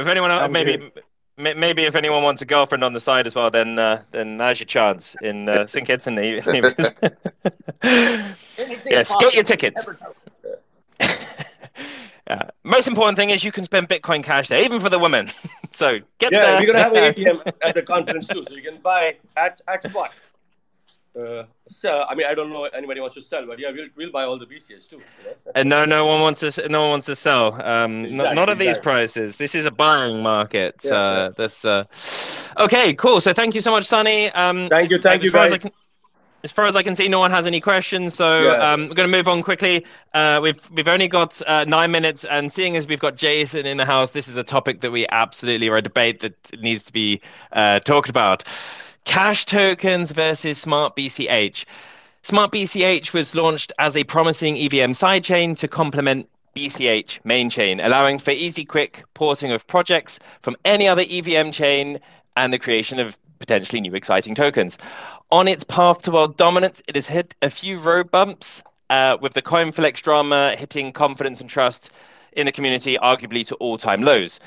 [0.00, 0.90] But if anyone else, maybe
[1.36, 4.38] m- maybe if anyone wants a girlfriend on the side as well, then uh, then
[4.38, 6.16] now's your chance in uh, St Kitts and
[6.46, 6.92] Nevis.
[8.86, 9.86] Yes, get your tickets.
[12.30, 15.28] Uh, most important thing is you can spend Bitcoin Cash there, even for the women.
[15.70, 16.60] so get Yeah, there.
[16.60, 19.82] we're gonna have an ATM at the conference too, so you can buy at at
[19.82, 20.12] spot.
[21.18, 22.06] Uh, sell.
[22.08, 24.38] I mean, I don't know anybody wants to sell, but yeah, we'll, we'll buy all
[24.38, 24.96] the BCAs too.
[24.96, 25.32] You know?
[25.54, 26.68] And no, no one wants to.
[26.68, 27.60] No one wants to sell.
[27.62, 29.36] Um, Exactly, not, not at these prices.
[29.36, 30.76] This is a buying market.
[30.84, 31.64] Yeah, uh, This.
[31.64, 31.84] Uh...
[32.58, 33.20] Okay, cool.
[33.20, 34.30] So thank you so much, Sunny.
[34.32, 35.72] Um, Thank you, as- thank as you, far as I can-
[36.42, 38.72] As far as I can see, no one has any questions, so Yeah.
[38.72, 39.84] um, we're going to move on quickly.
[40.14, 43.76] Uh, we've we've only got uh, nine minutes, and seeing as we've got Jason in
[43.76, 46.94] the house, this is a topic that we absolutely or a debate that needs to
[46.94, 47.20] be
[47.52, 48.44] uh, talked about.
[49.04, 51.64] Cash tokens versus smart BCH.
[52.22, 58.32] Smart BCH was launched as a promising EVM sidechain to complement BCH mainchain, allowing for
[58.32, 61.98] easy, quick porting of projects from any other EVM chain
[62.36, 64.78] and the creation of potentially new exciting tokens.
[65.30, 69.32] On its path to world dominance, it has hit a few road bumps, uh, with
[69.32, 71.90] the CoinFlex drama hitting confidence and trust
[72.32, 74.40] in the community arguably to all time lows.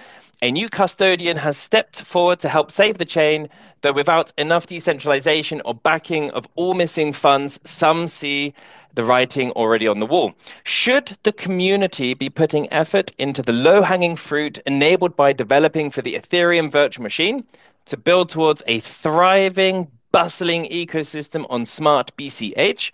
[0.44, 3.48] A new custodian has stepped forward to help save the chain,
[3.80, 8.53] though without enough decentralization or backing of all missing funds, some see
[8.94, 10.34] the writing already on the wall.
[10.65, 16.02] Should the community be putting effort into the low hanging fruit enabled by developing for
[16.02, 17.45] the Ethereum virtual machine
[17.86, 22.91] to build towards a thriving, bustling ecosystem on smart BCH?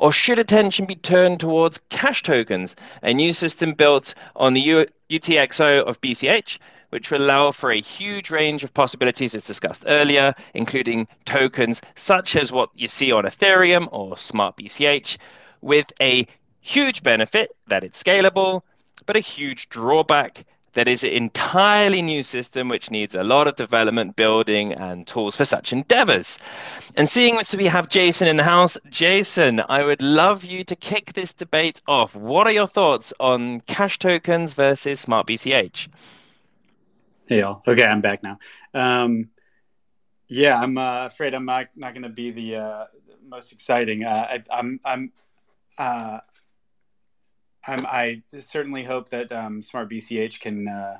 [0.00, 4.86] Or should attention be turned towards cash tokens, a new system built on the U-
[5.08, 6.58] UTXO of BCH?
[6.90, 12.36] Which will allow for a huge range of possibilities, as discussed earlier, including tokens such
[12.36, 15.16] as what you see on Ethereum or Smart BCH,
[15.60, 16.26] with a
[16.60, 18.62] huge benefit that it's scalable,
[19.06, 20.44] but a huge drawback
[20.74, 25.36] that is an entirely new system which needs a lot of development, building, and tools
[25.36, 26.38] for such endeavors.
[26.96, 30.76] And seeing as we have Jason in the house, Jason, I would love you to
[30.76, 32.14] kick this debate off.
[32.14, 35.88] What are your thoughts on cash tokens versus smart BCH?
[37.30, 37.62] Hey, all.
[37.64, 38.40] Okay, I'm back now.
[38.74, 39.30] Um,
[40.26, 42.84] yeah, I'm uh, afraid I'm not, not going to be the uh,
[43.24, 44.02] most exciting.
[44.02, 45.12] Uh, I, I'm I'm
[45.78, 46.18] uh,
[47.64, 50.96] I'm I certainly hope that um, Smart BCH can uh,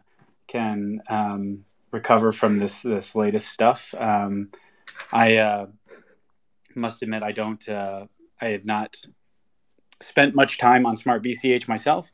[0.47, 3.93] can um, recover from this this latest stuff.
[3.99, 4.51] Um,
[5.11, 5.67] I uh,
[6.77, 8.07] must admit I don't I
[8.41, 8.97] have not
[10.01, 12.09] spent much time on Smart BCH myself.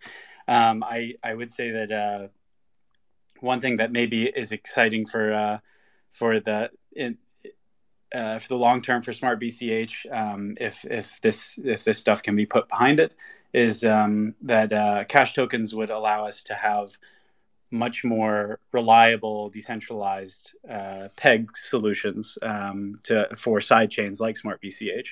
[0.48, 2.30] Um, I I would say that.
[3.41, 5.59] One thing that maybe is exciting for uh,
[6.13, 7.19] for the in,
[8.15, 12.23] uh, for the long term for Smart BCH, um, if if this if this stuff
[12.23, 13.15] can be put behind it,
[13.53, 16.97] is um, that uh, cash tokens would allow us to have
[17.73, 25.09] much more reliable, decentralized uh, peg solutions um, to for side chains like Smart BCH,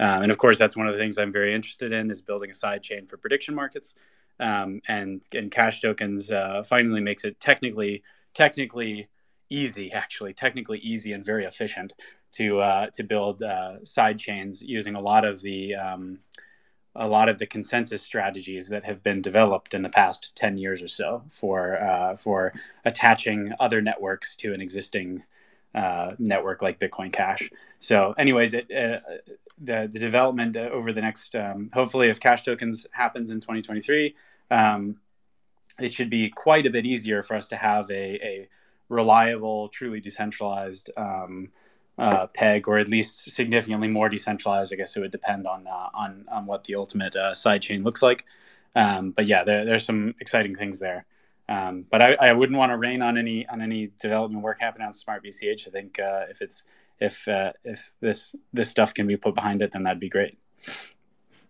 [0.00, 2.50] um, and of course that's one of the things I'm very interested in is building
[2.50, 3.94] a side chain for prediction markets
[4.40, 8.02] um, and and cash tokens uh, finally makes it technically
[8.34, 9.08] technically
[9.50, 11.92] easy actually technically easy and very efficient
[12.32, 16.18] to uh, to build uh, side chains using a lot of the um,
[16.94, 20.82] a lot of the consensus strategies that have been developed in the past 10 years
[20.82, 22.52] or so for uh, for
[22.84, 25.22] attaching other networks to an existing
[25.74, 27.50] uh, network like Bitcoin Cash.
[27.78, 28.98] So, anyways, it, uh,
[29.60, 34.14] the the development over the next um, hopefully if Cash tokens happens in 2023,
[34.50, 34.96] um,
[35.78, 38.48] it should be quite a bit easier for us to have a, a
[38.88, 41.50] reliable, truly decentralized um,
[41.98, 44.72] uh, peg, or at least significantly more decentralized.
[44.72, 48.02] I guess it would depend on uh, on on what the ultimate uh, sidechain looks
[48.02, 48.24] like.
[48.74, 51.06] Um, but yeah, there, there's some exciting things there.
[51.48, 54.86] Um, but I, I, wouldn't want to rain on any on any development work happening
[54.86, 55.66] on Smart BCH.
[55.66, 56.64] I think uh, if it's
[57.00, 60.38] if uh, if this this stuff can be put behind it, then that'd be great.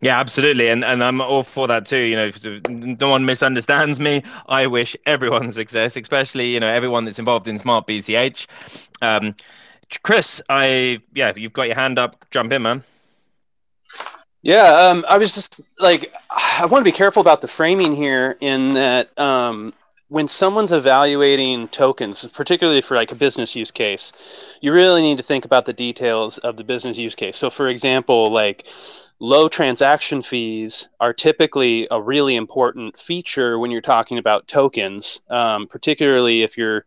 [0.01, 1.99] Yeah, absolutely, and and I'm all for that too.
[1.99, 2.31] You know,
[2.69, 4.23] no one misunderstands me.
[4.49, 8.47] I wish everyone success, especially you know everyone that's involved in Smart BCH.
[9.03, 9.35] Um,
[10.05, 12.25] Chris, I yeah, you've got your hand up.
[12.31, 12.85] Jump in, man.
[14.43, 18.37] Yeah, um, I was just like, I want to be careful about the framing here
[18.41, 19.73] in that um,
[20.09, 25.25] when someone's evaluating tokens, particularly for like a business use case, you really need to
[25.25, 27.37] think about the details of the business use case.
[27.37, 28.67] So, for example, like
[29.21, 35.67] low transaction fees are typically a really important feature when you're talking about tokens, um,
[35.67, 36.85] particularly if you're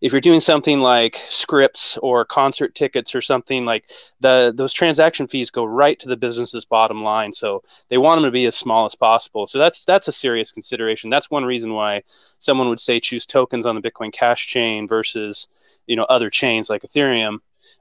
[0.00, 3.88] if you're doing something like scripts or concert tickets or something like
[4.20, 8.28] the those transaction fees go right to the business's bottom line so they want them
[8.28, 9.46] to be as small as possible.
[9.46, 11.10] So that's that's a serious consideration.
[11.10, 12.02] That's one reason why
[12.38, 16.68] someone would say choose tokens on the bitcoin cash chain versus you know other chains
[16.68, 17.38] like ethereum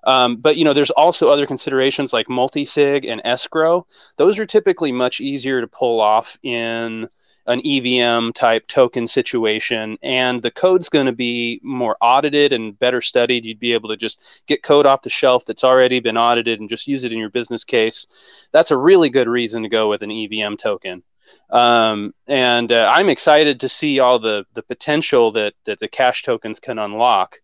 [0.08, 3.86] Um, but you know, there's also other considerations like multi-sig and escrow.
[4.16, 7.10] Those are typically much easier to pull off in
[7.46, 13.02] an EVM type token situation, and the code's going to be more audited and better
[13.02, 13.46] studied.
[13.46, 16.70] You'd be able to just get code off the shelf that's already been audited and
[16.70, 18.48] just use it in your business case.
[18.54, 21.04] That's a really good reason to go with an EVM token.
[21.50, 26.24] Um, and uh, I'm excited to see all the the potential that that the cash
[26.24, 27.36] tokens can unlock.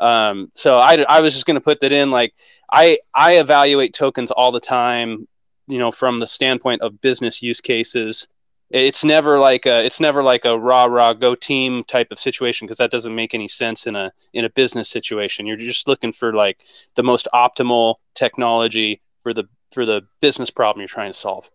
[0.00, 2.10] Um, so I, I was just going to put that in.
[2.10, 2.34] Like
[2.72, 5.28] I I evaluate tokens all the time.
[5.66, 8.26] You know, from the standpoint of business use cases
[8.70, 12.66] it's never like a it's never like a rah rah go team type of situation
[12.66, 16.12] because that doesn't make any sense in a in a business situation you're just looking
[16.12, 16.62] for like
[16.94, 21.50] the most optimal technology for the for the business problem you're trying to solve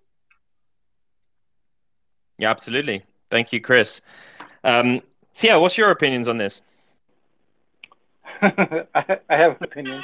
[2.37, 3.01] yeah absolutely
[3.31, 4.01] thank you chris
[4.65, 5.01] um,
[5.31, 6.61] so yeah what's your opinions on this
[8.95, 10.01] I, have an opinion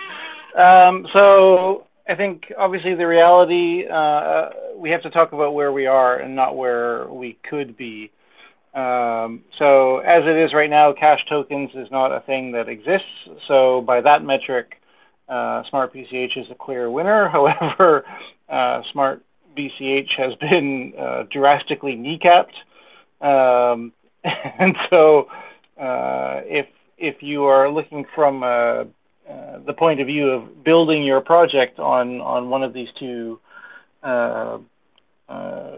[0.58, 5.86] um, so I think obviously the reality uh, we have to talk about where we
[5.86, 8.12] are and not where we could be.
[8.74, 13.08] Um, so as it is right now, cash tokens is not a thing that exists.
[13.48, 14.82] So by that metric,
[15.30, 17.30] uh, Smart BCH is a clear winner.
[17.32, 18.06] However,
[18.50, 19.24] uh, Smart
[19.58, 22.56] BCH has been uh, drastically kneecapped,
[23.22, 23.92] um,
[24.24, 25.28] and so
[25.80, 26.68] uh, if
[27.02, 28.86] if you are looking from a
[29.30, 33.40] uh, the point of view of building your project on on one of these two
[34.04, 34.58] uh,
[35.30, 35.78] uh,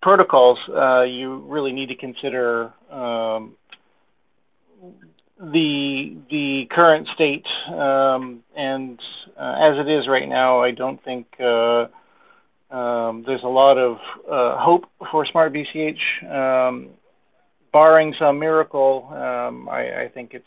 [0.00, 3.54] protocols, uh, you really need to consider um,
[5.38, 7.46] the the current state.
[7.68, 8.98] Um, and
[9.38, 13.98] uh, as it is right now, I don't think um, there's a lot of
[14.58, 17.01] hope for Smart BCH.
[17.72, 20.44] Um, barring some miracle, um, I, I, think it's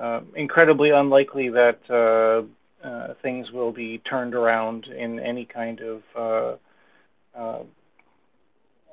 [0.00, 6.02] uh, incredibly unlikely that uh, uh, things will be turned around in any kind of
[6.16, 7.62] uh, uh,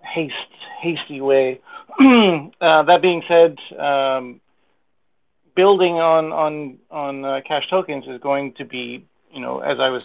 [0.03, 0.33] haste,
[0.81, 1.61] hasty way.
[1.99, 4.41] that being said, um,
[5.55, 10.03] building on on on cash tokens is going to be, you know, as I was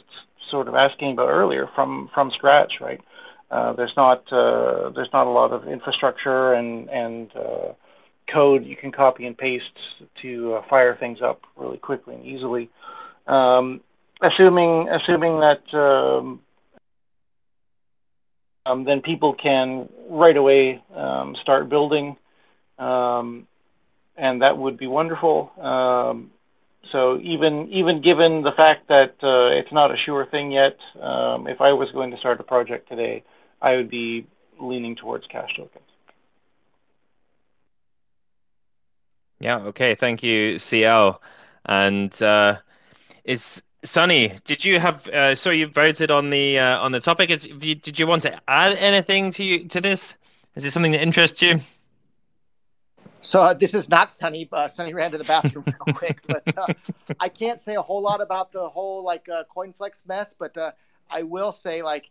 [0.50, 3.00] sort of asking about earlier, from from scratch, right?
[3.76, 7.30] There's not there's not a lot of infrastructure and and
[8.32, 9.64] code you can copy and paste
[10.22, 12.70] to uh, fire things up really quickly and easily.
[13.26, 13.80] Um,
[14.22, 16.40] assuming assuming that um,
[18.66, 22.16] um, then people can right away um, start building,
[22.78, 23.46] um,
[24.16, 25.50] and that would be wonderful.
[25.60, 26.30] Um,
[26.90, 31.60] so even even given the fact that uh, it's not a sure thing yet, if
[31.60, 33.24] I was going to start a project today,
[33.62, 34.26] I would be
[34.60, 35.84] leaning towards cash tokens.
[39.40, 39.58] Yeah.
[39.58, 39.94] Okay.
[39.94, 41.20] Thank you, CL.
[41.66, 42.58] And uh,
[43.24, 44.34] is Sunny?
[44.44, 45.08] Did you have?
[45.08, 47.30] Uh, so you voted on the uh, on the topic.
[47.30, 50.14] Is you, did you want to add anything to you to this?
[50.54, 51.60] Is this something that interests you?
[53.20, 54.48] So uh, this is not Sunny.
[54.52, 56.66] Uh, Sunny ran to the bathroom real quick, but uh,
[57.20, 60.34] I can't say a whole lot about the whole like uh, CoinFlex mess.
[60.36, 60.72] But uh,
[61.10, 62.10] I will say like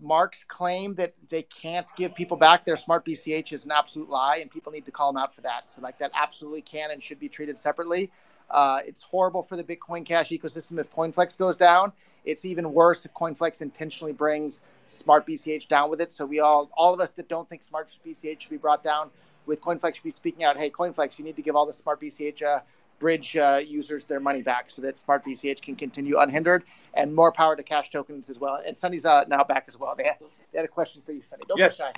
[0.00, 4.38] Mark's claim that they can't give people back their smart BCH is an absolute lie,
[4.38, 5.68] and people need to call him out for that.
[5.68, 8.10] So, like, that absolutely can and should be treated separately.
[8.50, 11.92] Uh, it's horrible for the Bitcoin Cash ecosystem if CoinFlex goes down.
[12.24, 16.12] It's even worse if CoinFlex intentionally brings Smart BCH down with it.
[16.12, 19.10] So we all, all of us that don't think Smart BCH should be brought down
[19.46, 20.58] with CoinFlex should be speaking out.
[20.58, 22.60] Hey, CoinFlex, you need to give all the Smart BCH uh,
[23.00, 26.62] bridge uh, users their money back so that Smart BCH can continue unhindered.
[26.94, 28.62] And more power to cash tokens as well.
[28.64, 29.94] And Sunny's uh, now back as well.
[29.96, 30.16] They had,
[30.52, 31.42] they had a question for you, Sunny.
[31.48, 31.76] Don't yes.
[31.76, 31.92] be shy.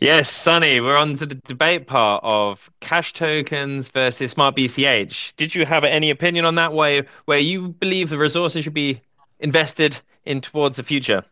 [0.00, 5.36] Yes, Sunny, we're on to the debate part of cash tokens versus smart BCH.
[5.36, 9.00] Did you have any opinion on that way where you believe the resources should be
[9.40, 11.24] invested in towards the future?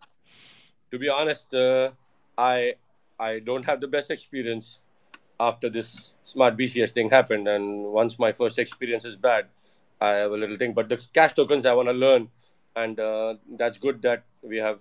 [0.92, 1.90] To be honest, uh,
[2.38, 2.74] I
[3.18, 4.78] I don't have the best experience
[5.48, 7.48] after this smart BCS thing happened.
[7.48, 9.46] And once my first experience is bad,
[10.00, 10.72] I have a little thing.
[10.72, 12.28] But the cash tokens I want to learn,
[12.76, 14.78] and uh, that's good that we have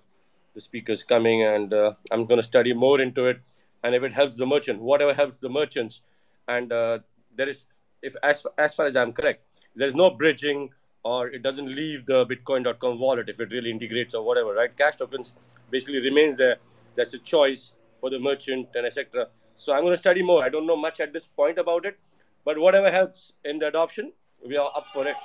[0.54, 3.40] the speakers coming, and uh, I'm going to study more into it.
[3.84, 6.02] And if it helps the merchant, whatever helps the merchants,
[6.46, 6.98] and uh,
[7.36, 7.66] there is,
[8.02, 9.42] if as as far as I'm correct,
[9.74, 10.70] there's no bridging
[11.04, 14.76] or it doesn't leave the Bitcoin.com wallet if it really integrates or whatever, right?
[14.76, 15.34] Cash tokens
[15.70, 16.58] basically remains there.
[16.96, 19.28] That's a choice for the merchant and etc.
[19.56, 20.44] So I'm going to study more.
[20.44, 21.98] I don't know much at this point about it,
[22.44, 24.12] but whatever helps in the adoption,
[24.46, 25.16] we are up for it.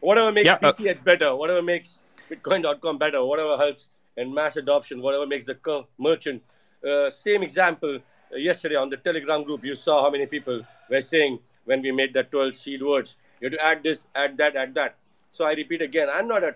[0.00, 1.98] Whatever makes yeah, uh, better, whatever makes
[2.30, 6.42] Bitcoin.com better, whatever helps in mass adoption, whatever makes the merchant.
[6.86, 7.98] Uh, same example
[8.32, 11.92] uh, yesterday on the Telegram group, you saw how many people were saying when we
[11.92, 14.96] made that 12 seed words You have to add this, add that, add that.
[15.30, 16.54] So I repeat again, I'm not a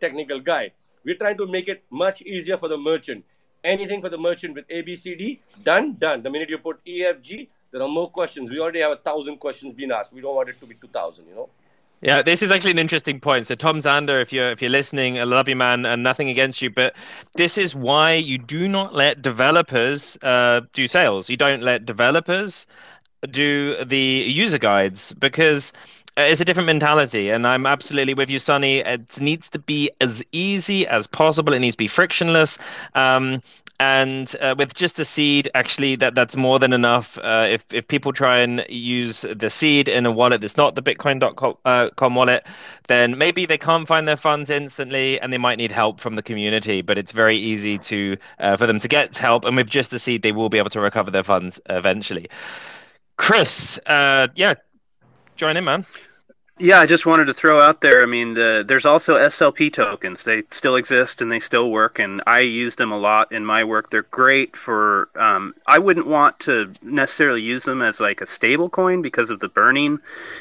[0.00, 0.72] technical guy.
[1.04, 3.24] We're trying to make it much easier for the merchant.
[3.62, 6.22] Anything for the merchant with ABCD, done, done.
[6.22, 8.50] The minute you put EFG, there are more questions.
[8.50, 10.12] We already have a thousand questions being asked.
[10.12, 11.48] We don't want it to be two thousand, you know.
[12.02, 13.46] Yeah, this is actually an interesting point.
[13.46, 16.62] So, Tom Zander, if you're if you're listening, I love you, man, and nothing against
[16.62, 16.96] you, but
[17.34, 21.28] this is why you do not let developers uh, do sales.
[21.28, 22.66] You don't let developers
[23.30, 25.74] do the user guides because
[26.22, 28.78] it's a different mentality and i'm absolutely with you Sunny.
[28.78, 31.52] It needs to be as easy as possible.
[31.52, 32.58] It needs to be frictionless.
[32.94, 33.42] Um,
[33.78, 37.16] and uh, with just the seed actually that that's more than enough.
[37.18, 40.82] Uh, if if people try and use the seed in a wallet that's not the
[40.82, 42.46] bitcoin.com uh, wallet
[42.88, 46.22] then maybe they can't find their funds instantly and they might need help from the
[46.22, 49.90] community but it's very easy to uh, for them to get help and with just
[49.90, 52.28] the seed they will be able to recover their funds eventually.
[53.16, 54.54] Chris uh, yeah
[55.36, 55.86] join in man
[56.60, 58.02] yeah, I just wanted to throw out there.
[58.02, 60.24] I mean, the, there's also SLP tokens.
[60.24, 63.64] They still exist and they still work, and I use them a lot in my
[63.64, 63.88] work.
[63.88, 65.08] They're great for.
[65.16, 69.40] Um, I wouldn't want to necessarily use them as like a stable coin because of
[69.40, 69.98] the burning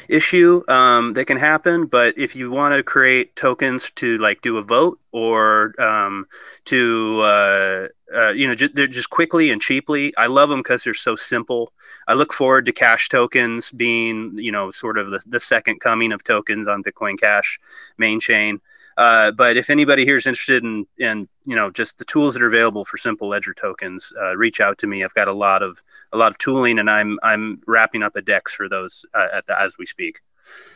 [0.10, 1.86] issue um, that can happen.
[1.86, 6.28] But if you want to create tokens to like do a vote or um,
[6.66, 10.14] to uh, uh, you know just, they're just quickly and cheaply.
[10.18, 11.72] I love them because they're so simple.
[12.08, 16.12] I look forward to Cash tokens being you know sort of the, the second coming
[16.12, 17.60] of tokens on Bitcoin Cash
[17.98, 18.62] main chain.
[18.98, 22.44] Uh, but if anybody here is interested in, in you know just the tools that
[22.44, 25.04] are available for simple ledger tokens, uh, reach out to me.
[25.04, 25.82] I've got a lot of
[26.12, 29.62] a lot of tooling, and I'm I'm wrapping up a DEX for those uh, the,
[29.62, 30.20] as we speak.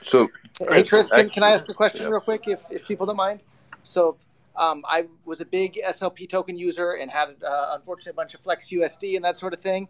[0.02, 0.30] So,
[0.70, 2.10] hey Chris, can, can I ask a question yeah.
[2.10, 3.42] real quick, if if people don't mind?
[3.82, 4.16] So
[4.56, 8.42] um, I was a big SLP token user and had, uh, unfortunately, a bunch of
[8.42, 9.88] Flex USD and that sort of thing.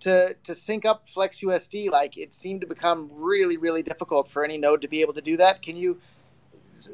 [0.00, 4.44] To to sync up Flex USD, like it seemed to become really, really difficult for
[4.44, 5.62] any node to be able to do that.
[5.62, 5.98] Can you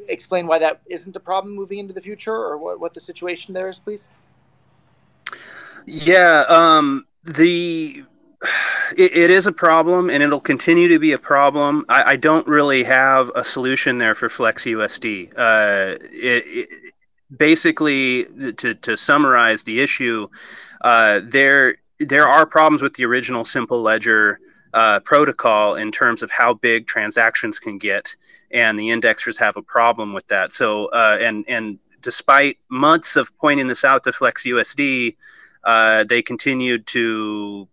[0.09, 3.55] explain why that isn't a problem moving into the future, or what, what the situation
[3.55, 4.07] there is, please?
[5.87, 8.05] Yeah, um, the
[8.97, 11.85] it, it is a problem and it'll continue to be a problem.
[11.89, 15.33] I, I, don't really have a solution there for Flex USD.
[15.37, 16.69] Uh, it,
[17.37, 20.29] basically, to, to summarize the issue,
[20.83, 24.41] uh, there there are problems with the original Simple Ledger
[24.73, 28.15] uh, protocol in terms of how big transactions can get,
[28.51, 30.53] and the indexers have a problem with that.
[30.53, 35.17] So, uh, and and despite months of pointing this out to FlexUSD,
[35.65, 37.69] uh, they continued to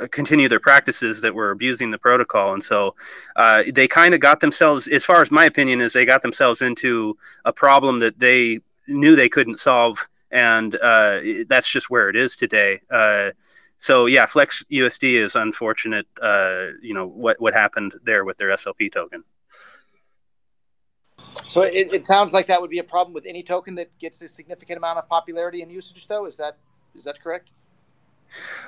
[0.00, 2.94] uh, continue their practices that were abusing the protocol and so
[3.36, 6.60] uh, they kind of got themselves as far as my opinion is they got themselves
[6.60, 7.16] into
[7.46, 9.98] a problem that they knew they couldn't solve,
[10.30, 12.80] and uh, that's just where it is today.
[12.90, 13.30] Uh,
[13.76, 16.06] so yeah, Flex USD is unfortunate.
[16.20, 19.22] Uh, you know what what happened there with their SLP token.
[21.48, 24.20] So it, it sounds like that would be a problem with any token that gets
[24.22, 26.26] a significant amount of popularity and usage, though.
[26.26, 26.56] Is that
[26.94, 27.52] is that correct?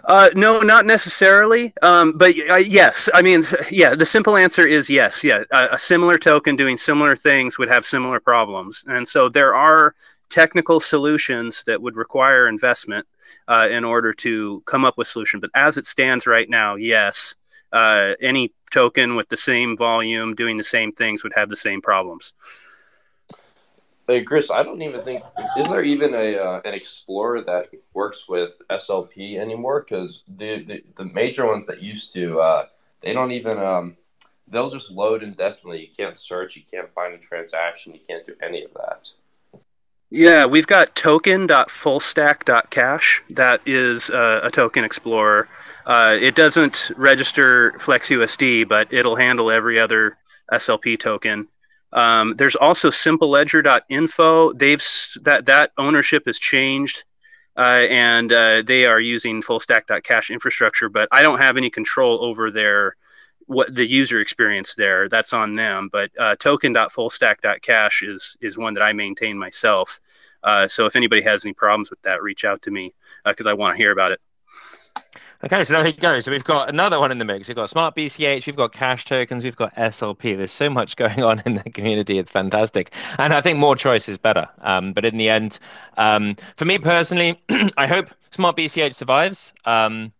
[0.04, 1.72] Uh, no, not necessarily.
[1.82, 3.94] Um, but uh, yes, I mean, yeah.
[3.94, 5.22] The simple answer is yes.
[5.22, 9.54] Yeah, a, a, similar token doing similar things would have similar problems, and so there
[9.54, 9.94] are
[10.30, 13.06] technical solutions that would require investment
[13.48, 15.40] uh, in order to come up with solution.
[15.40, 17.34] But as it stands right now, yes,
[17.72, 21.80] uh, any token with the same volume doing the same things would have the same
[21.80, 22.32] problems.
[24.08, 25.22] Hey Chris, I don't even think
[25.58, 29.84] is there even a uh, an Explorer that works with SLP anymore?
[29.86, 32.68] Because the, the, the major ones that used to, uh,
[33.02, 33.98] they don't even um,
[34.46, 35.82] they'll just load indefinitely.
[35.82, 39.12] You can't search, you can't find a transaction, you can't do any of that.
[40.08, 43.24] Yeah, we've got token.fullstack.cash.
[43.28, 45.50] That is uh, a token explorer.
[45.84, 50.16] Uh, it doesn't register FlexUSD, but it'll handle every other
[50.50, 51.46] SLP token.
[51.92, 54.52] Um, there's also simpleledger.info.
[54.52, 54.84] They've
[55.22, 57.04] that that ownership has changed,
[57.56, 60.88] uh, and uh, they are using fullstack.cash infrastructure.
[60.88, 62.96] But I don't have any control over their
[63.46, 65.08] what the user experience there.
[65.08, 65.88] That's on them.
[65.90, 69.98] But uh, token.fullstack.cash is is one that I maintain myself.
[70.42, 72.94] Uh, so if anybody has any problems with that, reach out to me
[73.24, 74.20] because uh, I want to hear about it.
[75.44, 76.18] Okay, so there you go.
[76.18, 77.46] So we've got another one in the mix.
[77.46, 80.36] We've got Smart BCH, we've got cash tokens, we've got SLP.
[80.36, 82.18] There's so much going on in the community.
[82.18, 82.92] It's fantastic.
[83.18, 84.48] And I think more choice is better.
[84.62, 85.60] Um, but in the end,
[85.96, 87.40] um, for me personally,
[87.76, 89.52] I hope Smart BCH survives.
[89.64, 90.12] Um,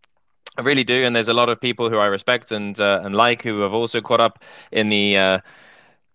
[0.57, 1.05] I really do.
[1.05, 3.75] And there's a lot of people who I respect and uh, and like who have
[3.75, 5.41] also caught up in the uh,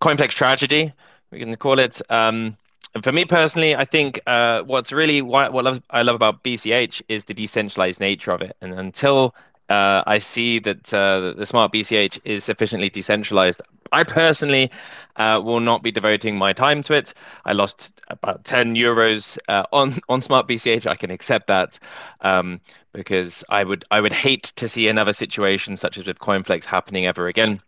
[0.00, 0.94] tragedy,
[1.30, 2.00] we can call it.
[2.10, 2.56] Um,
[2.94, 7.02] and for me personally, I think uh, what's really what, what I love about BCH
[7.08, 8.56] is the decentralized nature of it.
[8.60, 9.34] And until
[9.68, 13.60] uh, I see that uh, the smart BCH is sufficiently decentralized,
[13.90, 14.70] I personally
[15.16, 17.14] uh, will not be devoting my time to it.
[17.44, 20.86] I lost about 10 euros uh, on on Smart BCH.
[20.86, 21.80] I can accept that
[22.20, 22.60] um,
[22.92, 27.06] because I would I would hate to see another situation such as with CoinFlex happening
[27.06, 27.60] ever again,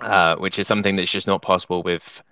[0.00, 2.22] uh, which is something that's just not possible with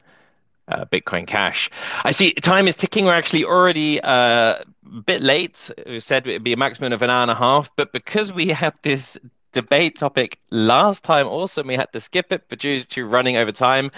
[0.68, 1.70] uh, Bitcoin Cash.
[2.04, 3.04] I see time is ticking.
[3.04, 5.70] We're actually already uh, a bit late.
[5.86, 8.48] We said it'd be a maximum of an hour and a half, but because we
[8.48, 9.18] had this
[9.52, 13.52] debate topic last time, also we had to skip it, but due to running over
[13.52, 13.90] time,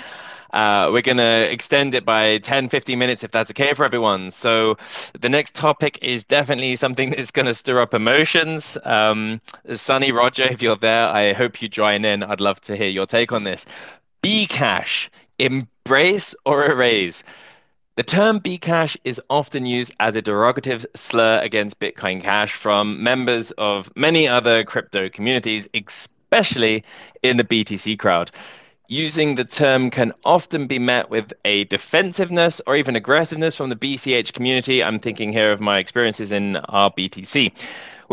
[0.53, 4.31] uh, we're going to extend it by 10, 15 minutes if that's okay for everyone.
[4.31, 4.77] So
[5.20, 8.78] the next topic is definitely something that's going to stir up emotions.
[8.85, 9.41] Um,
[9.73, 12.23] Sunny, Roger, if you're there, I hope you join in.
[12.23, 13.66] I'd love to hear your take on this.
[14.23, 15.09] Bcash,
[15.86, 17.23] embrace or erase?
[17.97, 23.51] The term Bcash is often used as a derogative slur against Bitcoin Cash from members
[23.59, 26.85] of many other crypto communities, especially
[27.23, 28.31] in the BTC crowd.
[28.89, 33.77] Using the term can often be met with a defensiveness or even aggressiveness from the
[33.77, 34.82] BCH community.
[34.82, 37.52] I'm thinking here of my experiences in r/btc.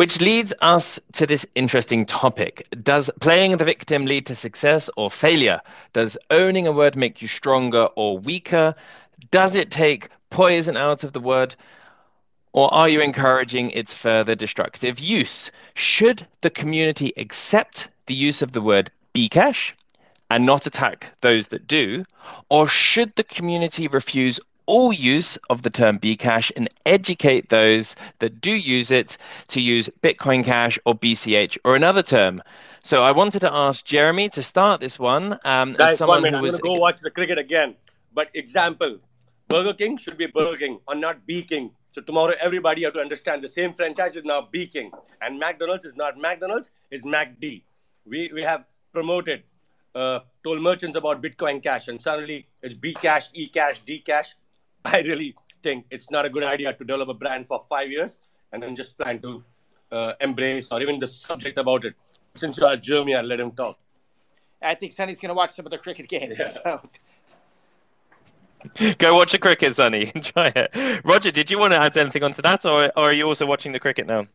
[0.02, 2.68] Which leads us to this interesting topic.
[2.82, 5.62] Does playing the victim lead to success or failure?
[5.94, 8.74] Does owning a word make you stronger or weaker?
[9.30, 11.56] Does it take poison out of the word?
[12.54, 15.52] Or are you encouraging its further destructive use?
[15.76, 19.74] Should the community accept the use of the word Bcash
[20.32, 22.06] and not attack those that do?
[22.50, 24.40] Or should the community refuse
[24.72, 29.18] all use of the term Bcash and educate those that do use it
[29.50, 32.42] to use Bitcoin Cash or BCH or another term?
[32.82, 35.38] So I wanted to ask Jeremy to start this one.
[35.44, 36.38] Um, Guys, one minute.
[36.38, 37.76] I'm going to go watch the cricket again.
[38.14, 39.00] But example,
[39.50, 41.72] Burger King should be Burger King or not B King.
[41.92, 44.92] So tomorrow, everybody have to understand the same franchise is now B King,
[45.22, 47.64] and McDonald's is not McDonald's, is MacD.
[48.06, 49.44] We we have promoted,
[49.94, 54.36] uh, told merchants about Bitcoin Cash, and suddenly it's B Cash, E Cash, D Cash.
[54.86, 58.18] I really think it's not a good idea to develop a brand for five years
[58.52, 59.44] and then just plan to
[59.92, 61.96] uh, embrace or even the subject about it.
[62.36, 63.78] Since you are Jeremy, I'll let him talk.
[64.62, 66.38] I think Sunny's going to watch some of the cricket games.
[66.40, 66.52] Yeah.
[66.64, 66.82] So.
[69.00, 70.12] Go watch the cricket, Sunny.
[70.16, 71.02] Enjoy it.
[71.04, 73.72] Roger, did you want to add anything onto that, or, or are you also watching
[73.72, 74.26] the cricket now?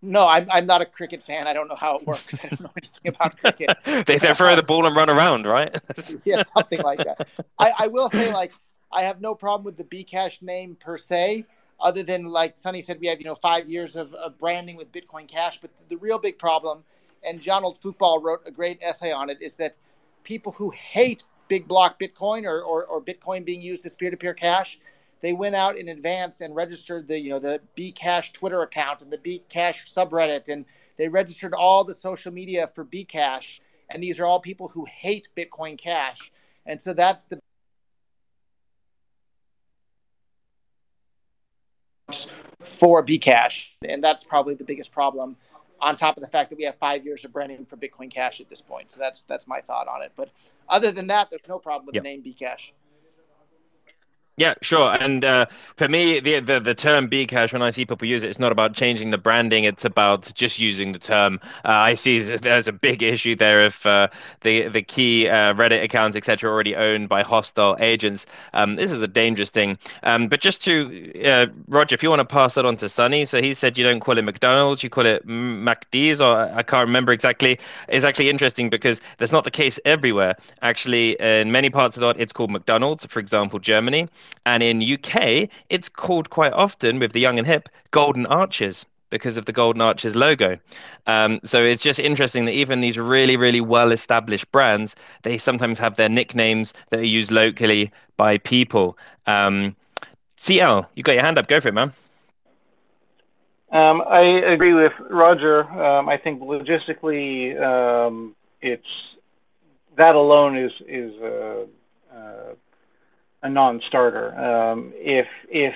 [0.00, 1.46] No, I'm, I'm not a cricket fan.
[1.46, 2.34] I don't know how it works.
[2.34, 3.76] I don't know anything about cricket.
[4.06, 5.74] they, they throw the ball and run around, right?
[6.24, 7.26] yeah, something like that.
[7.58, 8.52] I, I will say, like,
[8.94, 11.44] I have no problem with the Bcash name per se,
[11.80, 14.92] other than, like Sunny said, we have, you know, five years of, of branding with
[14.92, 15.60] Bitcoin Cash.
[15.60, 16.84] But the, the real big problem,
[17.22, 19.74] and Jonald Fyookball wrote a great essay on it, is that
[20.22, 24.78] people who hate big block Bitcoin or, or, or Bitcoin being used as peer-to-peer cash,
[25.20, 29.10] they went out in advance and registered the you know the Bcash Twitter account and
[29.10, 30.64] the Bcash subreddit, and
[30.96, 33.60] they registered all the social media for Bcash.
[33.90, 36.30] And these are all people who hate Bitcoin Cash,
[36.66, 37.40] and so that's the
[42.60, 45.36] for Bcash, and that's probably the biggest problem
[45.80, 48.40] on top of the fact that we have five years of branding for Bitcoin Cash
[48.40, 48.90] at this point.
[48.90, 50.12] So that's that's my thought on it.
[50.16, 50.30] But
[50.68, 52.04] other than that, there's no problem with yep.
[52.04, 52.72] the name Bcash.
[54.36, 54.90] Yeah, sure.
[55.00, 55.46] And uh,
[55.76, 58.50] for me, the, the the term Bcash, when I see people use it, it's not
[58.50, 59.62] about changing the branding.
[59.62, 61.38] It's about just using the term.
[61.64, 64.08] Uh, I see there's a big issue there if uh,
[64.40, 68.26] the the key uh, Reddit accounts, etc., already owned by hostile agents.
[68.54, 69.78] Um, this is a dangerous thing.
[70.02, 73.26] Um, but just to uh, Roger, if you want to pass that on to Sunny,
[73.26, 76.88] so he said you don't call it McDonald's, you call it MacD's, or I can't
[76.88, 77.60] remember exactly.
[77.88, 80.34] It's actually interesting because that's not the case everywhere.
[80.62, 83.06] Actually, in many parts of the world, it's called McDonald's.
[83.06, 84.08] For example, Germany.
[84.46, 89.36] And in UK, it's called quite often with the young and hip Golden Arches because
[89.36, 90.58] of the Golden Arches logo.
[91.06, 95.78] Um, so it's just interesting that even these really, really well established brands, they sometimes
[95.78, 98.98] have their nicknames that are used locally by people.
[99.26, 99.76] Um,
[100.36, 101.46] CL, you got your hand up.
[101.46, 101.92] Go for it, man.
[103.70, 105.64] Um, I agree with Roger.
[105.64, 108.86] Um, I think logistically, um, it's
[109.96, 111.66] that alone is is uh,
[112.14, 112.54] uh,
[113.44, 114.34] a non-starter.
[114.34, 115.74] Um, if if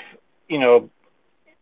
[0.49, 0.91] you know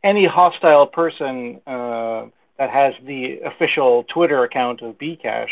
[0.03, 2.27] any hostile person uh,
[2.59, 5.51] that has the official Twitter account of Bcash,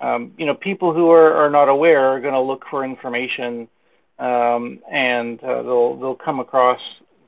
[0.00, 3.68] um, you know people who are, are not aware are going to look for information
[4.18, 6.80] um, and uh, they'll they'll come across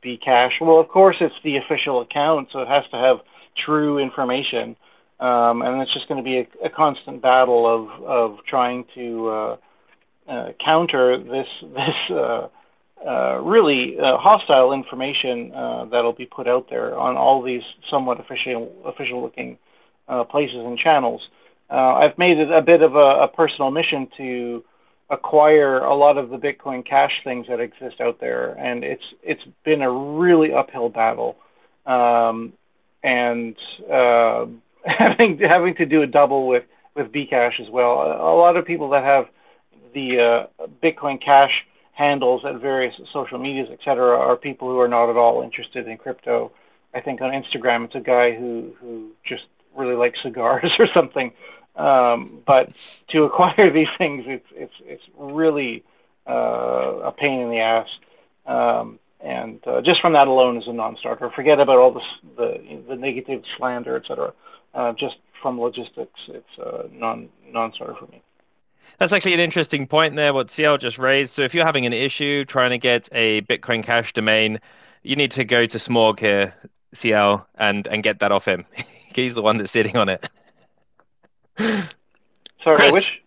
[0.05, 0.53] Bcash.
[0.61, 3.19] Well, of course it's the official account, so it has to have
[3.67, 4.77] true information.
[5.19, 9.29] Um, and it's just going to be a, a, constant battle of, of trying to
[9.29, 9.57] uh,
[10.27, 12.49] uh, counter this this uh,
[13.07, 18.21] uh, really uh, hostile information uh, that'll be put out there on all these somewhat
[18.21, 19.57] official official looking
[20.09, 21.23] uh, places and channels.
[21.71, 24.65] Uh, I've made it a bit of a, a personal mission to
[25.09, 29.45] acquire a lot of the Bitcoin Cash things that exist out there, and it's it's
[29.65, 31.37] been a really uphill battle,
[31.87, 32.53] um,
[33.03, 33.57] and
[33.91, 34.45] uh,
[34.85, 36.65] having having to do a double with
[36.95, 37.93] with Bcash as well.
[38.03, 39.25] A, a lot of people that have
[39.95, 40.49] the
[40.83, 41.65] Bitcoin Cash
[42.01, 45.99] handles at various social medias, etc., are people who are not at all interested in
[45.99, 46.51] crypto.
[46.95, 49.45] I think on Instagram, it's a guy who who just
[49.77, 51.33] really likes cigars or something.
[51.77, 52.67] Um, but
[53.11, 55.85] to acquire these things, it's it's it's really
[56.27, 57.89] uh, a pain in the ass.
[58.47, 61.31] Um, and uh, just from that alone is a non-starter.
[61.37, 62.03] Forget about all the
[62.89, 64.33] the, negative slander, etc.
[64.73, 68.23] Uh, just from logistics, it's a non non-starter for me.
[68.99, 71.35] That's actually an interesting point there, what CL just raised.
[71.35, 74.61] So if you're having an issue trying to get a Bitcoin Cash domain,
[75.03, 76.55] you need to go to Smaug here,
[76.93, 78.65] CL, and and get that off him.
[79.15, 80.29] He's the one that's sitting on it.
[81.59, 81.87] Sorry,
[82.77, 83.23] Chris, which?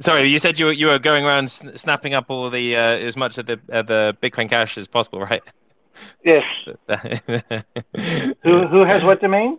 [0.00, 3.16] Sorry, you said you were you were going around snapping up all the uh, as
[3.16, 5.42] much of the uh, the Bitcoin Cash as possible, right?
[6.24, 6.44] Yes.
[8.42, 9.58] who who has what domain?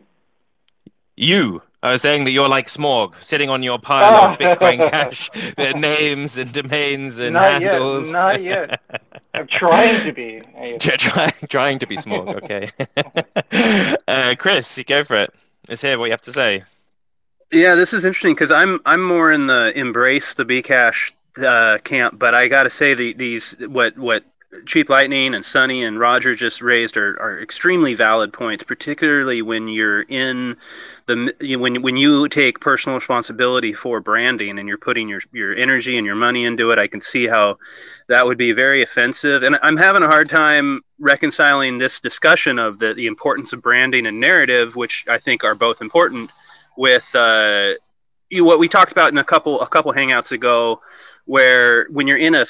[1.15, 1.61] You.
[1.83, 5.73] I was saying that you're like Smaug, sitting on your pile of Bitcoin Cash their
[5.73, 8.07] names and domains and not handles.
[8.07, 8.81] Yet, not yet.
[9.33, 10.41] I'm trying to be.
[10.79, 12.43] trying, trying to be Smaug.
[12.43, 12.69] Okay.
[14.07, 15.33] uh, Chris, you go for it.
[15.67, 16.63] Let's hear what you have to say.
[17.51, 21.11] Yeah, this is interesting because I'm I'm more in the embrace the Bcash
[21.43, 24.23] uh, camp, but I got to say the, these what what
[24.65, 29.69] Cheap Lightning and Sunny and Roger just raised are, are extremely valid points, particularly when
[29.69, 30.57] you're in
[31.05, 35.97] the when when you take personal responsibility for branding and you're putting your your energy
[35.97, 36.79] and your money into it.
[36.79, 37.57] I can see how
[38.09, 42.79] that would be very offensive, and I'm having a hard time reconciling this discussion of
[42.79, 46.29] the the importance of branding and narrative, which I think are both important,
[46.77, 47.73] with uh,
[48.33, 50.81] what we talked about in a couple a couple hangouts ago
[51.25, 52.45] where when you're in a,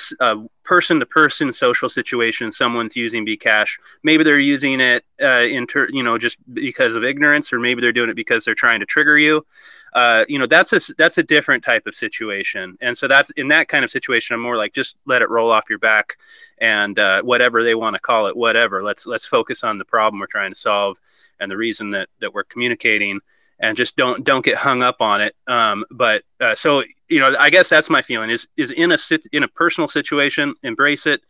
[0.72, 3.78] person to person social situation, someone's using Bcash.
[4.04, 7.92] Maybe they're using it uh, inter, you know, just because of ignorance, or maybe they're
[7.92, 9.46] doing it because they're trying to trigger you.
[9.92, 12.78] Uh, you know, that's a that's a different type of situation.
[12.80, 15.52] And so that's in that kind of situation, I'm more like just let it roll
[15.52, 16.16] off your back,
[16.60, 18.82] and uh, whatever they want to call it, whatever.
[18.82, 20.98] Let's let's focus on the problem we're trying to solve
[21.42, 23.20] and the reason that that we're communicating
[23.62, 25.36] and just don't don't get hung up on it.
[25.48, 28.98] Um, but uh, so you know, I guess that's my feeling is is in a
[29.32, 31.22] in a personal situation, embrace it.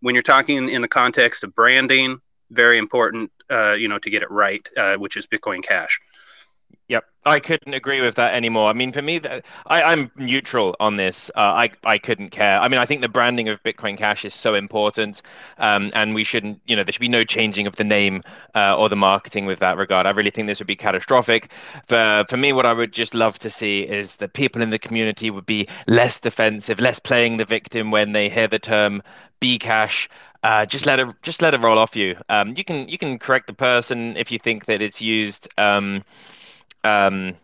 [0.00, 4.22] When you're talking in the context of branding, very important, uh, you know, to get
[4.22, 6.00] it right, uh, which is Bitcoin Cash.
[7.26, 8.70] I couldn't agree with that anymore.
[8.70, 9.20] I mean, for me,
[9.66, 11.30] I, I'm neutral on this.
[11.36, 12.58] Uh, I I couldn't care.
[12.58, 15.20] I mean, I think the branding of Bitcoin Cash is so important,
[15.58, 16.60] um, and we shouldn't.
[16.66, 18.22] You know, there should be no changing of the name
[18.54, 20.06] uh, or the marketing with that regard.
[20.06, 21.52] I really think this would be catastrophic.
[21.88, 24.78] For for me, what I would just love to see is that people in the
[24.78, 29.02] community would be less defensive, less playing the victim when they hear the term
[29.42, 30.08] Bcash.
[30.42, 32.16] Uh, just let it just let it roll off you.
[32.30, 35.48] Um, you can you can correct the person if you think that it's used.
[35.58, 36.02] Um,
[36.84, 37.36] um,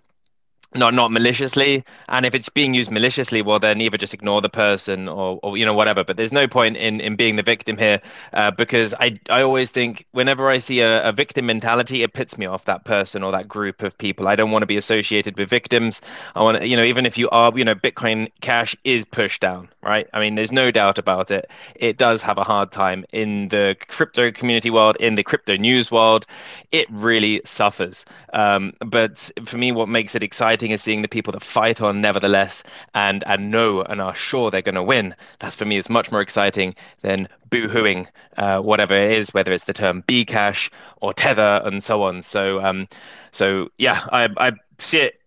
[0.75, 1.85] not not maliciously.
[2.09, 5.57] And if it's being used maliciously well then either just ignore the person or, or
[5.57, 6.05] you know whatever.
[6.05, 8.01] But there's no point in in being the victim here
[8.33, 12.37] uh, because i i always think whenever i see a, a, victim mentality it puts
[12.37, 14.29] me off that person or that group of people.
[14.29, 16.03] I don't want to be associated with victims.
[16.35, 19.41] I want to you know even if you are you know bitcoin cash is pushed
[19.41, 20.09] down right?
[20.13, 21.51] I mean there's no doubt about it.
[21.77, 25.91] It does have a hard time in the crypto community world in the crypto news
[25.91, 26.27] world.
[26.73, 28.05] It really suffers.
[28.33, 31.81] Um, but for me what makes it exciting exciting is seeing the people that fight
[31.81, 32.65] on nevertheless
[32.95, 35.15] and and know and are sure they're going to win.
[35.39, 39.65] That's for me is much more exciting than boohooing uh, whatever it is, whether it's
[39.65, 40.71] the term Bcash
[41.01, 42.23] or tether and so on.
[42.23, 42.89] So um,
[43.33, 45.21] so yeah, I I see it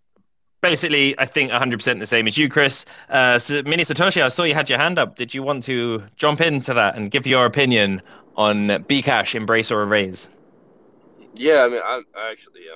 [0.62, 2.86] basically, I think 100% the same as you, Chris.
[3.10, 5.16] Uh, so, Mini Satoshi, I saw you had your hand up.
[5.16, 8.02] Did you want to jump into that and give your opinion
[8.36, 10.28] on Bcash, embrace or erase?
[11.34, 12.68] Yeah, I mean, I, I actually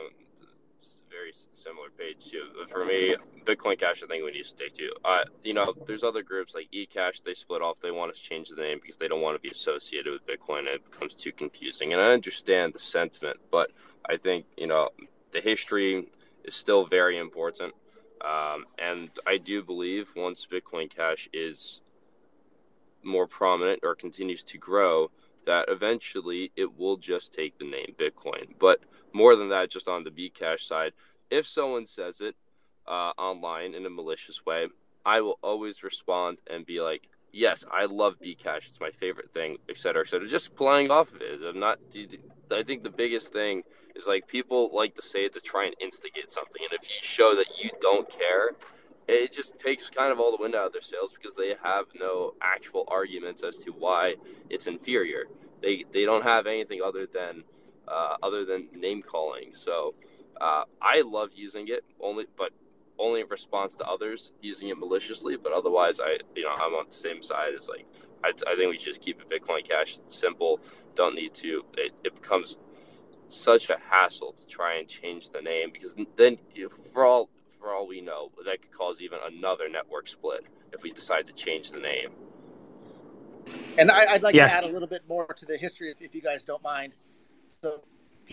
[1.30, 2.50] um, similar page too.
[2.70, 4.92] For me, Bitcoin Cash, I think we need to stick to.
[5.04, 7.24] Uh, you know, there's other groups like eCash.
[7.24, 7.80] They split off.
[7.80, 10.26] They want us to change the name because they don't want to be associated with
[10.26, 10.66] Bitcoin.
[10.66, 11.94] It becomes too confusing.
[11.94, 13.72] And I understand the sentiment, but
[14.10, 14.90] I think you know
[15.32, 16.08] the history
[16.44, 17.74] is still very important.
[18.22, 21.82] Um, and I do believe once Bitcoin Cash is
[23.04, 25.12] more prominent or continues to grow,
[25.46, 28.48] that eventually it will just take the name Bitcoin.
[28.60, 28.80] But
[29.14, 30.94] more than that, just on the Bcash side,
[31.34, 32.36] if someone says it
[32.88, 34.68] uh, online in a malicious way,
[35.06, 38.68] I will always respond and be like, "Yes, I love Bcash.
[38.70, 41.42] It's my favorite thing, etc., etc." Just playing off of it.
[41.44, 41.80] I'm not.
[42.52, 43.64] I think the biggest thing
[43.96, 46.98] is like people like to say it to try and instigate something, and if you
[47.02, 48.52] show that you don't care,
[49.08, 51.86] it just takes kind of all the wind out of their sails because they have
[52.00, 54.16] no actual arguments as to why
[54.52, 55.24] it's inferior.
[55.64, 57.44] They they don't have anything other than
[57.88, 59.50] uh, other than name calling.
[59.54, 59.96] So
[60.42, 62.52] uh, I love using it only, but
[63.00, 65.38] only in response to others using it maliciously.
[65.38, 67.86] But otherwise, I you know I'm on the same side as like
[68.24, 70.60] I, I think we just keep it Bitcoin Cash simple.
[70.96, 71.66] Don't need to.
[71.78, 72.58] It, it becomes
[73.30, 76.38] such a hassle to try and change the name because then
[76.94, 77.30] for all
[77.60, 81.34] for all we know that could cause even another network split if we decide to
[81.34, 82.10] change the name.
[83.78, 84.48] And I, would like Yeah.
[84.48, 86.94] to add a little bit more to the history, if, if you guys don't mind.
[87.64, 87.84] So,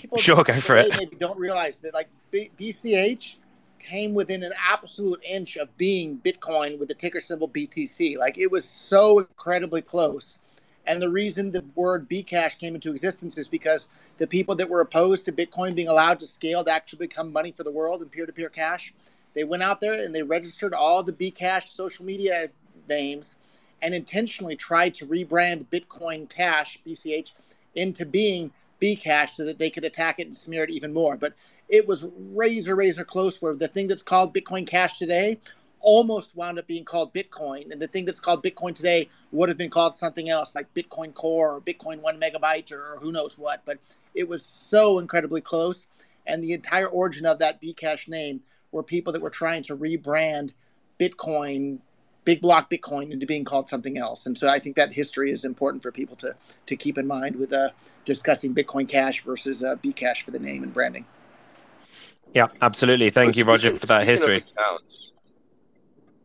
[0.01, 1.19] people Sure, go for it.
[1.19, 3.37] don't realize that like B- BCH
[3.79, 8.17] came within an absolute inch of being Bitcoin with the ticker symbol BTC.
[8.17, 10.39] Like it was so incredibly close.
[10.87, 14.81] And the reason the word Bcash came into existence is because the people that were
[14.81, 18.11] opposed to Bitcoin being allowed to scale to actually become money for the world and
[18.11, 18.93] peer-to-peer cash,
[19.35, 22.49] they went out there and they registered all the Bcash social media
[22.89, 23.37] names
[23.83, 27.33] and intentionally tried to rebrand Bitcoin Cash BCH
[27.75, 31.16] into being Bcash so that they could attack it and smear it even more.
[31.16, 31.35] But
[31.69, 35.39] it was razor razor close where the thing that's called Bitcoin Cash today
[35.81, 39.59] almost wound up being called Bitcoin, and the thing that's called Bitcoin today would have
[39.59, 43.62] been called something else like Bitcoin Core or Bitcoin One Megabyte or, who knows what.
[43.65, 43.78] But
[44.15, 45.86] it was so incredibly close,
[46.27, 48.40] and the entire origin of that Bcash name
[48.73, 50.52] were people that were trying to rebrand
[50.98, 51.78] Bitcoin,
[52.25, 54.27] big block Bitcoin, into being called something else.
[54.27, 56.35] And so I think that history is important for people to
[56.67, 57.71] to keep in mind with uh,
[58.05, 61.05] discussing Bitcoin Cash versus uh, Bcash for the name and branding.
[62.35, 63.11] Yeah, absolutely.
[63.11, 64.37] Thank But you, Roger, for that history.
[64.37, 65.13] accounts,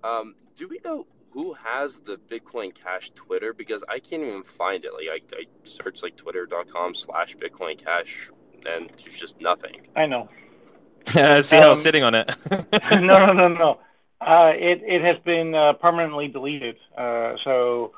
[0.03, 3.53] um, do we know who has the Bitcoin Cash Twitter?
[3.53, 4.93] Because I can't even find it.
[4.93, 8.29] Like I, I search like twitter.com slash Bitcoin Cash
[8.65, 9.87] and there's just nothing.
[9.95, 10.29] I know.
[11.15, 12.35] Uh, see how Um, sitting on it.
[12.91, 13.79] no, no, no, no.
[14.25, 16.77] Uh, it it has been uh, permanently deleted.
[16.97, 17.91] Uh, so,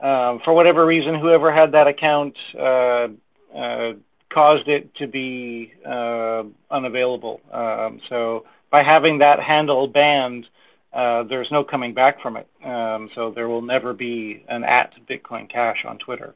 [0.00, 3.08] um, for whatever reason, whoever had that account uh,
[3.54, 3.92] uh,
[4.30, 5.74] caused it to be
[6.70, 7.40] unavailable.
[7.52, 10.46] Um, so, by having that handle banned,
[10.92, 12.48] there's no coming back from it.
[12.64, 16.34] Um, so, there will never be an at Bitcoin Cash on Twitter.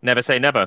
[0.00, 0.66] never say never.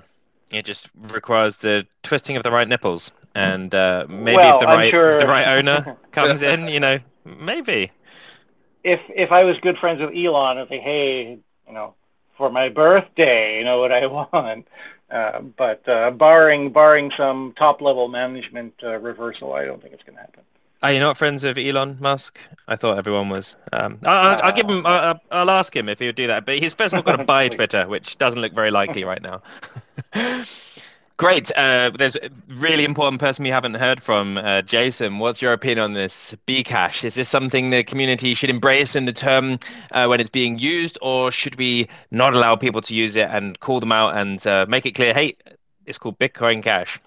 [0.52, 4.66] It just requires the twisting of the right nipples, and uh, maybe Well, if the
[4.68, 7.92] right sure- if the right owner comes in, you know, maybe.
[8.84, 11.38] if if I was good friends with Elon, I'd say, hey,
[11.68, 11.96] you know,
[12.38, 14.68] for my birthday, you know what I want.
[15.12, 20.04] Uh, but uh, barring barring some top level management uh, reversal, I don't think it's
[20.04, 20.42] going to happen.
[20.82, 22.38] Are you not friends with Elon Musk?
[22.68, 23.56] I thought everyone was.
[23.72, 24.86] Um, I'll, I'll, I'll give him.
[24.86, 26.46] I'll, I'll ask him if he would do that.
[26.46, 29.22] But he's first of all got to buy Twitter, which doesn't look very likely right
[29.22, 29.42] now.
[31.18, 31.52] Great.
[31.56, 35.20] Uh, there's a really important person we haven't heard from, uh, Jason.
[35.20, 37.04] What's your opinion on this Bcash?
[37.04, 39.60] Is this something the community should embrace in the term
[39.92, 43.60] uh, when it's being used, or should we not allow people to use it and
[43.60, 45.36] call them out and uh, make it clear, hey,
[45.86, 47.00] it's called Bitcoin Cash?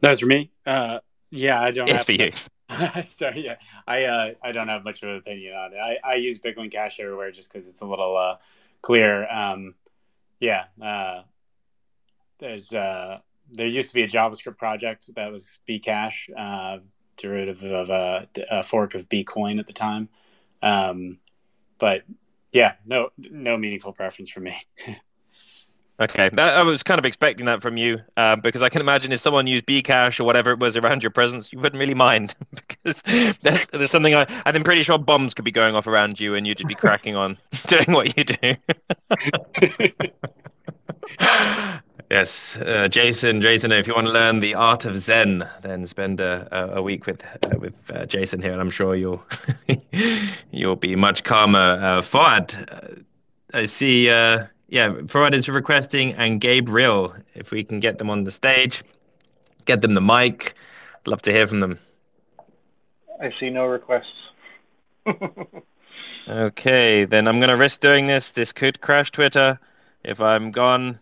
[0.00, 0.50] That's for me.
[0.64, 1.00] Uh,
[1.30, 1.88] yeah, I don't.
[1.88, 2.30] It's have for you.
[3.02, 5.78] so yeah, I uh, I don't have much of an opinion on it.
[5.78, 8.36] I, I use Bitcoin Cash everywhere just because it's a little uh,
[8.82, 9.28] clear.
[9.30, 9.74] Um,
[10.38, 11.22] yeah, uh,
[12.40, 13.18] there's uh,
[13.52, 16.78] there used to be a JavaScript project that was Bcash, uh,
[17.16, 20.08] derivative of a, a fork of Bcoin at the time.
[20.62, 21.18] Um,
[21.78, 22.02] but
[22.52, 24.56] yeah, no no meaningful preference for me.
[26.00, 29.12] Okay, that, I was kind of expecting that from you um, because I can imagine
[29.12, 32.34] if someone used Bcash or whatever it was around your presence, you wouldn't really mind
[32.54, 33.02] because
[33.42, 36.46] there's, there's something I, I'm pretty sure bombs could be going off around you and
[36.46, 37.36] you'd just be cracking on
[37.66, 38.54] doing what you do.
[42.10, 46.20] Yes, uh, Jason, Jason, if you want to learn the art of Zen, then spend
[46.20, 49.24] a, a, week with uh, with uh, Jason here, and I'm sure you'll
[50.50, 52.02] you'll be much calmer.
[52.04, 52.40] Uh, uh,
[53.54, 54.10] I see.
[54.10, 58.84] Uh, yeah, Farad is requesting and Gabriel, if we can get them on the stage,
[59.64, 60.54] get them the mic.
[60.94, 61.76] I'd love to hear from them.
[63.20, 64.06] I see no requests.
[66.28, 68.30] Okay, then I'm gonna risk doing this.
[68.30, 69.58] This could crash Twitter.
[70.04, 71.00] If I'm gone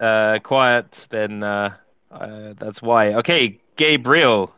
[0.00, 1.74] uh, quiet, then uh,
[2.10, 3.14] uh, that's why.
[3.14, 4.54] Okay, Gabriel,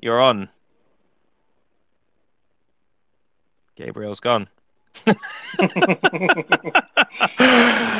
[0.00, 0.48] you're on.
[3.76, 4.48] Gabriel's gone.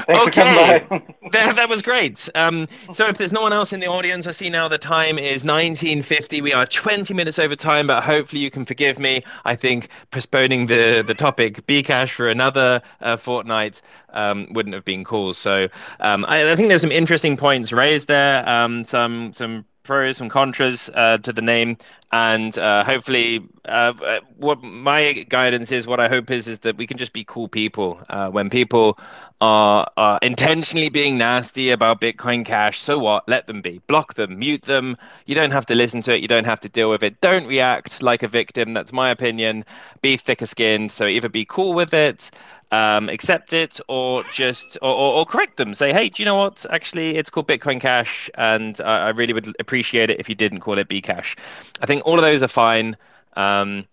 [0.06, 0.86] Thanks for coming okay,
[1.32, 2.28] that, that was great.
[2.34, 5.18] Um, so if there's no one else in the audience, I see now the time
[5.18, 6.40] is 1950.
[6.40, 9.22] We are 20 minutes over time, but hopefully you can forgive me.
[9.44, 15.04] I think postponing the, the topic Bcash for another uh, fortnight um, wouldn't have been
[15.04, 15.34] cool.
[15.34, 15.68] So
[16.00, 18.48] um, I, I think there's some interesting points raised there.
[18.48, 21.76] Um, some some pros and contras uh, to the name,
[22.12, 26.76] and uh, hopefully, uh, uh, what my guidance is, what I hope is, is that
[26.76, 28.00] we can just be cool people.
[28.08, 28.98] Uh, when people
[29.40, 33.28] are, are intentionally being nasty about Bitcoin Cash, so what?
[33.28, 33.80] Let them be.
[33.86, 34.96] Block them, mute them.
[35.26, 36.20] You don't have to listen to it.
[36.20, 37.20] You don't have to deal with it.
[37.20, 38.72] Don't react like a victim.
[38.72, 39.64] That's my opinion.
[40.00, 40.92] Be thicker skinned.
[40.92, 42.30] So either be cool with it
[42.72, 45.72] um, accept it or just or, or, or, correct them.
[45.74, 46.66] Say hey do you know what?
[46.70, 50.60] Actually it's called bitcoin cash and I, I really would appreciate it if you didn't
[50.60, 51.36] call it bcash.
[51.80, 52.96] I think all of those are fine
[53.36, 53.86] um,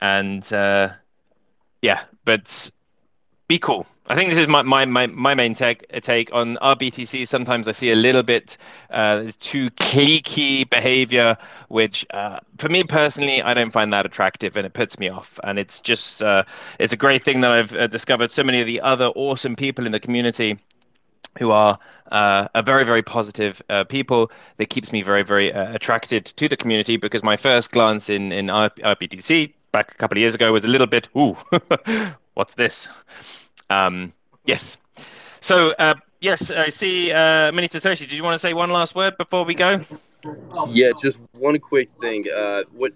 [0.00, 0.90] and uh,
[1.80, 2.70] yeah but
[3.48, 7.26] be cool I think this is my, my, my, my main take, take on RBTC.
[7.26, 8.56] Sometimes I see a little bit
[8.90, 11.36] uh, too cliquey behavior,
[11.68, 15.38] which uh, for me personally, I don't find that attractive and it puts me off.
[15.44, 16.42] And it's just, uh,
[16.80, 19.86] it's a great thing that I've uh, discovered so many of the other awesome people
[19.86, 20.58] in the community
[21.38, 21.78] who are
[22.10, 26.46] uh, a very very positive uh, people that keeps me very very uh, attracted to
[26.48, 30.52] the community because my first glance in in RBTC back a couple of years ago
[30.52, 31.34] was a little bit ooh
[32.34, 32.86] what's this
[33.72, 34.12] um,
[34.44, 34.76] yes.
[35.40, 38.00] So, uh, yes, I see uh, Mini Satoshi.
[38.00, 39.80] Did you want to say one last word before we go?
[40.68, 42.26] Yeah, just one quick thing.
[42.34, 42.92] Uh, what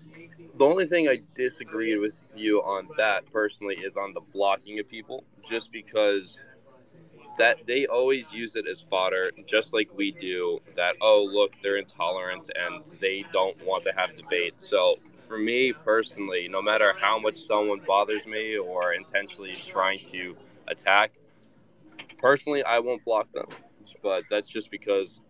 [0.56, 4.88] the only thing I disagreed with you on that personally is on the blocking of
[4.88, 6.38] people, just because
[7.38, 10.60] that they always use it as fodder, just like we do.
[10.76, 14.60] That oh look, they're intolerant and they don't want to have debate.
[14.60, 14.94] So
[15.28, 20.36] for me personally, no matter how much someone bothers me or intentionally is trying to
[20.68, 21.12] attack.
[22.18, 23.46] Personally, I won't block them,
[24.02, 25.20] but that's just because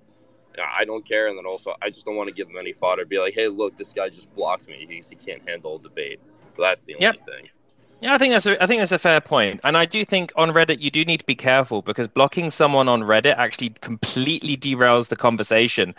[0.56, 2.56] you know, I don't care, and then also I just don't want to give them
[2.58, 3.04] any fodder.
[3.04, 6.20] Be like, hey, look, this guy just blocks me because he can't handle debate.
[6.56, 7.24] But that's the only yep.
[7.24, 7.48] thing.
[8.00, 10.30] Yeah, I think that's a, I think that's a fair point, and I do think
[10.36, 14.54] on Reddit you do need to be careful because blocking someone on Reddit actually completely
[14.54, 15.94] derails the conversation,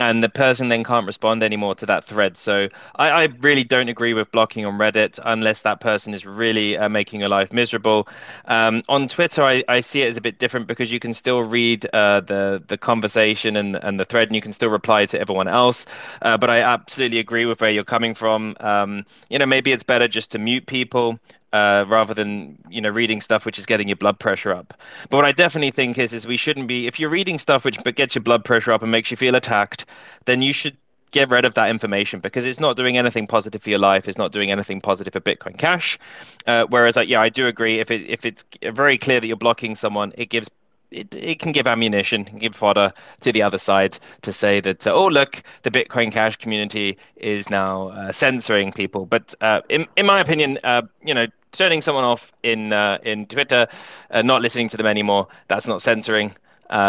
[0.00, 2.36] and the person then can't respond anymore to that thread.
[2.36, 6.76] So I, I really don't agree with blocking on Reddit unless that person is really
[6.76, 8.08] uh, making your life miserable.
[8.46, 11.42] Um, on Twitter, I, I see it as a bit different because you can still
[11.42, 15.20] read uh, the the conversation and and the thread, and you can still reply to
[15.20, 15.86] everyone else.
[16.22, 18.56] Uh, but I absolutely agree with where you're coming from.
[18.60, 21.18] Um, you know, maybe it's better just to mute people
[21.52, 24.74] uh, rather than you know reading stuff which is getting your blood pressure up.
[25.10, 27.82] But what I definitely think is is we shouldn't be if you're reading stuff which
[27.84, 29.86] but gets your blood pressure up and makes you feel attacked,
[30.24, 30.76] then you should
[31.12, 34.08] get rid of that information because it's not doing anything positive for your life.
[34.08, 35.98] It's not doing anything positive for Bitcoin Cash.
[36.46, 37.78] Uh, whereas, uh, yeah, I do agree.
[37.80, 40.50] If it if it's very clear that you're blocking someone, it gives
[40.90, 44.92] it, it can give ammunition, give fodder to the other side to say that, uh,
[44.92, 49.06] oh, look, the Bitcoin Cash community is now uh, censoring people.
[49.06, 53.26] But uh, in, in my opinion, uh, you know, turning someone off in uh, in
[53.26, 53.66] Twitter,
[54.10, 56.34] uh, not listening to them anymore, that's not censoring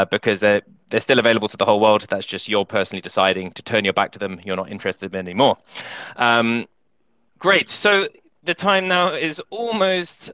[0.09, 2.05] because they're they're still available to the whole world.
[2.09, 4.39] That's just you're personally deciding to turn your back to them.
[4.43, 5.57] You're not interested in them anymore.
[6.15, 6.65] Um,
[7.39, 7.69] great.
[7.69, 8.07] So
[8.43, 10.31] the time now is almost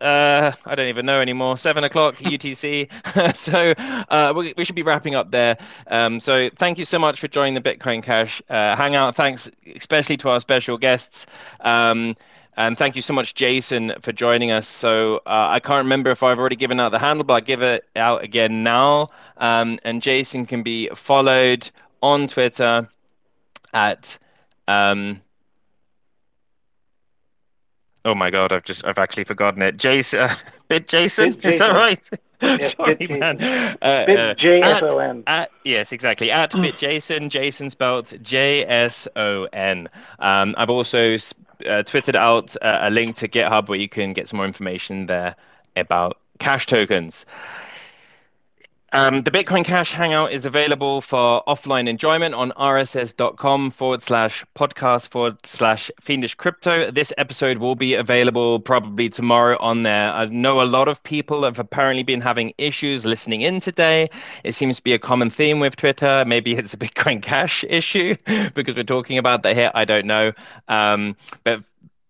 [0.00, 1.56] uh, I don't even know anymore.
[1.56, 2.88] Seven o'clock UTC.
[3.36, 3.74] so
[4.08, 5.56] uh, we, we, should be wrapping up there.
[5.86, 9.14] Um, so thank you so much for joining the Bitcoin Cash uh, Hangout.
[9.14, 11.26] Thanks especially to our special guests.
[11.60, 12.16] Um,
[12.56, 14.68] and thank you so much, Jason, for joining us.
[14.68, 17.62] So uh, I can't remember if I've already given out the handle, but I give
[17.62, 19.08] it out again now.
[19.38, 21.68] Um, and Jason can be followed
[22.00, 22.88] on Twitter
[23.72, 24.18] at
[24.68, 25.20] um,
[28.04, 29.78] Oh my god, I've just I've actually forgotten it.
[29.78, 30.34] Jason, uh,
[30.68, 31.58] Bit Jason, Bit is Jason.
[31.58, 32.10] that right?
[32.42, 33.36] Yes, Sorry, Bit man.
[33.80, 35.22] Uh, Bit uh, J S O N.
[35.26, 36.30] At, yes, exactly.
[36.30, 36.60] At mm.
[36.60, 39.88] Bit Jason, Jason spelled J S O N.
[40.18, 41.16] Um, I've also
[41.66, 45.06] uh, twittered out uh, a link to GitHub where you can get some more information
[45.06, 45.34] there
[45.76, 47.24] about cash tokens.
[48.94, 55.08] Um, the Bitcoin Cash Hangout is available for offline enjoyment on rss.com forward slash podcast
[55.08, 56.92] forward slash fiendish crypto.
[56.92, 60.12] This episode will be available probably tomorrow on there.
[60.12, 64.10] I know a lot of people have apparently been having issues listening in today.
[64.44, 66.22] It seems to be a common theme with Twitter.
[66.24, 68.14] Maybe it's a Bitcoin Cash issue
[68.54, 69.72] because we're talking about that here.
[69.74, 70.30] I don't know.
[70.68, 71.64] Um, but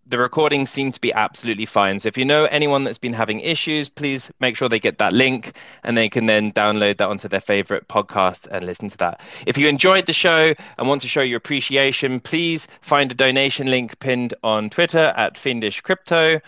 [0.07, 1.99] the recordings seem to be absolutely fine.
[1.99, 5.13] So if you know anyone that's been having issues, please make sure they get that
[5.13, 9.21] link and they can then download that onto their favorite podcast and listen to that.
[9.47, 13.67] If you enjoyed the show and want to show your appreciation, please find a donation
[13.67, 16.39] link pinned on Twitter at Fiendish Crypto.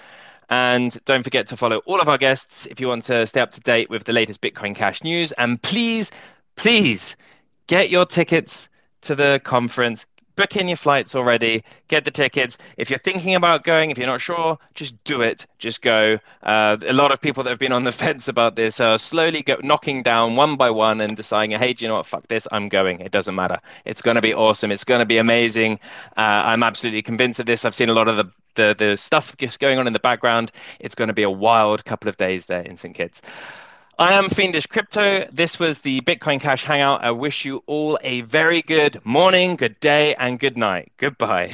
[0.49, 3.51] And don't forget to follow all of our guests if you want to stay up
[3.51, 5.31] to date with the latest Bitcoin Cash news.
[5.33, 6.11] And please,
[6.55, 7.15] please
[7.65, 8.69] get your tickets
[9.01, 10.05] to the conference
[10.37, 12.57] book in your flights already, get the tickets.
[12.77, 15.45] If you're thinking about going, if you're not sure, just do it.
[15.57, 16.17] Just go.
[16.43, 19.41] Uh, a lot of people that have been on the fence about this are slowly
[19.41, 22.05] go, knocking down one by one and deciding, hey, do you know what?
[22.05, 22.47] Fuck this.
[22.53, 23.01] I'm going.
[23.01, 23.57] It doesn't matter.
[23.83, 24.71] It's going to be awesome.
[24.71, 25.79] It's going to be amazing.
[26.15, 27.65] Uh, I'm absolutely convinced of this.
[27.65, 30.51] I've seen a lot of the, the, the stuff just going on in the background.
[30.79, 32.95] It's going to be a wild couple of days there in St.
[32.95, 33.21] Kitts.
[33.99, 35.27] I am Fiendish Crypto.
[35.31, 37.03] This was the Bitcoin Cash Hangout.
[37.03, 40.91] I wish you all a very good morning, good day, and good night.
[40.97, 41.53] Goodbye.